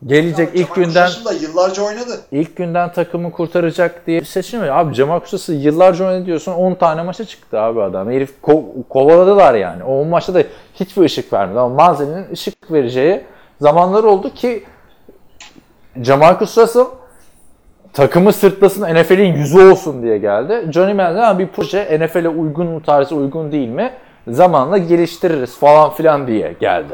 Gelecek 0.06 0.56
Ya 0.56 0.62
ilk 0.62 0.76
günden 0.76 1.10
da 1.26 1.32
yıllarca 1.34 1.84
oynadı. 1.84 2.20
ilk 2.32 2.56
günden 2.56 2.92
takımı 2.92 3.32
kurtaracak 3.32 4.08
diye 4.08 4.22
seçilmiyor. 4.22 4.76
Abi 4.76 4.94
Jamarcus 4.94 5.34
Russell 5.34 5.56
yıllarca 5.64 6.06
oynadı 6.08 6.26
diyorsun 6.26 6.52
10 6.54 6.74
tane 6.76 7.04
maça 7.04 7.26
çıktı 7.26 7.60
abi 7.60 7.82
adam. 7.82 8.12
Herif 8.12 8.34
ko- 8.44 8.66
kovaladılar 8.90 9.56
yani. 9.56 9.84
O 9.84 10.02
10 10.02 10.08
maçta 10.08 10.34
da 10.34 10.44
hiçbir 10.76 11.02
ışık 11.02 11.34
vermedi. 11.34 11.60
Ama 11.60 11.76
Manziel'in 11.76 12.32
ışık 12.34 12.72
vereceği 12.72 13.22
zamanlar 13.62 14.04
oldu 14.04 14.34
ki 14.34 14.64
Jamarcus 16.02 16.58
Russell 16.58 16.86
takımı 17.94 18.34
sırtlasın 18.34 18.84
NFL'in 18.96 19.34
yüzü 19.34 19.62
olsun 19.72 20.04
diye 20.04 20.18
geldi. 20.18 20.66
Johnny 20.72 20.94
Manziel 20.94 21.40
bir 21.40 21.48
proje 21.48 22.00
NFL'e 22.00 22.30
uygun 22.30 22.68
mu 22.68 22.84
tarzı 22.84 23.16
uygun 23.16 23.52
değil 23.52 23.70
mi? 23.70 23.94
Zamanla 24.28 24.78
geliştiririz 24.78 25.58
falan 25.60 25.90
filan 25.94 26.28
diye 26.28 26.56
geldi. 26.60 26.94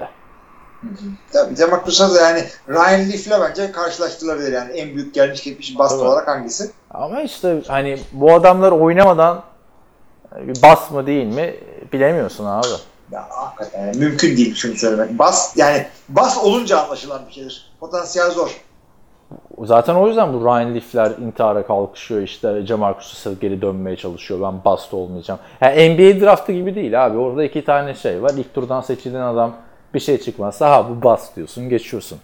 Tabii 1.34 1.56
Jamarcus 1.56 2.02
Russell 2.02 2.22
yani 2.22 2.44
Ryan 2.70 3.10
Leaf'le 3.12 3.42
bence 3.42 3.72
karşılaştırılabilir 3.72 4.52
yani 4.52 4.72
en 4.72 4.96
büyük 4.96 5.14
gelmiş 5.14 5.44
geçmiş 5.44 5.80
bast 5.80 5.92
Tabii. 5.92 6.08
olarak 6.08 6.28
hangisi? 6.28 6.72
Ama 6.92 7.22
işte 7.22 7.62
hani 7.68 8.00
bu 8.12 8.34
adamlar 8.34 8.72
oynamadan 8.72 9.44
bir 10.38 10.62
bas 10.62 10.92
mı 10.92 11.08
değil 11.08 11.28
mi 11.28 11.56
bilemiyorsun 11.94 12.46
abi. 12.46 12.68
Ya 13.12 13.28
hakikaten 13.30 13.86
yani 13.86 13.98
mümkün 13.98 14.38
değil 14.38 14.56
şunu 14.56 14.76
söylemek. 14.76 15.20
Bas 15.20 15.58
yani 15.58 15.88
bas 16.10 16.38
olunca 16.38 16.80
anlaşılan 16.80 17.22
bir 17.28 17.34
şeydir. 17.34 17.72
Potansiyel 17.80 18.32
zor. 18.32 18.62
Zaten 19.64 19.96
o 19.96 20.08
yüzden 20.08 20.34
bu 20.34 20.46
Ryan 20.46 20.76
Leaf'ler 20.76 21.12
intihara 21.12 21.68
kalkışıyor 21.68 22.22
işte 22.22 22.66
Jamarcus 22.66 23.12
Russell 23.12 23.34
geri 23.34 23.62
dönmeye 23.62 23.98
çalışıyor 23.98 24.42
ben 24.42 24.66
bast 24.66 24.94
olmayacağım. 24.94 25.40
Yani 25.62 25.90
NBA 25.90 26.26
draftı 26.26 26.52
gibi 26.52 26.76
değil 26.76 27.06
abi 27.06 27.18
orada 27.18 27.44
iki 27.44 27.66
tane 27.66 27.96
şey 27.96 28.24
var 28.24 28.32
ilk 28.38 28.54
turdan 28.54 28.82
seçilen 28.82 29.22
adam 29.22 29.54
bir 29.94 30.00
şey 30.00 30.22
çıkmazsa 30.22 30.70
ha 30.72 30.90
bu 30.90 31.04
bast 31.04 31.36
diyorsun 31.36 31.70
geçiyorsun. 31.70 32.20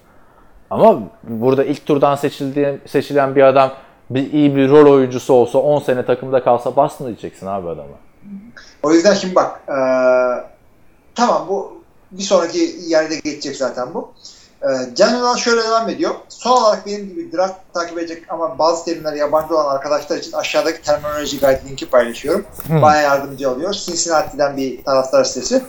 Ama 0.69 0.99
burada 1.23 1.63
ilk 1.63 1.85
turdan 1.85 2.15
seçildiği, 2.15 2.79
seçilen 2.87 3.35
bir 3.35 3.43
adam 3.43 3.71
bir 4.09 4.33
iyi 4.33 4.55
bir 4.55 4.69
rol 4.69 4.93
oyuncusu 4.93 5.33
olsa 5.33 5.59
10 5.59 5.79
sene 5.79 6.05
takımda 6.05 6.43
kalsa 6.43 6.75
bast 6.75 6.99
mı 6.99 7.07
diyeceksin 7.07 7.45
abi 7.47 7.69
adama? 7.69 7.95
O 8.83 8.91
yüzden 8.91 9.13
şimdi 9.13 9.35
bak 9.35 9.59
eee, 9.69 10.43
tamam 11.15 11.45
bu 11.49 11.73
bir 12.11 12.23
sonraki 12.23 12.75
yerde 12.87 13.15
geçecek 13.19 13.55
zaten 13.55 13.93
bu. 13.93 14.11
Eee 14.63 14.69
General 14.95 15.35
şöyle 15.35 15.63
devam 15.63 15.89
ediyor. 15.89 16.11
Son 16.29 16.61
olarak 16.61 16.85
benim 16.85 17.07
gibi 17.09 17.31
draft 17.31 17.55
takip 17.73 17.97
edecek 17.97 18.23
ama 18.29 18.59
bazı 18.59 18.85
terimler 18.85 19.13
yabancı 19.13 19.53
olan 19.55 19.75
arkadaşlar 19.75 20.17
için 20.17 20.31
aşağıdaki 20.31 20.81
terminoloji 20.81 21.39
guide 21.39 21.61
linki 21.69 21.89
paylaşıyorum. 21.89 22.45
Bana 22.69 22.95
yardımcı 22.95 23.51
oluyor. 23.51 23.73
Cincinnati'den 23.73 24.57
bir 24.57 24.83
taraftar 24.83 25.23
sitesi. 25.23 25.63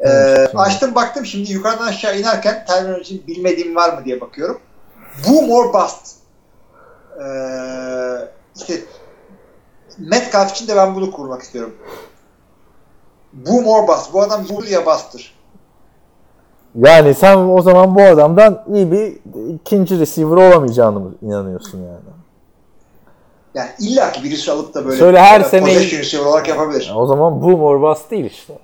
Eee, 0.00 0.10
Evet, 0.10 0.50
açtım 0.54 0.94
baktım 0.94 1.26
şimdi 1.26 1.52
yukarıdan 1.52 1.86
aşağı 1.86 2.18
inerken 2.18 2.64
terminoloji 2.66 3.26
bilmediğim 3.26 3.76
var 3.76 3.98
mı 3.98 4.04
diye 4.04 4.20
bakıyorum. 4.20 4.60
Boom 5.28 5.50
or 5.50 5.72
bust. 5.72 6.16
Eee 7.20 8.28
işte 8.56 8.74
Metcalf 9.98 10.50
için 10.50 10.68
de 10.68 10.76
ben 10.76 10.94
bunu 10.94 11.10
kurmak 11.10 11.42
istiyorum. 11.42 11.74
Boom 13.32 13.66
or 13.66 13.88
bust. 13.88 14.12
Bu 14.12 14.22
adam 14.22 14.48
boom 14.48 14.64
ya 14.70 14.86
bastır. 14.86 15.34
Yani 16.78 17.14
sen 17.14 17.36
o 17.36 17.62
zaman 17.62 17.94
bu 17.94 18.02
adamdan 18.02 18.64
iyi 18.74 18.92
bir 18.92 19.18
ikinci 19.54 19.98
receiver 20.00 20.36
olamayacağını 20.36 21.00
mı 21.00 21.14
inanıyorsun 21.22 21.78
yani? 21.78 21.98
Yani 23.54 23.70
illa 23.80 24.12
ki 24.12 24.24
birisi 24.24 24.52
alıp 24.52 24.74
da 24.74 24.84
böyle 24.86 24.98
Şöyle 24.98 25.20
her 25.20 25.40
sene- 25.40 25.74
receiver 25.74 26.24
olarak 26.24 26.48
yapabilir. 26.48 26.92
O 26.96 27.06
zaman 27.06 27.42
boom 27.42 27.62
or 27.62 27.82
bust 27.82 28.10
değil 28.10 28.24
işte. 28.24 28.58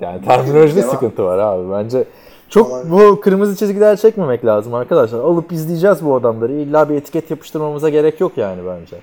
Yani 0.00 0.24
terminolojide 0.24 0.82
sıkıntı 0.82 1.24
var 1.24 1.38
abi. 1.38 1.70
Bence 1.72 2.04
çok 2.48 2.70
Olabilir. 2.70 2.90
bu 2.90 3.20
kırmızı 3.20 3.56
çizgiler 3.56 3.96
çekmemek 3.96 4.44
lazım 4.44 4.74
arkadaşlar. 4.74 5.18
Alıp 5.18 5.52
izleyeceğiz 5.52 6.04
bu 6.04 6.14
adamları. 6.14 6.52
İlla 6.52 6.88
bir 6.88 6.94
etiket 6.94 7.30
yapıştırmamıza 7.30 7.88
gerek 7.88 8.20
yok 8.20 8.32
yani 8.38 8.60
bence. 8.66 8.96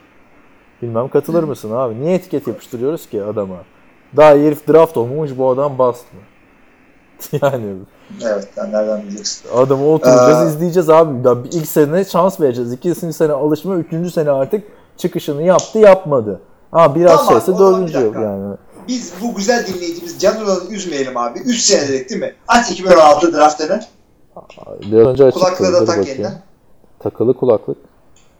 Bilmem 0.82 1.08
katılır 1.08 1.44
mısın 1.44 1.72
abi? 1.72 2.02
Niye 2.02 2.14
etiket 2.16 2.48
yapıştırıyoruz 2.48 3.10
ki 3.10 3.24
adama? 3.24 3.56
Daha 4.18 4.30
herif 4.32 4.68
draft 4.68 4.98
olmamış 4.98 5.38
bu 5.38 5.50
adam 5.50 5.78
bast 5.78 6.06
mı? 6.14 6.20
yani 7.42 7.66
Evet 8.24 8.48
sen 8.56 8.72
nereden 8.72 9.02
bileceksin. 9.04 9.50
adamı 9.58 9.86
oturacağız 9.88 10.44
Ee, 10.44 10.48
izleyeceğiz 10.56 10.90
abi. 10.90 11.28
Ya 11.28 11.44
bir 11.44 11.52
ilk 11.52 11.68
sene 11.68 12.06
şans 12.06 12.42
vereceğiz. 12.42 12.74
İkinci 12.74 13.14
sene 13.14 13.32
alışma. 13.32 13.76
Üçüncü 13.76 14.12
sene 14.12 14.32
artık 14.32 14.64
çıkışını 14.98 15.44
yaptı 15.44 15.80
yapmadı. 15.80 16.42
Ha 16.72 16.96
biraz 16.96 17.26
Tamam, 17.26 17.42
şeyse 17.42 17.60
dördüncü 17.60 17.98
yani. 18.16 18.56
Biz 18.88 19.14
bu 19.22 19.36
güzel 19.36 19.68
dinleyicimiz 19.68 20.20
Canlı'ları 20.20 20.66
üzmeyelim 20.66 21.18
abi. 21.18 21.40
3 21.40 21.62
sene 21.62 21.88
dedik 21.88 22.10
değil 22.10 22.22
mi? 22.22 22.36
Aç 22.48 22.72
2016 22.72 23.34
draftını. 23.34 23.84
Biraz 24.82 25.08
önce 25.08 25.32
Kulaklığı 25.32 25.74
da 25.74 25.86
tak 25.86 26.08
yeniden. 26.08 26.42
Takılı 27.00 27.38
kulaklık. 27.38 27.78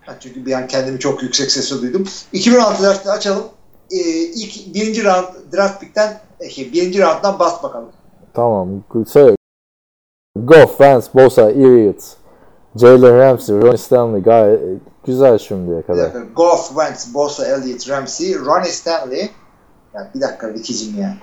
Ha, 0.02 0.16
çünkü 0.20 0.46
bir 0.46 0.54
an 0.54 0.68
kendimi 0.68 1.00
çok 1.00 1.24
yüksek 1.24 1.52
sesle 1.52 1.82
duydum. 1.82 2.08
2016 2.34 2.84
draftını 2.84 3.12
açalım. 3.12 3.44
e, 3.92 3.98
ilk 4.36 4.74
birinci 4.76 5.04
round 5.04 5.26
draft 5.54 5.80
pick'ten 5.82 6.20
e, 6.40 6.50
şey, 6.50 6.74
birinci 6.74 7.02
rounddan 7.02 7.40
bas 7.40 7.64
bakalım. 7.64 7.90
Tamam. 8.34 8.70
Söyle. 9.08 9.36
Goff, 10.36 10.82
Vance, 10.82 11.08
Bosa, 11.14 11.52
Elliott, 11.52 12.04
Jalen 12.76 13.18
Ramsey, 13.18 13.56
Ronnie 13.56 13.78
Stanley 13.78 14.22
gayet 14.22 14.60
güzel 15.06 15.38
şimdiye 15.38 15.82
kadar. 15.82 16.12
Goff, 16.36 16.68
Wentz, 16.68 17.14
Bosa, 17.14 17.46
Elliott, 17.48 17.90
Ramsey, 17.90 18.36
Ronnie 18.36 18.72
Stanley. 18.72 19.30
Ya 19.94 20.12
bir 20.16 20.22
dakika 20.22 20.50
Ricky'cim 20.50 21.02
ya. 21.02 21.14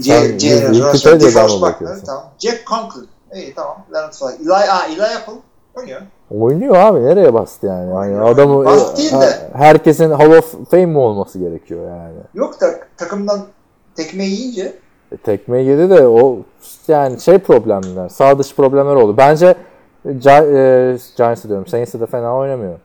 Sen 0.00 0.38
C, 0.38 0.38
C, 0.38 0.68
Russell, 0.68 1.60
Buckner, 1.62 1.98
tamam. 2.06 2.24
Jack 2.38 2.66
Conklin. 2.66 3.08
İyi 3.34 3.54
tamam. 3.54 3.76
Leonard 3.92 4.12
Floyd. 4.12 4.40
Eli, 4.40 4.52
aa, 4.52 4.86
Eli 4.86 5.02
Apple. 5.02 5.32
Oynuyor. 5.74 6.00
Oynuyor 6.30 6.76
abi 6.76 7.04
nereye 7.04 7.34
bastı 7.34 7.66
yani? 7.66 7.92
Hani 7.92 8.10
Oynuyor. 8.10 8.28
adamı 8.28 8.64
Bastı 8.64 8.96
değil 8.96 9.12
de. 9.12 9.50
herkesin 9.52 10.10
Hall 10.10 10.30
of 10.30 10.70
Fame 10.70 10.86
mi 10.86 10.98
olması 10.98 11.38
gerekiyor 11.38 11.88
yani? 11.88 12.14
Yok 12.34 12.60
da 12.60 12.66
takımdan 12.96 13.40
tekme 13.96 14.24
yiyince 14.24 14.72
E, 15.12 15.16
tekme 15.16 15.62
yedi 15.62 15.90
de 15.90 16.06
o 16.06 16.38
yani 16.88 17.20
şey 17.20 17.38
problemler, 17.38 18.08
sağ 18.08 18.38
dışı 18.38 18.56
problemler 18.56 18.94
oldu. 18.94 19.14
Bence 19.16 19.54
e, 20.06 20.10
Giants'ı 21.16 21.48
diyorum. 21.48 21.66
Saints'ı 21.66 22.00
da 22.00 22.06
fena 22.06 22.36
oynamıyor. 22.36 22.78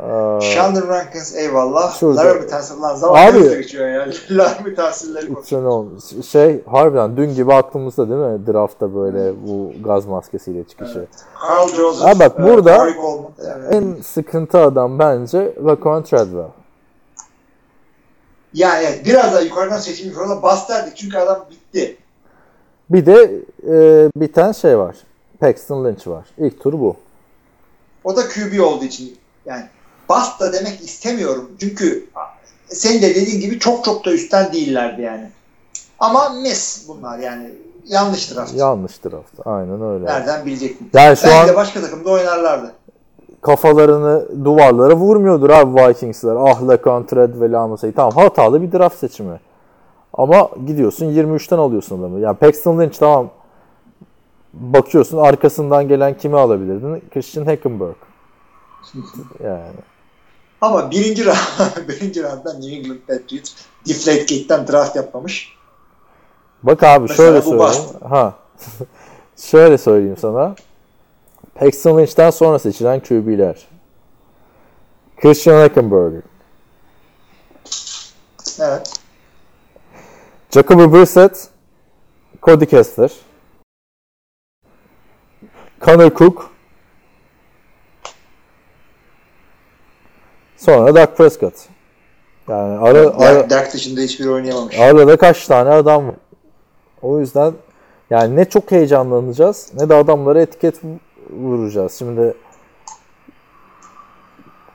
Ee, 0.00 0.40
Sheldon 0.40 0.88
Rankins 0.88 1.34
eyvallah. 1.34 1.94
Şurada. 1.98 2.20
Larry 2.24 2.46
Tansil 2.46 2.80
lan 2.82 2.94
zaman 2.94 3.26
Abi- 3.26 3.48
geçiyor 3.48 3.88
ya. 3.88 4.06
Larry 4.30 4.74
Tansil'leri 4.74 5.24
üç 5.26 5.34
konuş. 5.34 5.48
sene 5.48 5.66
olmuş. 5.66 6.04
Şey 6.30 6.64
harbiden 6.64 7.16
dün 7.16 7.34
gibi 7.34 7.54
aklımızda 7.54 8.08
değil 8.08 8.20
mi? 8.20 8.46
Draftta 8.46 8.94
böyle 8.94 9.32
bu 9.46 9.72
gaz 9.84 10.06
maskesiyle 10.06 10.64
çıkışı. 10.64 11.06
Carl 11.48 11.68
Joseph. 11.68 12.08
Ha 12.08 12.18
bak 12.18 12.32
e, 12.40 12.42
burada-. 12.42 12.88
Evet. 13.38 13.74
En 13.74 13.94
sıkıntı 14.02 14.58
adam 14.58 14.98
bence 14.98 15.54
Laquan 15.64 16.02
Treadwell. 16.04 16.48
Yani 18.54 18.84
evet, 18.88 19.06
biraz 19.06 19.32
daha 19.32 19.40
yukarıdan 19.40 19.78
seçilmiş 19.78 20.18
ona 20.18 20.42
bas 20.42 20.68
derdik. 20.68 20.96
Çünkü 20.96 21.18
adam 21.18 21.44
bitti. 21.50 21.96
Bir 22.90 23.06
de 23.06 23.40
e, 23.68 24.08
biten 24.16 24.52
şey 24.52 24.78
var. 24.78 24.96
Paxton 25.40 25.84
Lynch 25.84 26.06
var. 26.08 26.24
İlk 26.38 26.60
tur 26.62 26.72
bu. 26.72 26.96
O 28.04 28.16
da 28.16 28.20
QB 28.28 28.60
olduğu 28.60 28.84
için 28.84 29.16
yani 29.46 29.64
bas 30.08 30.40
da 30.40 30.52
demek 30.52 30.80
istemiyorum. 30.80 31.50
Çünkü 31.60 32.06
senin 32.68 33.02
de 33.02 33.14
dediğin 33.14 33.40
gibi 33.40 33.58
çok 33.58 33.84
çok 33.84 34.04
da 34.04 34.12
üstten 34.12 34.52
değillerdi 34.52 35.02
yani. 35.02 35.30
Ama 35.98 36.28
miss 36.28 36.88
bunlar 36.88 37.18
yani. 37.18 37.50
Yanlış 37.86 38.34
draft. 38.34 38.54
Yanlış 38.54 39.04
draft. 39.04 39.46
Aynen 39.46 39.82
öyle. 39.82 40.04
Nereden 40.04 40.46
bilecektim. 40.46 40.90
Yani 40.94 41.16
şu 41.16 41.24
Belki 41.26 41.36
an 41.38 41.48
de 41.48 41.56
başka 41.56 41.80
takımda 41.80 42.10
oynarlardı. 42.10 42.72
kafalarını 43.40 44.44
duvarlara 44.44 44.94
vurmuyordur 44.96 45.50
abi 45.50 45.82
Vikingsler. 45.88 46.36
Ah 46.38 46.62
Laquan 46.68 47.06
Treadwell'i 47.06 47.56
almasaydı. 47.56 47.96
Tamam 47.96 48.12
hatalı 48.12 48.62
bir 48.62 48.72
draft 48.78 48.98
seçimi. 48.98 49.40
Ama 50.12 50.50
gidiyorsun 50.66 51.06
23'ten 51.06 51.58
alıyorsun 51.58 52.00
adamı. 52.00 52.20
Yani 52.20 52.36
Paxton 52.36 52.80
Lynch 52.80 52.98
tamam 52.98 53.30
bakıyorsun 54.52 55.18
arkasından 55.18 55.88
gelen 55.88 56.18
kimi 56.18 56.36
alabilirdin? 56.36 57.02
Christian 57.14 57.44
Hackenberg. 57.44 57.94
Yani. 59.44 59.62
Ama 60.60 60.90
birinci 60.90 61.24
round, 61.24 61.38
birinci 61.88 62.22
roundda 62.22 62.52
New 62.54 62.76
England 62.76 62.98
Patriots 63.08 63.52
Deflategate'den 63.88 64.68
draft 64.68 64.96
yapmamış. 64.96 65.58
Bak 66.62 66.82
abi 66.82 67.02
Mesela 67.08 67.16
şöyle 67.16 67.42
söyleyeyim. 67.42 67.84
Ha. 68.08 68.34
şöyle 69.36 69.78
söyleyeyim 69.78 70.16
sana. 70.20 70.54
Paxton 71.54 71.98
Lynch'ten 71.98 72.30
sonra 72.30 72.58
seçilen 72.58 73.00
QB'ler. 73.00 73.66
Christian 75.20 75.60
Hackenberg, 75.60 76.22
Evet. 78.60 79.00
Jacoby 80.50 80.96
Brissett, 80.96 81.48
Cody 82.42 82.66
Kessler, 82.66 83.12
Connor 85.80 86.10
Cook, 86.14 86.50
sonra 90.58 90.94
Dak 90.94 91.16
Prescott. 91.16 91.54
Yani 92.48 92.78
ara, 92.78 92.98
ara, 92.98 93.50
Derk 93.50 93.72
dışında 93.74 94.00
hiçbiri 94.00 94.30
oynayamamış. 94.30 94.78
arada 94.78 95.16
kaç 95.16 95.46
tane 95.46 95.70
adam 95.70 96.06
var. 96.06 96.14
O 97.02 97.20
yüzden 97.20 97.52
yani 98.10 98.36
ne 98.36 98.44
çok 98.44 98.70
heyecanlanacağız 98.70 99.72
ne 99.80 99.88
de 99.88 99.94
adamlara 99.94 100.40
etiket 100.40 100.80
vuracağız. 101.30 101.92
Şimdi 101.98 102.34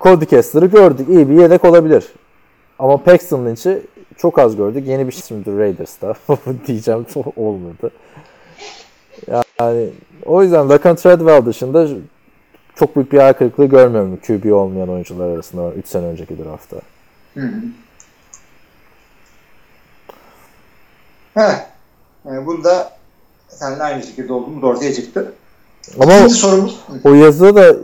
Cody 0.01 0.25
Kessler'ı 0.25 0.65
gördük. 0.65 1.09
iyi 1.09 1.29
bir 1.29 1.41
yedek 1.41 1.65
olabilir. 1.65 2.13
Ama 2.79 2.97
Paxton 2.97 3.45
Lynch'i 3.45 3.81
çok 4.17 4.39
az 4.39 4.55
gördük. 4.55 4.87
Yeni 4.87 5.07
bir 5.07 5.11
şey 5.11 5.21
şimdi 5.21 5.57
Raiders'ta 5.57 6.13
diyeceğim 6.67 7.05
olmadı. 7.35 7.91
Yani 9.59 9.89
o 10.25 10.43
yüzden 10.43 10.69
Lacan 10.69 10.95
Treadwell 10.95 11.45
dışında 11.45 11.87
çok 12.75 12.95
büyük 12.95 13.11
bir 13.11 13.17
hayal 13.17 13.33
kırıklığı 13.33 13.65
görmüyorum 13.65 14.19
QB 14.27 14.53
olmayan 14.53 14.89
oyuncular 14.89 15.29
arasında 15.29 15.73
3 15.73 15.87
sene 15.87 16.05
önceki 16.05 16.37
draftta. 16.37 16.77
Hı 17.33 17.39
hı. 17.39 17.61
Heh. 21.33 21.53
Yani 22.25 22.45
bunda 22.45 22.91
seninle 23.47 23.83
aynı 23.83 24.03
şekilde 24.03 24.33
olduğumuz 24.33 24.63
ortaya 24.63 24.93
çıktı. 24.93 25.33
Ama 25.99 26.13
İkinci 26.13 26.33
sorumuz. 26.33 26.79
O 27.03 27.13
yazıda 27.13 27.55
da 27.55 27.77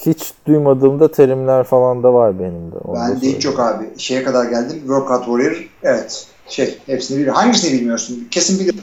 hiç 0.00 0.32
duymadığımda 0.46 1.12
terimler 1.12 1.64
falan 1.64 2.02
da 2.02 2.14
var 2.14 2.38
benim 2.38 2.72
de. 2.72 2.76
Onu 2.84 2.96
Ben 2.96 3.20
de 3.20 3.26
hiç 3.26 3.44
yok 3.44 3.60
abi. 3.60 3.84
Şeye 3.98 4.24
kadar 4.24 4.44
geldim. 4.44 4.78
Workout 4.78 5.24
Warrior. 5.24 5.68
Evet. 5.82 6.26
Şey. 6.48 6.78
Hepsini 6.86 7.18
biliyorum. 7.18 7.40
Hangisini 7.40 7.72
bilmiyorsun? 7.80 8.28
Kesin 8.30 8.58
bilirim. 8.60 8.82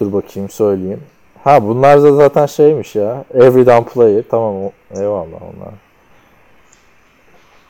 Dur 0.00 0.12
bakayım 0.12 0.50
söyleyeyim. 0.50 1.00
Ha 1.48 1.62
bunlar 1.62 2.02
da 2.02 2.14
zaten 2.14 2.46
şeymiş 2.46 2.94
ya. 2.94 3.24
Every 3.34 3.66
down 3.66 3.82
player. 3.90 4.24
Tamam 4.30 4.54
o. 4.64 4.72
Eyvallah 4.90 5.42
onlar. 5.42 5.74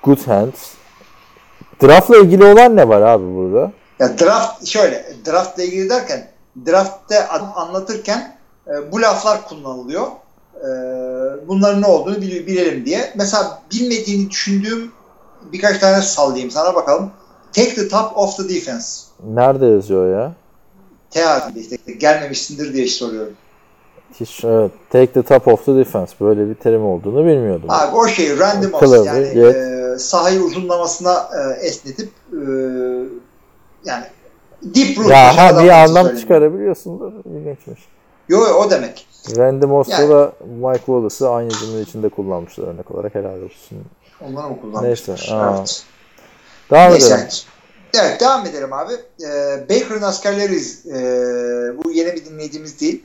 Good 0.03 0.27
hands. 0.27 0.71
Draft'la 1.83 2.17
ilgili 2.17 2.45
olan 2.45 2.77
ne 2.77 2.89
var 2.89 3.03
abi 3.03 3.25
burada? 3.37 3.73
Ya 3.99 4.19
draft 4.19 4.67
şöyle. 4.67 5.07
Draftla 5.27 5.63
ilgili 5.63 5.91
derken 5.91 6.29
draftte 6.67 7.29
anlatırken 7.29 8.37
e, 8.67 8.93
bu 8.93 9.03
laflar 9.03 9.49
kullanılıyor. 9.49 10.07
E, 10.57 10.69
bunların 11.49 11.83
ne 11.83 11.87
olduğunu 11.87 12.21
bil- 12.21 12.47
bilelim 12.47 12.87
diye. 12.87 13.13
Mesela 13.17 13.63
bilmediğini 13.73 14.31
düşündüğüm 14.31 14.93
birkaç 15.53 15.79
tane 15.79 16.03
sallayayım 16.03 16.51
sana 16.51 16.75
bakalım. 16.75 17.11
Take 17.53 17.75
the 17.75 17.89
top 17.89 18.17
of 18.17 18.37
the 18.37 18.49
defense. 18.49 19.01
Nerede 19.25 19.67
yazıyor 19.67 20.21
ya? 20.21 20.33
T 21.11 21.23
harfinde 21.23 21.61
işte 21.61 21.93
gelmemişsindir 21.93 22.73
diye 22.73 22.87
soruyorum. 22.87 23.33
Hiç 24.21 24.45
evet. 24.45 24.71
Take 24.91 25.13
the 25.13 25.23
top 25.23 25.49
of 25.49 25.65
the 25.65 25.77
defense. 25.77 26.15
Böyle 26.21 26.49
bir 26.51 26.55
terim 26.55 26.85
olduğunu 26.85 27.27
bilmiyordum. 27.27 27.71
Abi 27.71 27.97
o 27.97 28.09
şey 28.09 28.39
random 28.39 28.75
olsun 28.75 29.05
yani 29.05 29.39
yet. 29.39 29.57
e, 29.57 29.99
sahayı 29.99 30.41
uzunlamasına 30.41 31.29
e, 31.39 31.67
esnetip 31.67 32.09
e, 32.33 32.39
yani 33.85 34.05
deep 34.63 34.99
root. 34.99 35.11
ya 35.11 35.37
ha 35.37 35.65
bir 35.65 35.69
anlam 35.69 35.95
söyleyeyim. 35.95 36.19
çıkarabiliyorsundur. 36.21 37.13
İlginçmiş. 37.25 37.81
Yo 38.29 38.39
o 38.41 38.71
demek. 38.71 39.07
Randy 39.37 39.67
Moss'la 39.67 39.93
Yani- 39.95 40.11
da 40.11 40.33
Mike 40.61 40.79
Wallace'ı 40.87 41.29
aynı 41.29 41.51
cümle 41.51 41.81
içinde 41.81 42.09
kullanmışlar 42.09 42.69
örnek 42.69 42.91
olarak 42.91 43.15
helal 43.15 43.43
olsun. 43.43 43.79
Onları 44.21 44.49
mı 44.49 44.61
kullanmışlar? 44.61 45.15
Neyse, 45.17 45.35
aa. 45.35 45.57
Evet. 45.59 45.85
Devam 46.71 46.93
Neyse. 46.93 47.15
edelim. 47.15 47.29
Evet 47.95 48.21
devam 48.21 48.47
edelim 48.47 48.73
abi. 48.73 48.93
Ee, 49.25 49.69
Baker'ın 49.71 50.03
askerleriyiz. 50.03 50.87
Ee, 50.87 50.93
bu 51.85 51.91
yeni 51.91 52.15
bir 52.15 52.25
dinleyicimiz 52.25 52.81
değil. 52.81 53.05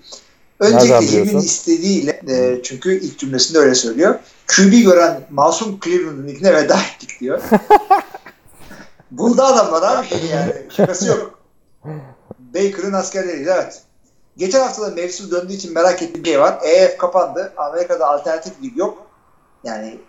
Öncelikle? 0.63 1.07
Hilmi'nin 1.07 1.39
istediğiyle 1.39 2.21
e, 2.29 2.63
çünkü 2.63 2.99
ilk 2.99 3.19
cümlesinde 3.19 3.57
öyle 3.59 3.75
söylüyor. 3.75 4.15
QB 4.47 4.71
gören 4.83 5.21
masum 5.31 5.79
Cleveland'ın 5.83 6.27
ligine 6.27 6.53
veda 6.53 6.77
ettik 6.95 7.19
diyor. 7.19 7.41
Buldu 9.11 9.41
adamlar 9.41 9.97
abi 9.97 10.07
şey 10.07 10.25
yani. 10.25 10.53
Şakası 10.69 11.07
yok. 11.07 11.39
Baker'ın 12.39 12.93
askerleriyiz 12.93 13.47
evet. 13.47 13.81
Geçen 14.37 14.59
hafta 14.59 14.81
da 14.81 14.89
mevsim 14.95 15.31
döndüğü 15.31 15.53
için 15.53 15.73
merak 15.73 16.01
ettiğim 16.01 16.23
bir 16.23 16.29
şey 16.29 16.39
var. 16.39 16.59
EF 16.63 16.97
kapandı. 16.97 17.53
Amerika'da 17.57 18.07
alternatif 18.07 18.53
lig 18.63 18.77
yok. 18.77 19.07
Yani 19.63 19.99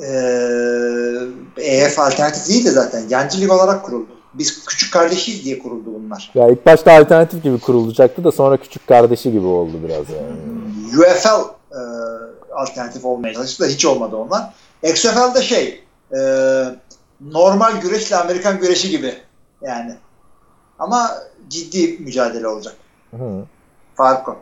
eee 0.00 1.28
EF 1.56 1.98
alternatif 1.98 2.48
değil 2.48 2.64
de 2.64 2.70
zaten 2.70 3.08
yancı 3.08 3.40
lig 3.40 3.52
olarak 3.52 3.84
kuruldu. 3.84 4.17
Biz 4.34 4.64
küçük 4.64 4.92
kardeşiyiz 4.92 5.44
diye 5.44 5.58
kuruldu 5.58 5.84
bunlar. 5.86 6.30
Ya 6.34 6.48
ilk 6.48 6.66
başta 6.66 6.92
alternatif 6.92 7.42
gibi 7.42 7.58
kurulacaktı 7.58 8.24
da 8.24 8.32
sonra 8.32 8.56
küçük 8.56 8.86
kardeşi 8.86 9.32
gibi 9.32 9.46
oldu 9.46 9.72
biraz 9.84 10.04
yani. 10.10 10.36
UFL 10.98 11.28
e, 11.72 11.80
alternatif 12.54 13.04
olmaya 13.04 13.34
çalıştı 13.34 13.64
da 13.64 13.68
hiç 13.68 13.86
olmadı 13.86 14.16
onlar. 14.16 14.54
XFL'de 14.82 15.42
şey 15.42 15.84
e, 16.16 16.20
normal 17.20 17.80
güreşle 17.80 18.16
Amerikan 18.16 18.60
güreşi 18.60 18.90
gibi 18.90 19.14
yani. 19.62 19.94
Ama 20.78 21.10
ciddi 21.48 21.98
mücadele 21.98 22.48
olacak. 22.48 22.74
Hı. 23.10 23.44
Fark 23.94 24.28
o. 24.28 24.36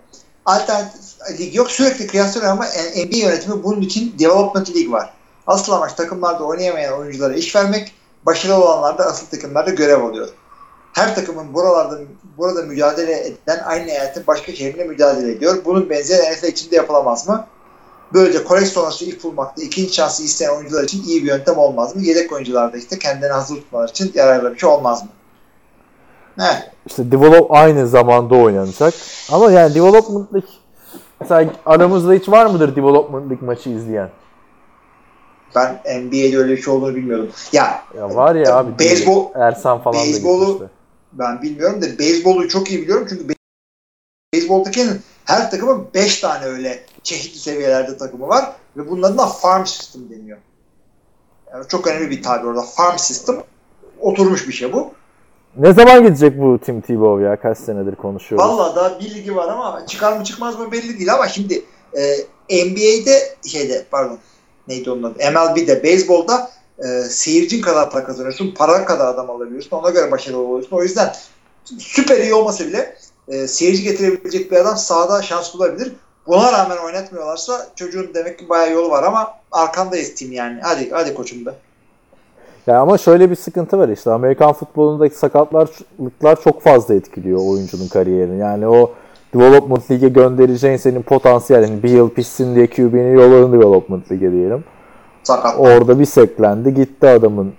Alternatif 0.46 1.40
lig 1.40 1.54
yok 1.54 1.70
sürekli 1.70 2.06
kıyaslıyor 2.06 2.46
ama 2.46 2.64
NBA 2.96 3.16
yönetimi 3.16 3.62
bunun 3.62 3.80
için 3.80 4.14
Development 4.18 4.76
League 4.76 4.92
var. 4.92 5.12
Asıl 5.46 5.72
amaç 5.72 5.92
takımlarda 5.92 6.44
oynayamayan 6.44 6.98
oyunculara 6.98 7.34
iş 7.34 7.56
vermek, 7.56 7.94
başarılı 8.26 8.64
olanlar 8.64 8.98
da 8.98 9.04
asıl 9.04 9.26
takımlarda 9.26 9.70
görev 9.70 10.04
alıyor. 10.04 10.28
Her 10.92 11.14
takımın 11.14 11.54
buralarda 11.54 11.98
burada 12.38 12.62
mücadele 12.62 13.26
eden 13.26 13.62
aynı 13.64 13.90
eyaletin 13.90 14.26
başka 14.26 14.52
şehrinde 14.52 14.84
mücadele 14.84 15.32
ediyor. 15.32 15.56
Bunun 15.64 15.90
benzeri 15.90 16.32
NFL 16.32 16.44
içinde 16.44 16.76
yapılamaz 16.76 17.28
mı? 17.28 17.46
Böylece 18.14 18.44
kolej 18.44 18.68
sonrası 18.68 19.04
ilk 19.04 19.24
bulmakta 19.24 19.62
ikinci 19.62 19.94
şansı 19.94 20.22
isteyen 20.22 20.56
oyuncular 20.56 20.84
için 20.84 21.04
iyi 21.04 21.22
bir 21.22 21.28
yöntem 21.28 21.58
olmaz 21.58 21.96
mı? 21.96 22.02
Yedek 22.02 22.32
oyuncularda 22.32 22.76
işte 22.76 22.98
kendini 22.98 23.32
hazır 23.32 23.56
tutmaları 23.56 23.90
için 23.90 24.12
yararlı 24.14 24.54
bir 24.54 24.58
şey 24.58 24.68
olmaz 24.68 25.02
mı? 25.02 25.08
Ne? 26.38 26.72
İşte 26.86 27.12
develop 27.12 27.52
aynı 27.52 27.88
zamanda 27.88 28.34
oynanacak. 28.34 28.94
Ama 29.32 29.50
yani 29.50 29.74
development 29.74 30.34
lig 30.34 30.44
mesela 31.20 31.50
aramızda 31.66 32.12
hiç 32.12 32.28
var 32.28 32.46
mıdır 32.46 32.76
development 32.76 33.30
lig 33.30 33.42
maçı 33.42 33.70
izleyen? 33.70 34.10
Ben 35.56 35.74
NBA'de 36.02 36.38
öyle 36.38 36.52
bir 36.56 36.62
şey 36.62 36.74
olduğunu 36.74 36.96
bilmiyordum. 36.96 37.30
Ya, 37.52 37.82
Ya 37.98 38.14
var 38.16 38.34
ya 38.34 38.56
abi. 38.56 38.70
Beyzbol- 38.84 39.38
Ersan 39.48 39.82
falan 39.82 39.96
da 39.96 40.02
beyzbolu- 40.02 40.52
gitmişti. 40.52 40.74
ben 41.12 41.42
bilmiyorum 41.42 41.82
da 41.82 41.98
beyzbolu 41.98 42.48
çok 42.48 42.70
iyi 42.70 42.82
biliyorum 42.82 43.06
çünkü 43.10 43.28
be- 43.28 43.32
beyzboldaki 44.34 44.84
her 45.24 45.50
takımın 45.50 45.86
5 45.94 46.20
tane 46.20 46.44
öyle 46.44 46.80
çeşitli 47.02 47.38
seviyelerde 47.38 47.96
takımı 47.96 48.28
var 48.28 48.44
ve 48.76 48.90
bunların 48.90 49.18
da 49.18 49.26
farm 49.26 49.64
system 49.66 50.02
deniyor. 50.10 50.38
Yani 51.52 51.68
çok 51.68 51.86
önemli 51.86 52.10
bir 52.10 52.22
tabir 52.22 52.44
orada. 52.46 52.62
Farm 52.62 52.98
system 52.98 53.36
oturmuş 54.00 54.48
bir 54.48 54.52
şey 54.52 54.72
bu. 54.72 54.90
Ne 55.56 55.72
zaman 55.72 56.02
gidecek 56.02 56.40
bu 56.40 56.58
Tim 56.58 56.80
Tebow 56.80 57.24
ya? 57.24 57.40
Kaç 57.40 57.58
senedir 57.58 57.94
konuşuyoruz. 57.94 58.48
Vallahi 58.48 58.76
daha 58.76 59.00
bir 59.00 59.14
ligi 59.14 59.36
var 59.36 59.48
ama 59.48 59.86
çıkar 59.86 60.16
mı 60.16 60.24
çıkmaz 60.24 60.58
mı 60.58 60.72
belli 60.72 60.98
değil 60.98 61.14
ama 61.14 61.28
şimdi 61.28 61.64
e, 61.98 62.16
NBA'de 62.66 63.36
şeyde 63.46 63.84
pardon 63.90 64.18
neydi 64.68 64.90
onun 64.90 65.02
adı? 65.02 65.18
MLB'de, 65.18 65.82
beyzbolda 65.82 66.50
e, 66.78 66.86
seyircin 67.02 67.62
kadar 67.62 67.90
para 67.90 68.04
kazanıyorsun. 68.04 68.54
Para 68.54 68.84
kadar 68.84 69.06
adam 69.06 69.30
alabiliyorsun. 69.30 69.76
Ona 69.76 69.90
göre 69.90 70.10
başarılı 70.10 70.38
oluyorsun. 70.38 70.76
O 70.76 70.82
yüzden 70.82 71.12
süper 71.78 72.20
iyi 72.20 72.34
olmasa 72.34 72.64
bile 72.64 72.96
e, 73.28 73.48
seyirci 73.48 73.82
getirebilecek 73.82 74.50
bir 74.50 74.56
adam 74.56 74.76
sahada 74.76 75.22
şans 75.22 75.54
bulabilir. 75.54 75.92
Buna 76.26 76.52
rağmen 76.52 76.76
oynatmıyorlarsa 76.76 77.66
çocuğun 77.76 78.10
demek 78.14 78.38
ki 78.38 78.48
bayağı 78.48 78.72
yolu 78.72 78.90
var 78.90 79.02
ama 79.02 79.34
arkandayız 79.52 80.14
tim 80.14 80.32
yani. 80.32 80.60
Hadi 80.62 80.90
hadi 80.90 81.14
koçum 81.14 81.46
be. 81.46 81.50
Ya 82.66 82.80
ama 82.80 82.98
şöyle 82.98 83.30
bir 83.30 83.36
sıkıntı 83.36 83.78
var 83.78 83.88
işte. 83.88 84.10
Amerikan 84.10 84.52
futbolundaki 84.52 85.14
sakatlıklar 85.14 86.42
çok 86.44 86.62
fazla 86.62 86.94
etkiliyor 86.94 87.38
oyuncunun 87.38 87.88
kariyerini. 87.88 88.38
Yani 88.38 88.68
o 88.68 88.94
development 89.34 89.90
lige 89.90 90.08
göndereceğin 90.08 90.76
senin 90.76 91.02
potansiyel. 91.02 91.62
Yani 91.62 91.82
bir 91.82 91.90
yıl 91.90 92.10
pişsin 92.10 92.54
diye 92.54 92.66
QB'ni 92.70 93.12
yolladın 93.14 93.52
development 93.52 94.12
lige 94.12 94.32
diyelim. 94.32 94.64
Sakat. 95.22 95.54
Orada 95.58 95.98
bir 95.98 96.04
seklendi 96.04 96.74
gitti 96.74 97.08
adamın 97.08 97.54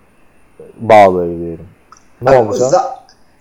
bağları 0.80 1.40
diyelim. 1.40 1.68
Ne 2.22 2.30
Hani 2.30 2.50
olacak? 2.50 2.74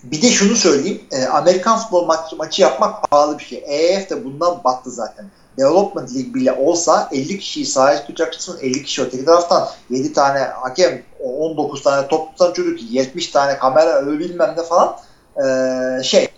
Bir 0.05 0.23
de 0.23 0.27
şunu 0.27 0.57
söyleyeyim. 0.57 1.01
e, 1.13 1.25
Amerikan 1.27 1.79
futbol 1.79 2.07
maçı, 2.07 2.37
maçı 2.37 2.63
yapmak 2.63 3.11
pahalı 3.11 3.39
bir 3.39 3.45
şey. 3.45 3.65
EAF 3.67 4.11
de 4.11 4.25
bundan 4.25 4.65
battı 4.65 4.91
zaten. 4.91 5.27
Development 5.59 6.15
League 6.15 6.35
bile 6.35 6.53
olsa 6.53 7.09
50 7.13 7.39
kişiyi 7.39 7.67
sahaya 7.67 8.01
tutacaksın. 8.01 8.59
50 8.63 8.83
kişi 8.83 9.03
öteki 9.03 9.25
taraftan 9.25 9.69
7 9.91 10.13
tane 10.13 10.39
hakem, 10.39 11.03
19 11.25 11.83
tane 11.83 12.09
top 12.09 12.31
tutan 12.31 12.53
çocuk, 12.53 12.79
70 12.93 13.27
tane 13.31 13.59
kamera 13.59 13.91
öyle 13.91 14.19
bilmem 14.19 14.55
ne 14.59 14.63
falan. 14.63 14.97
E, 15.37 16.03
şey 16.03 16.29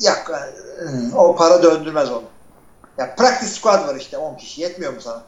yak, 0.00 0.30
e, 0.30 1.16
o 1.16 1.36
para 1.36 1.62
döndürmez 1.62 2.10
onu. 2.12 2.22
Ya 2.98 3.14
practice 3.16 3.50
squad 3.50 3.88
var 3.88 3.94
işte 3.94 4.18
10 4.18 4.34
kişi. 4.36 4.62
Yetmiyor 4.62 4.92
mu 4.92 5.00
sana? 5.00 5.22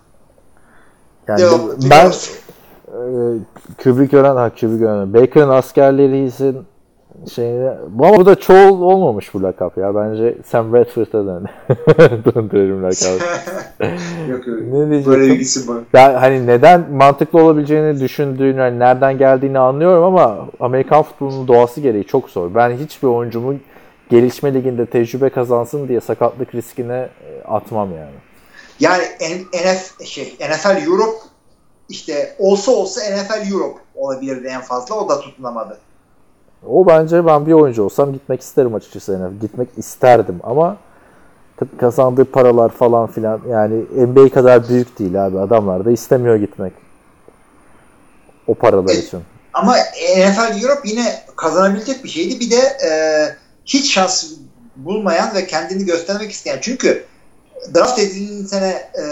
Yani 1.28 1.40
League 1.42 1.90
ben 1.90 2.06
olsun. 2.06 2.34
e, 2.88 2.98
Kubrick 3.82 4.10
gören, 4.16 4.36
ha 4.36 4.50
Kubrick 4.60 4.78
gören. 4.78 5.14
Baker'ın 5.14 5.48
askerleriysin 5.48 6.58
şeyine. 7.32 7.72
Bu 7.88 8.06
ama 8.06 8.16
bu 8.16 8.26
da 8.26 8.34
çoğul 8.34 8.80
olmamış 8.82 9.34
bu 9.34 9.42
lakap 9.42 9.78
ya. 9.78 9.94
Bence 9.94 10.38
Sam 10.46 10.72
Bradford'a 10.72 11.26
dön. 11.26 11.46
Döndürelim 12.34 12.82
lakabı. 12.82 13.24
Yok 14.30 14.46
yok. 14.46 14.58
ne 14.60 14.72
Böyle 14.72 14.90
diyecektim? 14.90 15.22
ilgisi 15.22 15.68
var. 15.68 15.78
Ya 15.92 16.22
hani 16.22 16.46
neden 16.46 16.90
mantıklı 16.92 17.42
olabileceğini 17.44 18.00
düşündüğünü, 18.00 18.60
hani 18.60 18.78
nereden 18.78 19.18
geldiğini 19.18 19.58
anlıyorum 19.58 20.04
ama 20.04 20.38
Amerikan 20.60 21.02
futbolunun 21.02 21.48
doğası 21.48 21.80
gereği 21.80 22.04
çok 22.04 22.30
zor. 22.30 22.54
Ben 22.54 22.70
hiçbir 22.70 23.08
oyuncumun 23.08 23.60
gelişme 24.11 24.54
liginde 24.54 24.86
tecrübe 24.86 25.28
kazansın 25.28 25.88
diye 25.88 26.00
sakatlık 26.00 26.54
riskine 26.54 27.09
e, 27.28 27.42
atmam 27.48 27.92
yani. 27.96 28.14
Yani 28.80 29.04
NF, 29.52 30.04
şey, 30.04 30.36
NFL 30.40 30.86
Europe 30.86 31.18
işte 31.88 32.36
olsa 32.38 32.72
olsa 32.72 33.00
NFL 33.00 33.52
Europe 33.52 33.78
olabilirdi 33.94 34.46
en 34.46 34.61
fazla. 34.61 34.94
O 34.94 35.09
da 35.09 35.20
tutunamadı. 35.20 35.78
O 36.66 36.86
bence 36.86 37.26
ben 37.26 37.46
bir 37.46 37.52
oyuncu 37.52 37.82
olsam 37.82 38.12
gitmek 38.12 38.40
isterim 38.40 38.74
açıkçası. 38.74 39.12
Yani 39.12 39.38
gitmek 39.40 39.68
isterdim 39.76 40.40
ama 40.42 40.76
kazandığı 41.78 42.24
paralar 42.24 42.68
falan 42.68 43.07
filan 43.07 43.40
yani 43.50 43.74
NBA 44.07 44.28
kadar 44.28 44.68
büyük 44.68 44.98
değil 44.98 45.26
abi. 45.26 45.38
Adamlar 45.38 45.84
da 45.84 45.90
istemiyor 45.90 46.36
gitmek. 46.36 46.72
O 48.46 48.54
paralar 48.54 48.94
E, 48.94 48.98
için. 48.98 49.20
Ama 49.52 49.76
NFL 50.18 50.62
Europe 50.62 50.88
yine 50.88 51.14
kazanabilecek 51.36 52.04
bir 52.04 52.09
şeydi. 52.09 52.40
Bir 52.40 52.50
de 52.50 52.57
e, 52.57 52.90
hiç 53.66 53.94
şans 53.94 54.32
bulmayan 54.76 55.34
ve 55.34 55.46
kendini 55.46 55.84
göstermek 55.84 56.30
isteyen. 56.30 56.58
Çünkü 56.60 57.04
draft 57.74 57.98
edildiğin 57.98 58.46
sene 58.46 58.68
e, 58.68 59.04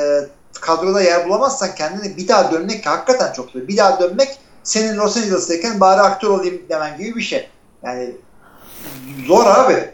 kadroda 0.60 1.02
yer 1.02 1.28
bulamazsan 1.28 1.74
kendini 1.74 2.16
bir 2.16 2.28
daha 2.28 2.52
dönmek 2.52 2.86
hakikaten 2.86 3.32
çok 3.32 3.50
zor. 3.50 3.68
Bir 3.68 3.76
daha 3.76 4.00
dönmek 4.00 4.28
senin 4.62 4.96
Los 4.96 5.16
Angeles'tayken 5.16 5.80
bari 5.80 6.00
aktör 6.00 6.28
olayım 6.28 6.62
demen 6.68 6.98
gibi 6.98 7.16
bir 7.16 7.22
şey. 7.22 7.48
Yani 7.82 8.10
zor 9.26 9.46
abi. 9.46 9.90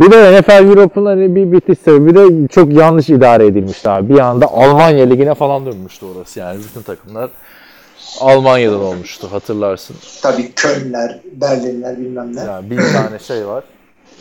Bir 0.00 0.10
de 0.10 0.40
NFL 0.40 0.68
Europe'un 0.68 1.06
hani 1.06 1.34
bir 1.34 1.52
bitiş 1.52 1.78
sebebi 1.78 2.14
de 2.14 2.48
çok 2.48 2.72
yanlış 2.72 3.10
idare 3.10 3.46
edilmişti 3.46 3.90
abi. 3.90 4.14
Bir 4.14 4.18
anda 4.18 4.46
Almanya 4.46 5.06
Ligi'ne 5.06 5.34
falan 5.34 5.66
dönmüştü 5.66 6.06
orası 6.06 6.38
yani. 6.38 6.60
Bütün 6.64 6.82
takımlar 6.82 7.30
Almanya'dan 8.20 8.80
olmuştu 8.80 9.32
hatırlarsın. 9.32 9.96
Tabii 10.22 10.52
Kölnler, 10.52 11.20
Berlinler 11.32 11.98
bilmem 11.98 12.36
ne. 12.36 12.40
Yani 12.40 12.70
bin 12.70 12.76
tane 12.76 13.18
şey 13.18 13.46
var. 13.46 13.64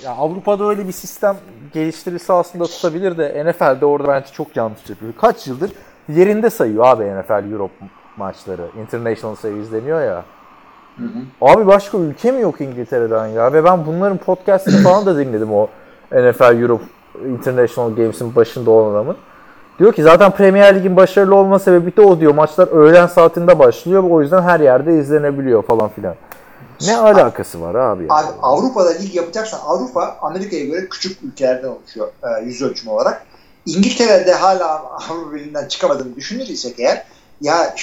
Ya 0.04 0.12
Avrupa'da 0.12 0.70
öyle 0.70 0.88
bir 0.88 0.92
sistem 0.92 1.38
geliştirirse 1.74 2.34
aslında 2.34 2.66
tutabilir 2.66 3.18
de 3.18 3.46
NFL'de 3.46 3.86
orada 3.86 4.08
bence 4.08 4.28
çok 4.34 4.58
yanlış 4.58 4.90
yapıyor. 4.90 5.14
Kaç 5.22 5.48
yıldır 5.48 5.72
yerinde 6.10 6.50
sayıyor 6.50 6.86
abi 6.86 7.04
NFL 7.04 7.52
Europe 7.52 7.74
maçları. 8.18 8.62
International 8.82 9.36
Series 9.36 9.72
deniyor 9.72 10.02
ya. 10.02 10.24
Hı 10.98 11.04
hı. 11.04 11.52
Abi 11.52 11.68
başka 11.68 11.98
ülke 11.98 12.32
mi 12.32 12.42
yok 12.42 12.62
İngiltere'den 12.62 13.28
ya? 13.28 13.54
Ve 13.54 13.64
ben 13.64 13.86
bunların 13.86 14.18
podcastını 14.18 14.78
falan 14.84 15.06
da 15.06 15.18
dinledim 15.18 15.54
o 15.54 15.68
NFL 16.12 16.62
Europe 16.62 16.84
International 17.26 17.96
Games'in 17.96 18.36
başında 18.36 18.72
olan 18.72 18.92
adamın. 18.92 19.16
Diyor 19.80 19.94
ki 19.94 20.04
zaten 20.04 20.32
Premier 20.32 20.76
Lig'in 20.76 20.96
başarılı 20.96 21.36
olma 21.36 21.60
sebebi 21.60 21.98
de 21.98 22.02
o 22.02 22.20
diyor. 22.20 22.34
Maçlar 22.36 22.68
öğlen 22.68 23.08
saatinde 23.08 23.60
başlıyor. 23.60 24.04
O 24.04 24.22
yüzden 24.22 24.42
her 24.42 24.60
yerde 24.60 25.00
izlenebiliyor 25.00 25.64
falan 25.64 25.90
filan. 25.90 26.16
Ne 26.82 26.98
alakası 26.98 27.62
var 27.62 27.76
abi? 27.76 28.04
ya? 28.04 28.16
Abi 28.16 28.28
Avrupa'da 28.42 28.90
lig 28.90 29.16
yapacaksan 29.16 29.60
Avrupa 29.66 30.18
Amerika'ya 30.22 30.66
göre 30.66 30.90
küçük 30.90 31.24
ülkelerden 31.24 31.68
oluşuyor 31.68 32.08
e, 32.24 32.44
yüz 32.46 32.62
ölçümü 32.62 32.92
olarak. 32.92 33.26
İngiltere'de 33.66 34.34
hala 34.34 34.68
Avrupa 35.10 35.34
Birliği'nden 35.34 35.68
çıkamadığını 35.68 36.16
düşünür 36.16 36.48
isek 36.48 36.80
eğer 36.80 37.06
ya 37.42 37.76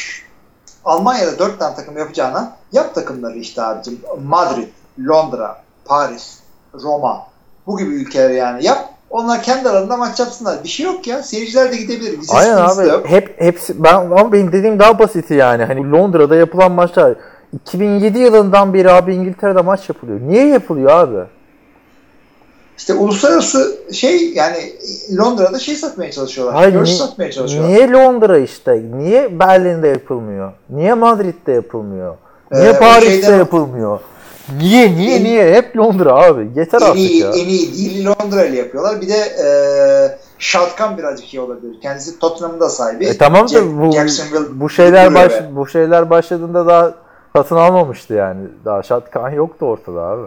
Almanya'da 0.84 1.38
dört 1.38 1.58
tane 1.58 1.76
takım 1.76 1.98
yapacağına 1.98 2.56
yap 2.72 2.94
takımları 2.94 3.38
işte 3.38 3.62
abicim. 3.62 4.00
Madrid, 4.24 4.68
Londra, 5.08 5.62
Paris, 5.84 6.38
Roma 6.82 7.26
bu 7.66 7.78
gibi 7.78 7.94
ülkeler 7.94 8.30
yani 8.30 8.64
yap. 8.64 8.88
Onlar 9.10 9.42
kendi 9.42 9.68
aralarında 9.68 9.96
maç 9.96 10.20
yapsınlar. 10.20 10.64
Bir 10.64 10.68
şey 10.68 10.86
yok 10.86 11.06
ya. 11.06 11.22
Seyirciler 11.22 11.72
de 11.72 11.76
gidebilir. 11.76 12.18
Vize 12.18 12.36
Aynen 12.36 12.56
abi. 12.56 12.88
yok. 12.88 13.08
Hep 13.08 13.40
hepsi 13.40 13.84
ben 13.84 13.94
ama 13.94 14.32
benim 14.32 14.52
dediğim 14.52 14.78
daha 14.78 14.98
basiti 14.98 15.34
yani. 15.34 15.64
Hani 15.64 15.90
Londra'da 15.90 16.36
yapılan 16.36 16.72
maçlar 16.72 17.14
2007 17.54 18.18
yılından 18.18 18.74
beri 18.74 18.90
abi 18.92 19.14
İngiltere'de 19.14 19.60
maç 19.62 19.88
yapılıyor. 19.88 20.20
Niye 20.20 20.46
yapılıyor 20.46 20.90
abi? 20.90 21.18
İşte 22.78 22.94
uluslararası 22.94 23.76
şey 23.92 24.32
yani 24.34 24.56
Londra'da 25.18 25.58
şey 25.58 25.74
satmaya 25.76 26.10
çalışıyorlar. 26.12 26.54
Hayır, 26.54 26.86
satmaya 26.86 27.32
çalışıyorlar. 27.32 27.70
Niye 27.72 27.90
Londra 27.92 28.38
işte? 28.38 28.82
Niye 28.94 29.38
Berlin'de 29.38 29.88
yapılmıyor? 29.88 30.52
Niye 30.70 30.94
Madrid'de 30.94 31.52
yapılmıyor? 31.52 32.16
Niye 32.52 32.70
Ee, 32.70 32.78
Paris'te 32.78 33.10
şeyden- 33.22 33.38
yapılmıyor? 33.38 34.00
Niye 34.58 34.96
niye 34.96 35.16
En- 35.16 35.24
niye? 35.24 35.54
Hep 35.54 35.76
Londra 35.76 36.14
abi. 36.14 36.48
Yeter 36.56 36.80
en 36.80 36.84
artık 36.84 36.96
iyi, 36.96 37.18
ya. 37.22 37.28
en 37.30 37.48
iyi 37.48 37.72
değil 37.72 38.06
Londra 38.06 38.44
ile 38.44 38.56
yapıyorlar. 38.56 39.00
Bir 39.00 39.08
de 39.08 39.14
e, 39.18 39.48
Şatkan 40.38 40.98
birazcık 40.98 41.34
iyi 41.34 41.40
olabilir. 41.40 41.80
Kendisi 41.82 42.18
Tottenham'ın 42.18 42.60
da 42.60 42.68
sahibi. 42.68 43.04
E 43.06 43.18
tamam 43.18 43.48
da 43.50 43.66
bu 43.66 43.90
bu 44.60 44.70
şeyler 44.70 45.14
baş, 45.14 45.32
bu 45.56 45.66
şeyler 45.66 46.10
başladığında 46.10 46.66
daha 46.66 46.94
satın 47.36 47.56
almamıştı 47.56 48.14
yani. 48.14 48.48
Daha 48.64 48.82
Şatkan 48.82 49.30
yoktu 49.30 49.66
ortada 49.66 50.00
abi. 50.00 50.26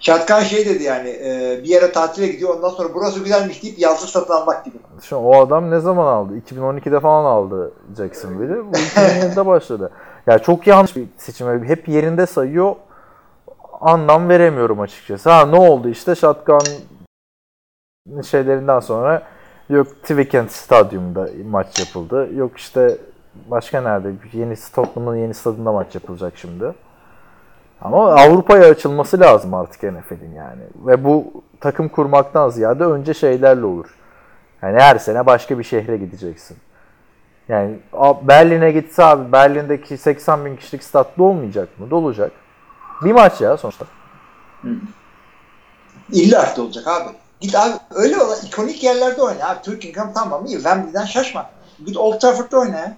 Şatkan 0.00 0.40
şey 0.40 0.66
dedi 0.66 0.82
yani 0.82 1.08
e, 1.08 1.60
bir 1.62 1.68
yere 1.68 1.92
tatile 1.92 2.26
gidiyor 2.26 2.54
ondan 2.56 2.68
sonra 2.68 2.94
burası 2.94 3.20
güzelmiş 3.20 3.62
deyip 3.62 3.78
yazlık 3.78 4.10
satın 4.10 4.34
almak 4.34 4.64
gibi. 4.64 4.76
Düşün, 5.02 5.16
o 5.16 5.40
adam 5.40 5.70
ne 5.70 5.80
zaman 5.80 6.06
aldı? 6.06 6.32
2012'de 6.38 7.00
falan 7.00 7.24
aldı 7.24 7.72
Jacksonville'i. 7.96 8.64
Bu 8.66 8.70
2007'de 8.76 9.46
başladı. 9.46 9.90
Yani 10.26 10.42
çok 10.42 10.66
yanlış 10.66 10.96
bir 10.96 11.06
seçim. 11.16 11.64
Hep 11.64 11.88
yerinde 11.88 12.26
sayıyor. 12.26 12.76
Anlam 13.80 14.28
veremiyorum 14.28 14.80
açıkçası. 14.80 15.30
Ha 15.30 15.46
ne 15.46 15.56
oldu 15.56 15.88
işte 15.88 16.14
shotgun 16.14 16.60
şeylerinden 18.22 18.80
sonra 18.80 19.22
yok 19.68 19.86
Twickenham 19.86 20.48
Stadyum'da 20.48 21.28
maç 21.50 21.78
yapıldı. 21.80 22.28
Yok 22.34 22.58
işte 22.58 22.98
başka 23.50 23.80
nerede? 23.80 24.12
Yeni 24.32 24.54
Tottenham'ın 24.74 25.16
yeni 25.16 25.34
stadında 25.34 25.72
maç 25.72 25.94
yapılacak 25.94 26.32
şimdi. 26.36 26.72
Ama 27.80 28.12
Avrupa'ya 28.12 28.68
açılması 28.68 29.20
lazım 29.20 29.54
artık 29.54 29.82
NFL'in 29.82 30.34
yani. 30.34 30.62
Ve 30.86 31.04
bu 31.04 31.44
takım 31.60 31.88
kurmaktan 31.88 32.48
ziyade 32.48 32.84
önce 32.84 33.14
şeylerle 33.14 33.64
olur. 33.64 33.94
Yani 34.62 34.80
her 34.80 34.98
sene 34.98 35.26
başka 35.26 35.58
bir 35.58 35.64
şehre 35.64 35.96
gideceksin. 35.96 36.56
Yani 37.48 37.78
Berlin'e 38.22 38.72
gitse 38.72 39.04
abi 39.04 39.32
Berlin'deki 39.32 39.96
80 39.96 40.44
bin 40.44 40.56
kişilik 40.56 40.84
statlı 40.84 41.24
olmayacak 41.24 41.80
mı? 41.80 41.90
Dolacak. 41.90 42.32
Bir 43.04 43.12
maç 43.12 43.40
ya 43.40 43.56
sonuçta. 43.56 43.86
Hı. 44.62 44.68
İlla 46.12 46.54
ki 46.54 46.60
olacak 46.60 46.86
abi. 46.88 47.08
Git 47.40 47.54
abi 47.54 47.72
öyle 47.94 48.16
olan 48.16 48.38
ikonik 48.46 48.84
yerlerde 48.84 49.22
oyna 49.22 49.48
abi. 49.48 49.62
Türkiye 49.62 49.94
tamam 50.14 50.46
iyi. 50.46 50.54
Wembley'den 50.54 51.04
şaşma. 51.04 51.50
Git 51.86 51.96
Old 51.96 52.20
Trafford'da 52.20 52.58
oyna 52.58 52.76
ya. 52.76 52.96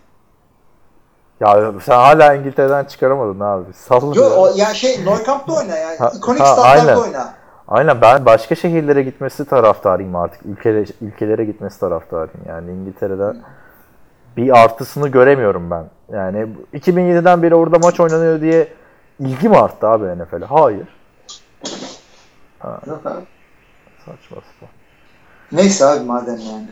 Ya 1.40 1.72
sen 1.82 1.94
hala 1.96 2.34
İngiltere'den 2.34 2.84
çıkaramadın 2.84 3.40
abi. 3.40 3.72
Sallın 3.72 4.14
Yok 4.14 4.32
o 4.38 4.52
ya 4.56 4.74
şey 4.74 5.04
Nou 5.04 5.24
Camp'ta 5.26 5.52
oyna 5.52 5.76
ya. 5.76 6.00
Ha, 6.00 6.12
İkonik 6.16 6.40
ha, 6.40 6.56
aynen. 6.62 6.96
oyna. 6.96 7.34
Aynen 7.68 8.00
ben 8.00 8.26
başka 8.26 8.54
şehirlere 8.54 9.02
gitmesi 9.02 9.44
taraftarıyım 9.44 10.16
artık. 10.16 10.46
Ülkele, 10.46 10.84
ülkelere 11.00 11.44
gitmesi 11.44 11.80
taraftarıyım. 11.80 12.40
Yani 12.48 12.70
İngiltere'de 12.70 13.36
bir 14.36 14.64
artısını 14.64 15.08
göremiyorum 15.08 15.70
ben. 15.70 15.84
Yani 16.12 16.46
2007'den 16.74 17.42
beri 17.42 17.54
orada 17.54 17.78
maç 17.78 18.00
oynanıyor 18.00 18.40
diye 18.40 18.68
ilgi 19.20 19.48
mi 19.48 19.56
arttı 19.56 19.88
abi 19.88 20.04
NFL'e? 20.04 20.44
Hayır. 20.44 20.88
Ha, 22.58 22.80
saçma 23.98 24.36
sapan. 24.36 24.68
Neyse 25.52 25.86
abi 25.86 26.04
madem 26.04 26.38
yani. 26.38 26.68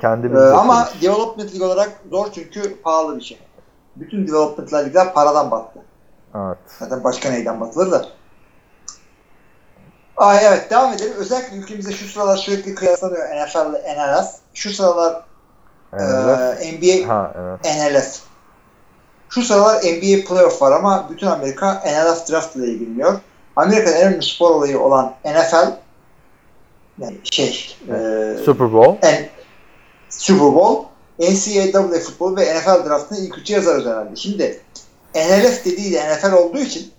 Kendi 0.00 0.26
Ee, 0.26 0.38
ama 0.38 0.88
development 1.02 1.54
lig 1.54 1.62
olarak 1.62 1.92
zor 2.10 2.26
çünkü 2.34 2.82
pahalı 2.82 3.16
bir 3.16 3.22
şey. 3.22 3.38
Bütün 4.00 4.28
development 4.28 4.72
ligler 4.72 5.14
paradan 5.14 5.50
battı. 5.50 5.78
Evet. 6.34 6.58
Zaten 6.78 7.04
başka 7.04 7.30
neyden 7.30 7.60
batılır 7.60 7.90
da. 7.90 8.06
Ay 10.16 10.38
evet 10.46 10.70
devam 10.70 10.92
edelim. 10.92 11.12
Özellikle 11.18 11.56
ülkemizde 11.56 11.92
şu 11.92 12.08
sıralar 12.08 12.36
sürekli 12.36 12.74
kıyaslanıyor 12.74 13.28
NFL 13.28 13.70
ile 13.70 13.96
NLS. 13.96 14.36
Şu 14.54 14.70
sıralar 14.70 15.22
e, 15.92 16.02
NBA 16.72 17.08
Ha 17.08 17.32
evet. 17.38 17.60
NLS. 17.64 18.20
Şu 19.28 19.42
sıralar 19.42 19.76
NBA 19.76 20.28
playoff 20.28 20.62
var 20.62 20.72
ama 20.72 21.06
bütün 21.10 21.26
Amerika 21.26 21.82
NLS 21.86 22.30
draft 22.30 22.56
ile 22.56 22.66
ilgileniyor. 22.66 23.20
Amerika'nın 23.56 23.96
en 23.96 24.06
önemli 24.06 24.22
spor 24.22 24.50
olayı 24.50 24.80
olan 24.80 25.14
NFL 25.24 25.72
yani 26.98 27.18
şey 27.24 27.76
e, 27.88 28.36
Super 28.44 28.72
Bowl. 28.72 29.06
en, 29.06 29.28
Super 30.08 30.54
Bowl, 30.54 30.86
NCAA 31.20 32.00
futbol 32.00 32.36
ve 32.36 32.54
NFL 32.54 32.88
draftını 32.88 33.18
ilk 33.18 33.38
üçe 33.38 33.54
yazarız 33.54 33.86
herhalde. 33.86 34.16
Şimdi 34.16 34.60
NLF 35.14 35.64
dediği 35.64 35.92
de 35.92 36.14
NFL 36.14 36.32
olduğu 36.32 36.58
için 36.58 36.92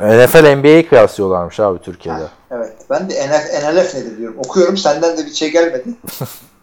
NFL 0.00 0.56
NBA'yi 0.56 0.88
kıyaslıyorlarmış 0.88 1.60
abi 1.60 1.78
Türkiye'de. 1.78 2.26
evet 2.50 2.72
ben 2.90 3.10
de 3.10 3.14
NF, 3.14 3.62
NLF 3.62 3.94
nedir 3.94 4.18
diyorum. 4.18 4.36
Okuyorum 4.38 4.76
senden 4.76 5.18
de 5.18 5.26
bir 5.26 5.30
şey 5.30 5.50
gelmedi. 5.50 5.84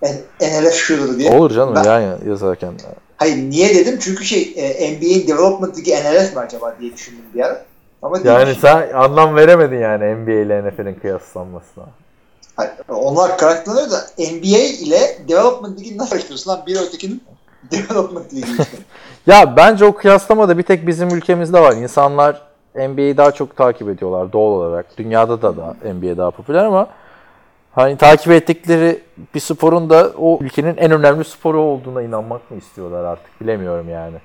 NLF 0.41 0.73
şudur 0.73 1.19
diye. 1.19 1.31
Olur 1.31 1.51
canım 1.51 1.75
Ben- 1.75 1.83
yani 1.83 2.29
yazarken. 2.29 2.73
Hayır 3.17 3.37
niye 3.37 3.75
dedim? 3.75 3.99
Çünkü 4.01 4.25
şey 4.25 4.53
e, 4.55 4.91
NBA'in 4.97 5.27
Development 5.27 5.77
Ligi 5.77 5.91
NLF 5.95 6.33
mi 6.35 6.39
acaba 6.39 6.75
diye 6.79 6.93
düşündüm 6.93 7.23
bir 7.33 7.41
ara. 7.41 7.65
Ama 8.01 8.19
Yani 8.23 8.55
sen 8.55 8.89
anlam 8.93 9.35
veremedin 9.35 9.77
yani 9.79 10.15
NBA 10.15 10.31
ile 10.31 10.63
NFL'in 10.63 10.95
kıyaslanmasına. 10.95 11.85
Onlar 12.89 13.37
karakterlanıyor 13.37 13.91
da 13.91 13.97
NBA 14.17 14.57
ile 14.57 14.99
Development 15.27 15.79
Ligi'ni 15.79 15.97
nasıl 15.97 16.09
karıştırıyorsun 16.09 16.51
lan? 16.51 16.63
Biri 16.67 16.79
ötekinin 16.79 17.23
Development 17.71 18.33
işte. 18.33 18.63
Ya 19.27 19.55
bence 19.55 19.85
o 19.85 19.95
kıyaslama 19.95 20.49
da 20.49 20.57
bir 20.57 20.63
tek 20.63 20.87
bizim 20.87 21.09
ülkemizde 21.09 21.61
var. 21.61 21.71
İnsanlar 21.75 22.41
NBA'yi 22.75 23.17
daha 23.17 23.31
çok 23.31 23.57
takip 23.57 23.89
ediyorlar 23.89 24.33
doğal 24.33 24.51
olarak. 24.51 24.97
Dünyada 24.97 25.41
da 25.41 25.57
da 25.57 25.75
NBA 25.93 26.17
daha 26.17 26.31
popüler 26.31 26.65
ama 26.65 26.87
hani 27.71 27.97
takip 27.97 28.31
ettikleri 28.31 29.03
bir 29.35 29.39
sporun 29.39 29.89
da 29.89 30.11
o 30.17 30.39
ülkenin 30.41 30.77
en 30.77 30.91
önemli 30.91 31.23
sporu 31.23 31.61
olduğuna 31.61 32.01
inanmak 32.01 32.51
mı 32.51 32.57
istiyorlar 32.57 33.03
artık 33.03 33.41
bilemiyorum 33.41 33.89
yani. 33.89 34.17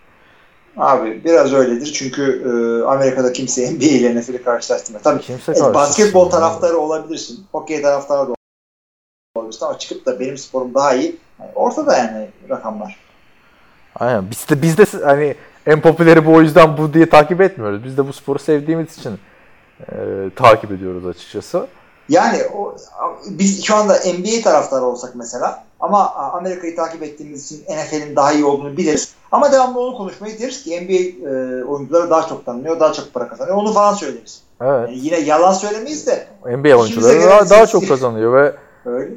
Abi 0.77 1.25
biraz 1.25 1.53
öyledir 1.53 1.93
çünkü 1.93 2.23
e, 2.23 2.49
Amerika'da 2.87 3.33
kimse 3.33 3.73
NBA 3.73 3.85
ile 3.85 4.21
NFL'i 4.21 4.43
karşılaştırmıyor. 4.43 5.05
Tabii 5.05 5.21
Kimse 5.21 5.53
e, 5.53 5.75
basketbol 5.75 6.31
taraftarı 6.31 6.79
olabilirsin, 6.79 7.47
hokey 7.53 7.83
taraftarı 7.83 8.29
da 8.29 8.35
olabilirsin 9.35 9.67
ama 9.67 9.79
çıkıp 9.79 10.07
da 10.07 10.21
benim 10.21 10.39
sporum 10.39 10.75
daha 10.75 10.95
iyi. 10.95 11.17
Yani 11.41 11.51
ortada 11.55 11.97
yani 11.97 12.29
rakamlar. 12.51 12.97
Aynen. 13.97 14.31
Biz 14.31 14.49
de, 14.49 14.63
biz 14.63 14.79
de 14.79 14.85
hani 15.05 15.35
en 15.67 15.81
popüleri 15.81 16.27
bu 16.27 16.35
o 16.35 16.43
yüzden 16.43 16.77
bu 16.77 16.95
diye 16.95 17.09
takip 17.09 17.41
etmiyoruz. 17.41 17.85
Biz 17.85 17.99
de 17.99 18.09
bu 18.09 18.13
sporu 18.13 18.39
sevdiğimiz 18.39 18.99
için 18.99 19.19
e, 19.81 19.95
takip 20.37 20.73
ediyoruz 20.73 21.07
açıkçası. 21.07 21.67
Yani 22.09 22.39
o, 22.57 22.75
biz 23.31 23.65
şu 23.65 23.77
anda 23.77 23.95
NBA 23.95 24.43
taraftarı 24.45 24.85
olsak 24.85 25.15
mesela 25.15 25.65
ama 25.81 26.15
Amerika'yı 26.15 26.77
takip 26.77 27.03
ettiğimiz 27.03 27.45
için 27.45 27.65
NFL'in 27.65 28.17
daha 28.17 28.33
iyi 28.33 28.45
olduğunu 28.45 28.77
biliriz. 28.77 29.15
Ama 29.33 29.53
devamlı 29.53 29.81
onu 29.81 29.97
konuşmayı 29.97 30.39
deriz 30.39 30.65
ki 30.65 30.81
NBA 30.81 31.29
e, 31.29 31.65
oyuncuları 31.65 32.11
daha 32.11 32.29
çok 32.29 32.47
tanınıyor, 32.47 32.81
daha 32.81 32.93
çok 32.93 33.15
para 33.15 33.29
kazanıyor. 33.29 33.57
Onu 33.57 33.73
falan 33.73 33.95
söyleriz. 33.95 34.43
Evet. 34.61 34.89
Yani 34.89 34.99
yine 34.99 35.19
yalan 35.19 35.53
söylemeyiz 35.53 36.07
de 36.07 36.27
NBA 36.45 36.77
oyuncuları 36.77 37.23
daha, 37.23 37.51
daha 37.51 37.67
çok 37.67 37.89
kazanıyor 37.89 38.33
ve 38.33 38.55
öyle. 38.87 39.11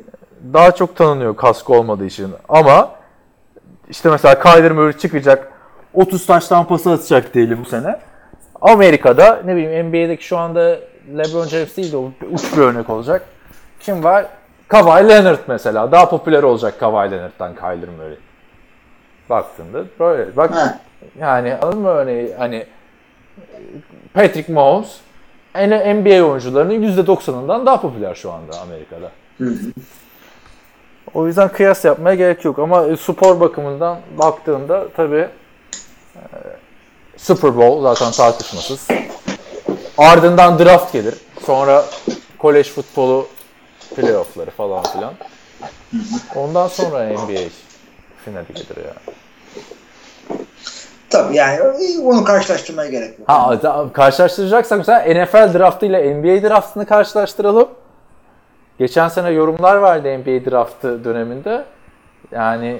daha 0.53 0.71
çok 0.71 0.95
tanınıyor 0.95 1.35
kaskı 1.35 1.73
olmadığı 1.73 2.05
için. 2.05 2.29
Ama 2.49 2.91
işte 3.89 4.09
mesela 4.09 4.39
Kyler 4.39 4.71
Murray 4.71 4.97
çıkacak 4.97 5.51
30 5.93 6.25
taş 6.25 6.47
tampası 6.47 6.91
atacak 6.91 7.33
diyelim 7.33 7.59
bu 7.65 7.69
sene. 7.69 7.99
Amerika'da 8.61 9.41
ne 9.45 9.55
bileyim 9.55 9.87
NBA'deki 9.87 10.25
şu 10.25 10.37
anda 10.37 10.79
LeBron 11.17 11.47
James 11.47 11.77
değil 11.77 11.91
de 11.91 11.97
o 11.97 12.11
uç 12.31 12.53
bir 12.57 12.61
örnek 12.61 12.89
olacak. 12.89 13.25
Kim 13.79 14.03
var? 14.03 14.25
Kawhi 14.67 15.09
Leonard 15.09 15.39
mesela. 15.47 15.91
Daha 15.91 16.09
popüler 16.09 16.43
olacak 16.43 16.79
Kawhi 16.79 17.11
Leonard'dan 17.11 17.55
Kyler 17.55 17.89
Murray. 17.97 18.15
Baktığında 19.29 19.83
böyle. 19.99 20.37
Bak 20.37 20.55
Ha. 20.55 20.79
yani 21.19 21.55
anladın 21.55 21.79
mı 21.79 21.87
örneği 21.87 22.35
hani 22.37 22.65
Patrick 24.13 24.53
Mahomes 24.53 24.97
NBA 25.55 26.23
oyuncularının 26.23 26.73
%90'ından 26.73 27.65
daha 27.65 27.81
popüler 27.81 28.15
şu 28.15 28.31
anda 28.31 28.59
Amerika'da. 28.59 29.11
Hı 29.37 29.43
hı. 29.43 29.71
O 31.13 31.27
yüzden 31.27 31.49
kıyas 31.49 31.85
yapmaya 31.85 32.15
gerek 32.15 32.45
yok 32.45 32.59
ama 32.59 32.85
e, 32.87 32.97
spor 32.97 33.39
bakımından 33.39 33.97
baktığında 34.17 34.87
tabii 34.95 35.27
e, 36.15 36.23
Super 37.17 37.57
Bowl 37.57 37.81
zaten 37.83 38.11
tartışmasız. 38.11 38.87
Ardından 39.99 40.59
draft 40.59 40.93
gelir. 40.93 41.15
Sonra 41.45 41.85
kolej 42.37 42.69
futbolu 42.71 43.27
playoff'ları 43.95 44.51
falan 44.51 44.83
filan. 44.83 45.13
Ondan 46.35 46.67
sonra 46.67 47.05
NBA 47.05 47.39
finali 48.25 48.47
gelir 48.47 48.77
yani. 48.87 49.15
Tabii 51.09 51.35
yani 51.35 51.61
onu 52.03 52.23
karşılaştırmaya 52.23 52.89
gerek 52.89 53.19
yok. 53.19 53.29
Ha 53.29 53.61
da- 53.63 53.87
karşılaştıracaksak 53.93 54.77
mesela 54.77 54.99
NFL 55.23 55.53
draftı 55.59 55.85
ile 55.85 56.15
NBA 56.15 56.49
draftını 56.49 56.85
karşılaştıralım. 56.85 57.69
Geçen 58.79 59.07
sene 59.07 59.29
yorumlar 59.29 59.75
vardı 59.75 60.17
NBA 60.19 60.51
draftı 60.51 61.03
döneminde. 61.03 61.65
Yani 62.31 62.79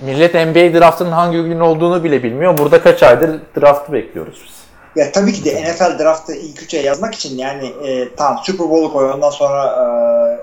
millet 0.00 0.34
NBA 0.34 0.80
draftının 0.80 1.12
hangi 1.12 1.42
gün 1.42 1.60
olduğunu 1.60 2.04
bile 2.04 2.22
bilmiyor. 2.22 2.58
Burada 2.58 2.82
kaç 2.82 3.02
aydır 3.02 3.40
draftı 3.60 3.92
bekliyoruz 3.92 4.42
biz. 4.48 4.55
Ya 4.96 5.12
tabii 5.12 5.32
ki 5.32 5.44
de 5.44 5.62
NFL 5.72 5.98
draftı 5.98 6.34
ilk 6.34 6.62
üçe 6.62 6.78
yazmak 6.78 7.14
için 7.14 7.38
yani 7.38 7.66
e, 7.66 8.14
tamam 8.16 8.40
Super 8.44 8.70
Bowl'u 8.70 8.92
koy 8.92 9.10
ondan 9.10 9.30
sonra 9.30 9.66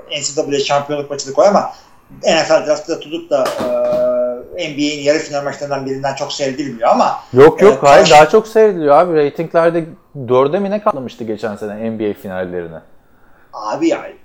e, 0.09 0.21
NCAA 0.21 0.59
şampiyonluk 0.59 1.09
maçını 1.09 1.33
koy 1.33 1.47
ama 1.47 1.73
NFL 2.23 2.67
draftı 2.67 2.91
da 2.95 2.99
tutup 2.99 3.29
da 3.29 3.43
e, 4.57 4.69
NBA'in 4.73 5.01
yarı 5.03 5.19
final 5.19 5.43
maçlarından 5.43 5.85
birinden 5.85 6.15
çok 6.15 6.33
seyredilmiyor 6.33 6.89
ama 6.89 7.19
Yok 7.33 7.61
yok 7.61 7.71
Evet, 7.71 7.83
hayır 7.83 7.97
karşı- 7.99 8.11
daha 8.11 8.29
çok 8.29 8.47
seyrediliyor 8.47 8.95
abi. 8.97 9.25
Ratinglerde 9.25 9.85
dörde 10.27 10.59
mi 10.59 10.71
ne 10.71 10.81
katlamıştı 10.83 11.23
geçen 11.23 11.55
sene 11.55 11.91
NBA 11.91 12.13
finallerine. 12.21 12.79
abi 13.53 13.87
yani 13.87 14.15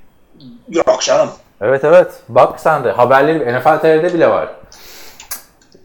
yok 0.69 1.03
canım. 1.03 1.29
Evet 1.61 1.85
evet. 1.85 2.09
Bak 2.29 2.61
sen 2.61 2.85
de 2.85 2.91
haberleri 2.91 3.59
NFL 3.59 3.79
TV'de 3.81 4.15
bile 4.15 4.29
var. 4.31 4.49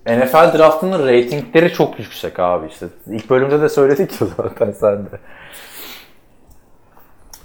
NFL 0.08 0.58
draftının 0.58 1.08
reytingleri 1.08 1.74
çok 1.74 2.00
yüksek 2.00 2.40
abi 2.40 2.68
işte. 2.68 2.86
İlk 3.08 3.30
bölümde 3.30 3.62
de 3.62 3.70
söyledik 3.70 4.22
ya 4.22 4.28
zaten 4.38 4.72
sen 4.72 4.98
de. 5.06 5.20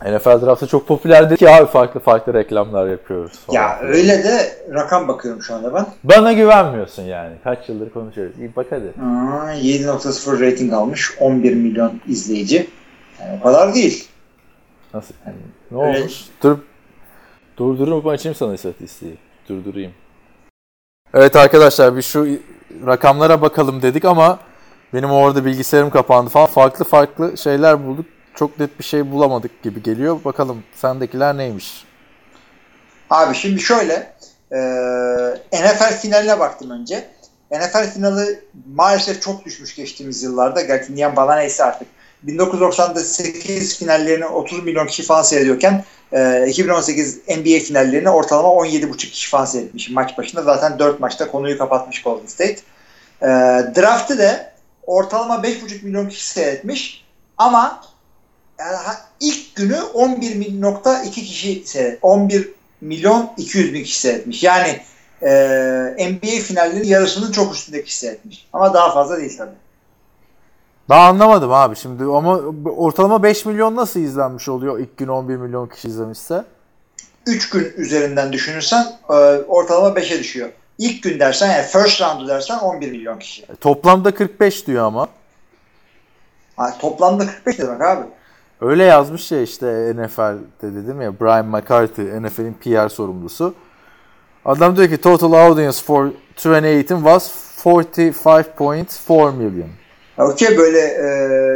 NFL 0.05 0.47
draftı 0.47 0.67
çok 0.67 0.89
popülerdi 0.89 1.37
ki 1.37 1.51
abi 1.51 1.67
farklı 1.67 2.01
farklı 2.01 2.35
reklamlar 2.35 2.89
yapıyoruz. 2.89 3.39
Falan. 3.39 3.57
Ya 3.61 3.79
öyle 3.83 4.25
de 4.25 4.53
rakam 4.75 5.09
bakıyorum 5.09 5.43
şu 5.43 5.55
anda 5.55 5.75
ben. 5.75 5.87
Bana 6.05 6.33
güvenmiyorsun 6.33 7.03
yani. 7.03 7.37
Kaç 7.45 7.69
yıldır 7.69 7.91
konuşuyoruz. 7.91 8.39
İyi 8.39 8.57
bak 8.57 8.67
hadi. 8.71 8.87
Aa, 9.03 9.55
7.0 9.55 10.41
rating 10.41 10.73
almış. 10.73 11.17
11 11.21 11.55
milyon 11.55 12.01
izleyici. 12.09 12.71
Yani 13.21 13.39
o 13.41 13.43
kadar 13.43 13.75
değil. 13.75 14.09
Nasıl? 14.95 15.15
Ne 15.71 15.87
Öyle- 15.87 15.99
olmuş? 15.99 16.25
Dur. 16.43 16.59
Durdurup 17.57 18.07
açayım 18.07 18.35
sana 18.35 18.55
istatistiği. 18.55 19.17
Durdurayım. 19.49 19.93
Evet 21.15 21.37
arkadaşlar 21.37 21.97
bir 21.97 22.03
şu 22.03 22.29
rakamlara 22.87 23.43
bakalım 23.43 23.83
dedik 23.83 24.05
ama 24.05 24.39
benim 24.95 25.11
orada 25.11 25.45
bilgisayarım 25.45 25.91
kapandı 25.91 26.31
falan. 26.31 26.47
Farklı 26.47 26.85
farklı 26.85 27.39
şeyler 27.39 27.87
bulduk. 27.87 28.07
Çok 28.35 28.61
net 28.61 28.79
bir 28.79 28.85
şey 28.85 29.11
bulamadık 29.11 29.63
gibi 29.63 29.83
geliyor. 29.83 30.25
Bakalım 30.25 30.63
sendekiler 30.77 31.37
neymiş? 31.37 31.85
Abi 33.11 33.35
şimdi 33.35 33.61
şöyle 33.61 34.13
e, 34.53 34.59
NFL 35.53 36.01
finaline 36.01 36.41
baktım 36.41 36.71
önce. 36.71 37.09
NFL 37.51 37.91
finali 37.95 38.41
maalesef 38.75 39.23
çok 39.23 39.45
düşmüş 39.45 39.77
geçtiğimiz 39.77 40.23
yıllarda. 40.23 40.61
Gerçi 40.63 40.95
niye 40.95 41.17
bana 41.17 41.37
neyse 41.37 41.65
artık. 41.65 41.89
1998 42.23 43.79
finallerini 43.79 44.27
30 44.27 44.65
milyon 44.65 44.87
kişi 44.87 45.03
falan 45.03 45.23
seyrediyorken 45.23 45.85
e, 46.13 46.47
2018 46.49 47.19
NBA 47.29 47.59
finallerini 47.59 48.11
ortalama 48.11 48.49
17,5 48.49 48.97
kişi 48.97 49.31
falan 49.31 49.45
seyretmiş 49.45 49.91
maç 49.91 50.19
başında. 50.19 50.43
Zaten 50.43 50.79
4 50.79 51.01
maçta 51.01 51.31
konuyu 51.31 51.59
kapatmış 51.59 52.03
Golden 52.03 52.27
State. 52.27 52.59
E, 53.23 53.27
draft'ı 53.77 54.19
da 54.19 54.53
ortalama 54.87 55.35
5,5 55.35 55.85
milyon 55.85 56.09
kişi 56.09 56.27
seyretmiş 56.27 57.05
ama 57.39 57.83
ha- 58.59 59.09
ilk 59.21 59.57
günü 59.57 59.77
11.2 59.95 61.11
kişi 61.11 61.63
seyret. 61.67 61.99
11 62.03 62.49
milyon 62.81 63.31
200 63.37 63.75
bin 63.75 63.83
kişi 63.85 64.01
seyretmiş. 64.01 64.43
Yani 64.43 64.81
e, 65.23 65.31
NBA 66.13 66.43
finallerinin 66.43 66.89
yarısının 66.89 67.33
çok 67.33 67.55
üstünde 67.55 67.85
kişi 67.85 67.99
seyretmiş. 67.99 68.49
Ama 68.53 68.75
daha 68.75 68.95
fazla 68.95 69.19
değil 69.19 69.39
tabii. 69.39 69.68
Daha 70.89 71.09
anlamadım 71.09 71.53
abi 71.53 71.77
şimdi 71.77 72.05
ama 72.05 72.37
ortalama 72.77 73.23
5 73.23 73.45
milyon 73.45 73.77
nasıl 73.77 74.01
izlenmiş 74.01 74.49
oluyor 74.49 74.79
ilk 74.79 74.97
gün 74.97 75.09
11 75.09 75.37
milyon 75.37 75.67
kişi 75.67 75.89
izlemişse? 75.89 76.45
3 77.27 77.51
gün 77.51 77.73
üzerinden 77.77 78.33
düşünürsen 78.33 78.87
e, 79.11 79.13
ortalama 79.49 79.89
5'e 80.01 80.19
düşüyor. 80.19 80.49
İlk 80.79 81.03
gün 81.03 81.21
dersen 81.21 81.53
yani 81.53 81.67
first 81.67 82.01
round 82.03 82.29
dersen 82.29 82.59
11 82.59 82.91
milyon 82.91 83.19
kişi. 83.19 83.43
E, 83.43 83.57
Toplamda 83.61 84.15
45 84.15 84.67
diyor 84.67 84.85
ama. 84.85 85.09
Ha, 86.57 86.75
toplamda 86.81 87.27
45 87.27 87.59
demek 87.59 87.81
abi. 87.81 88.07
Öyle 88.61 88.85
yazmış 88.85 89.33
ya 89.33 89.43
işte 89.43 89.67
NFL'de 89.97 90.75
dedim 90.75 91.01
ya 91.01 91.21
Brian 91.21 91.47
McCarthy 91.47 92.03
NFL'in 92.23 92.55
PR 92.55 92.89
sorumlusu. 92.89 93.55
Adam 94.45 94.77
diyor 94.77 94.89
ki 94.89 95.01
total 95.01 95.33
audience 95.33 95.79
for 95.85 96.09
2018 96.33 96.89
was 96.89 97.31
45.4 97.65 99.37
million. 99.37 99.69
Okey 100.19 100.59
böyle 100.59 100.81
e, 100.81 101.07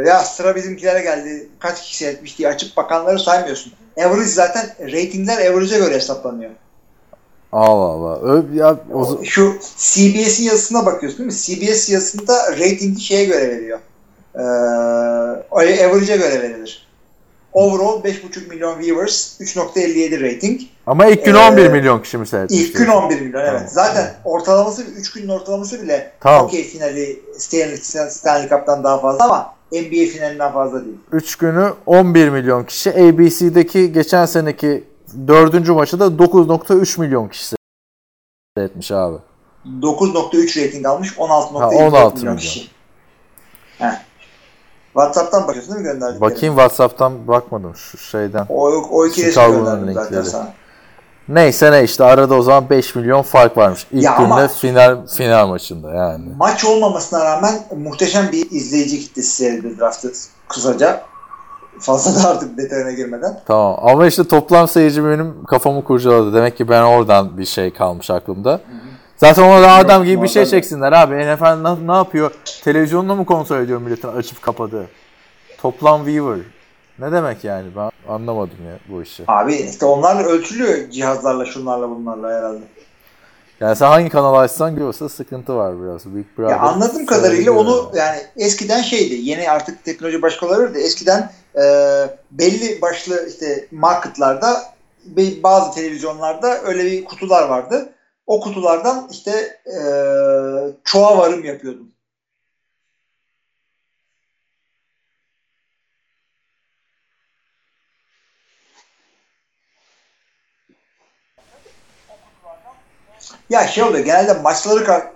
ya 0.07 0.19
sıra 0.19 0.55
bizimkilere 0.55 1.01
geldi. 1.01 1.47
Kaç 1.59 1.81
kişi 1.81 1.97
seyretmiş 1.97 2.37
diye 2.37 2.47
açıp 2.49 2.77
bakanları 2.77 3.19
saymıyorsun. 3.19 3.73
Average 3.97 4.29
zaten 4.29 4.65
ratingler 4.79 5.37
average'e 5.37 5.77
göre 5.79 5.95
hesaplanıyor. 5.95 6.51
Allah 7.51 7.69
Allah. 7.71 8.19
Ö- 8.21 8.55
ya, 8.55 8.77
o, 8.93 9.23
Şu 9.23 9.53
CBS'in 9.77 10.43
yazısına 10.43 10.85
bakıyorsun 10.85 11.19
değil 11.19 11.27
mi? 11.27 11.67
CBS 11.71 11.89
yazısında 11.89 12.51
ratingi 12.51 13.01
şeye 13.01 13.25
göre 13.25 13.49
veriyor. 13.49 13.79
Ee, 14.35 14.41
average'e 15.51 16.17
göre 16.17 16.41
verilir. 16.41 16.87
Overall 17.53 18.03
5.5 18.03 18.49
milyon 18.49 18.79
viewers, 18.79 19.41
3.57 19.41 20.21
rating. 20.21 20.61
Ama 20.87 21.05
ilk 21.05 21.25
gün 21.25 21.35
Ee, 21.35 21.37
11 21.37 21.69
milyon 21.69 21.99
kişi 22.01 22.17
mi 22.17 22.27
seyretmiş? 22.27 22.59
İlk 22.61 22.75
gün 22.75 22.85
diyorsun? 22.85 23.01
11 23.03 23.21
milyon 23.21 23.41
evet. 23.41 23.51
Tamam. 23.53 23.67
Zaten 23.67 24.13
ortalaması 24.23 24.83
3 24.83 25.11
günün 25.13 25.27
ortalaması 25.29 25.81
bile 25.81 26.11
Tamam. 26.19 26.45
okey 26.45 26.63
finali 26.63 27.19
Stanley, 27.37 27.77
Stanley 28.09 28.49
Cup'tan 28.49 28.83
daha 28.83 28.99
fazla 28.99 29.25
ama 29.25 29.53
NBA 29.71 30.05
finalinden 30.13 30.51
fazla 30.53 30.85
değil. 30.85 30.97
3 31.11 31.35
günü 31.35 31.73
11 31.85 32.29
milyon 32.29 32.63
kişi. 32.63 32.89
ABC'deki 32.91 33.93
geçen 33.93 34.25
seneki 34.25 34.83
dördüncü 35.27 35.71
maçı 35.71 35.99
da 35.99 36.05
9.3 36.05 36.99
milyon 36.99 37.27
kişi 37.27 37.55
seyretmiş 38.57 38.91
abi. 38.91 39.17
9.3 39.81 40.65
rating 40.67 40.85
almış 40.85 41.11
16.4 41.17 41.59
Ha, 41.59 41.67
16 41.69 42.15
milyon 42.15 42.15
milyon. 42.21 42.35
kişi. 42.37 42.67
Heh. 43.77 43.91
WhatsApp'tan 44.93 45.47
bakıyorsun 45.47 45.75
değil 45.75 45.85
mi 45.87 45.91
gönderdikleri? 45.93 46.21
Bakayım 46.31 46.55
WhatsApp'tan 46.55 47.27
bakmadım 47.27 47.75
şu 47.75 47.97
şeyden. 47.97 48.45
O, 48.49 48.67
o 48.91 49.05
iki 49.07 49.21
gönderdim 49.21 49.65
zaten 49.65 49.87
linkleri. 49.87 50.25
sana. 50.25 50.53
Neyse 51.29 51.71
ne 51.71 51.83
işte 51.83 52.03
arada 52.03 52.35
o 52.35 52.41
zaman 52.41 52.69
5 52.69 52.95
milyon 52.95 53.21
fark 53.21 53.57
varmış. 53.57 53.87
İlk 53.91 54.03
Ya 54.03 54.15
günde 54.19 54.47
final 54.47 55.07
final 55.07 55.47
maçında 55.47 55.93
yani. 55.93 56.25
Maç 56.37 56.65
olmamasına 56.65 57.25
rağmen 57.25 57.53
muhteşem 57.77 58.31
bir 58.31 58.51
izleyici 58.51 58.99
kitlesi 58.99 59.29
seyredildi 59.35 59.79
draftı 59.79 60.11
kısaca. 60.47 61.01
Fazla 61.79 62.23
da 62.23 62.29
artık 62.29 62.57
detayına 62.57 62.91
girmeden. 62.91 63.39
Tamam 63.47 63.79
ama 63.81 64.07
işte 64.07 64.27
toplam 64.27 64.67
seyirci 64.67 65.05
benim 65.05 65.43
kafamı 65.43 65.83
kurcaladı. 65.83 66.33
Demek 66.33 66.57
ki 66.57 66.69
ben 66.69 66.81
oradan 66.83 67.37
bir 67.37 67.45
şey 67.45 67.73
kalmış 67.73 68.09
aklımda. 68.09 68.61
Zaten 69.17 69.43
ona 69.43 69.61
da 69.61 69.71
adam 69.71 70.03
gibi 70.03 70.23
bir 70.23 70.27
şey 70.27 70.45
çeksinler 70.45 70.91
abi. 70.91 71.15
NFL 71.15 71.55
ne, 71.61 71.87
ne 71.87 71.95
yapıyor? 71.95 72.31
Televizyonla 72.63 73.15
mı 73.15 73.25
kontrol 73.25 73.57
ediyor 73.61 73.81
milletin 73.81 74.07
açıp 74.07 74.41
kapadığı? 74.41 74.87
Toplam 75.61 76.05
viewer. 76.05 76.45
Ne 76.99 77.11
demek 77.11 77.43
yani 77.43 77.67
ben 77.75 77.91
anlamadım 78.13 78.57
ya 78.67 78.79
bu 78.89 79.01
işi. 79.01 79.23
Abi 79.27 79.55
işte 79.55 79.85
onlar 79.85 80.25
ölçülüyor 80.25 80.89
cihazlarla 80.89 81.45
şunlarla 81.45 81.89
bunlarla 81.89 82.29
herhalde. 82.37 82.63
Yani 83.59 83.75
sen 83.75 83.87
hangi 83.87 84.09
kanal 84.09 84.35
açsan 84.35 84.75
görse 84.75 85.09
sıkıntı 85.09 85.55
var 85.55 85.81
biraz. 85.83 86.05
Big 86.15 86.25
Brother 86.37 86.51
Ya 86.51 86.59
anladığım 86.59 87.05
kadarıyla 87.05 87.51
onu 87.51 87.91
yani. 87.95 88.17
eskiden 88.37 88.81
şeydi. 88.81 89.13
Yeni 89.13 89.49
artık 89.49 89.85
teknoloji 89.85 90.21
başka 90.21 90.45
olabilir 90.45 90.73
de 90.73 90.81
eskiden 90.81 91.31
e, 91.55 91.63
belli 92.31 92.81
başlı 92.81 93.27
işte 93.29 93.67
marketlarda 93.71 94.61
bazı 95.43 95.75
televizyonlarda 95.75 96.61
öyle 96.63 96.85
bir 96.85 97.05
kutular 97.05 97.49
vardı. 97.49 97.89
O 98.27 98.39
kutulardan 98.39 99.07
işte 99.11 99.31
e, 99.65 99.77
çoğa 100.83 101.17
varım 101.17 101.43
yapıyordum. 101.43 101.92
Ya 113.49 113.67
şey 113.67 113.83
oluyor 113.83 114.05
genelde 114.05 114.33
maçları 114.33 114.83
kar- 114.85 115.11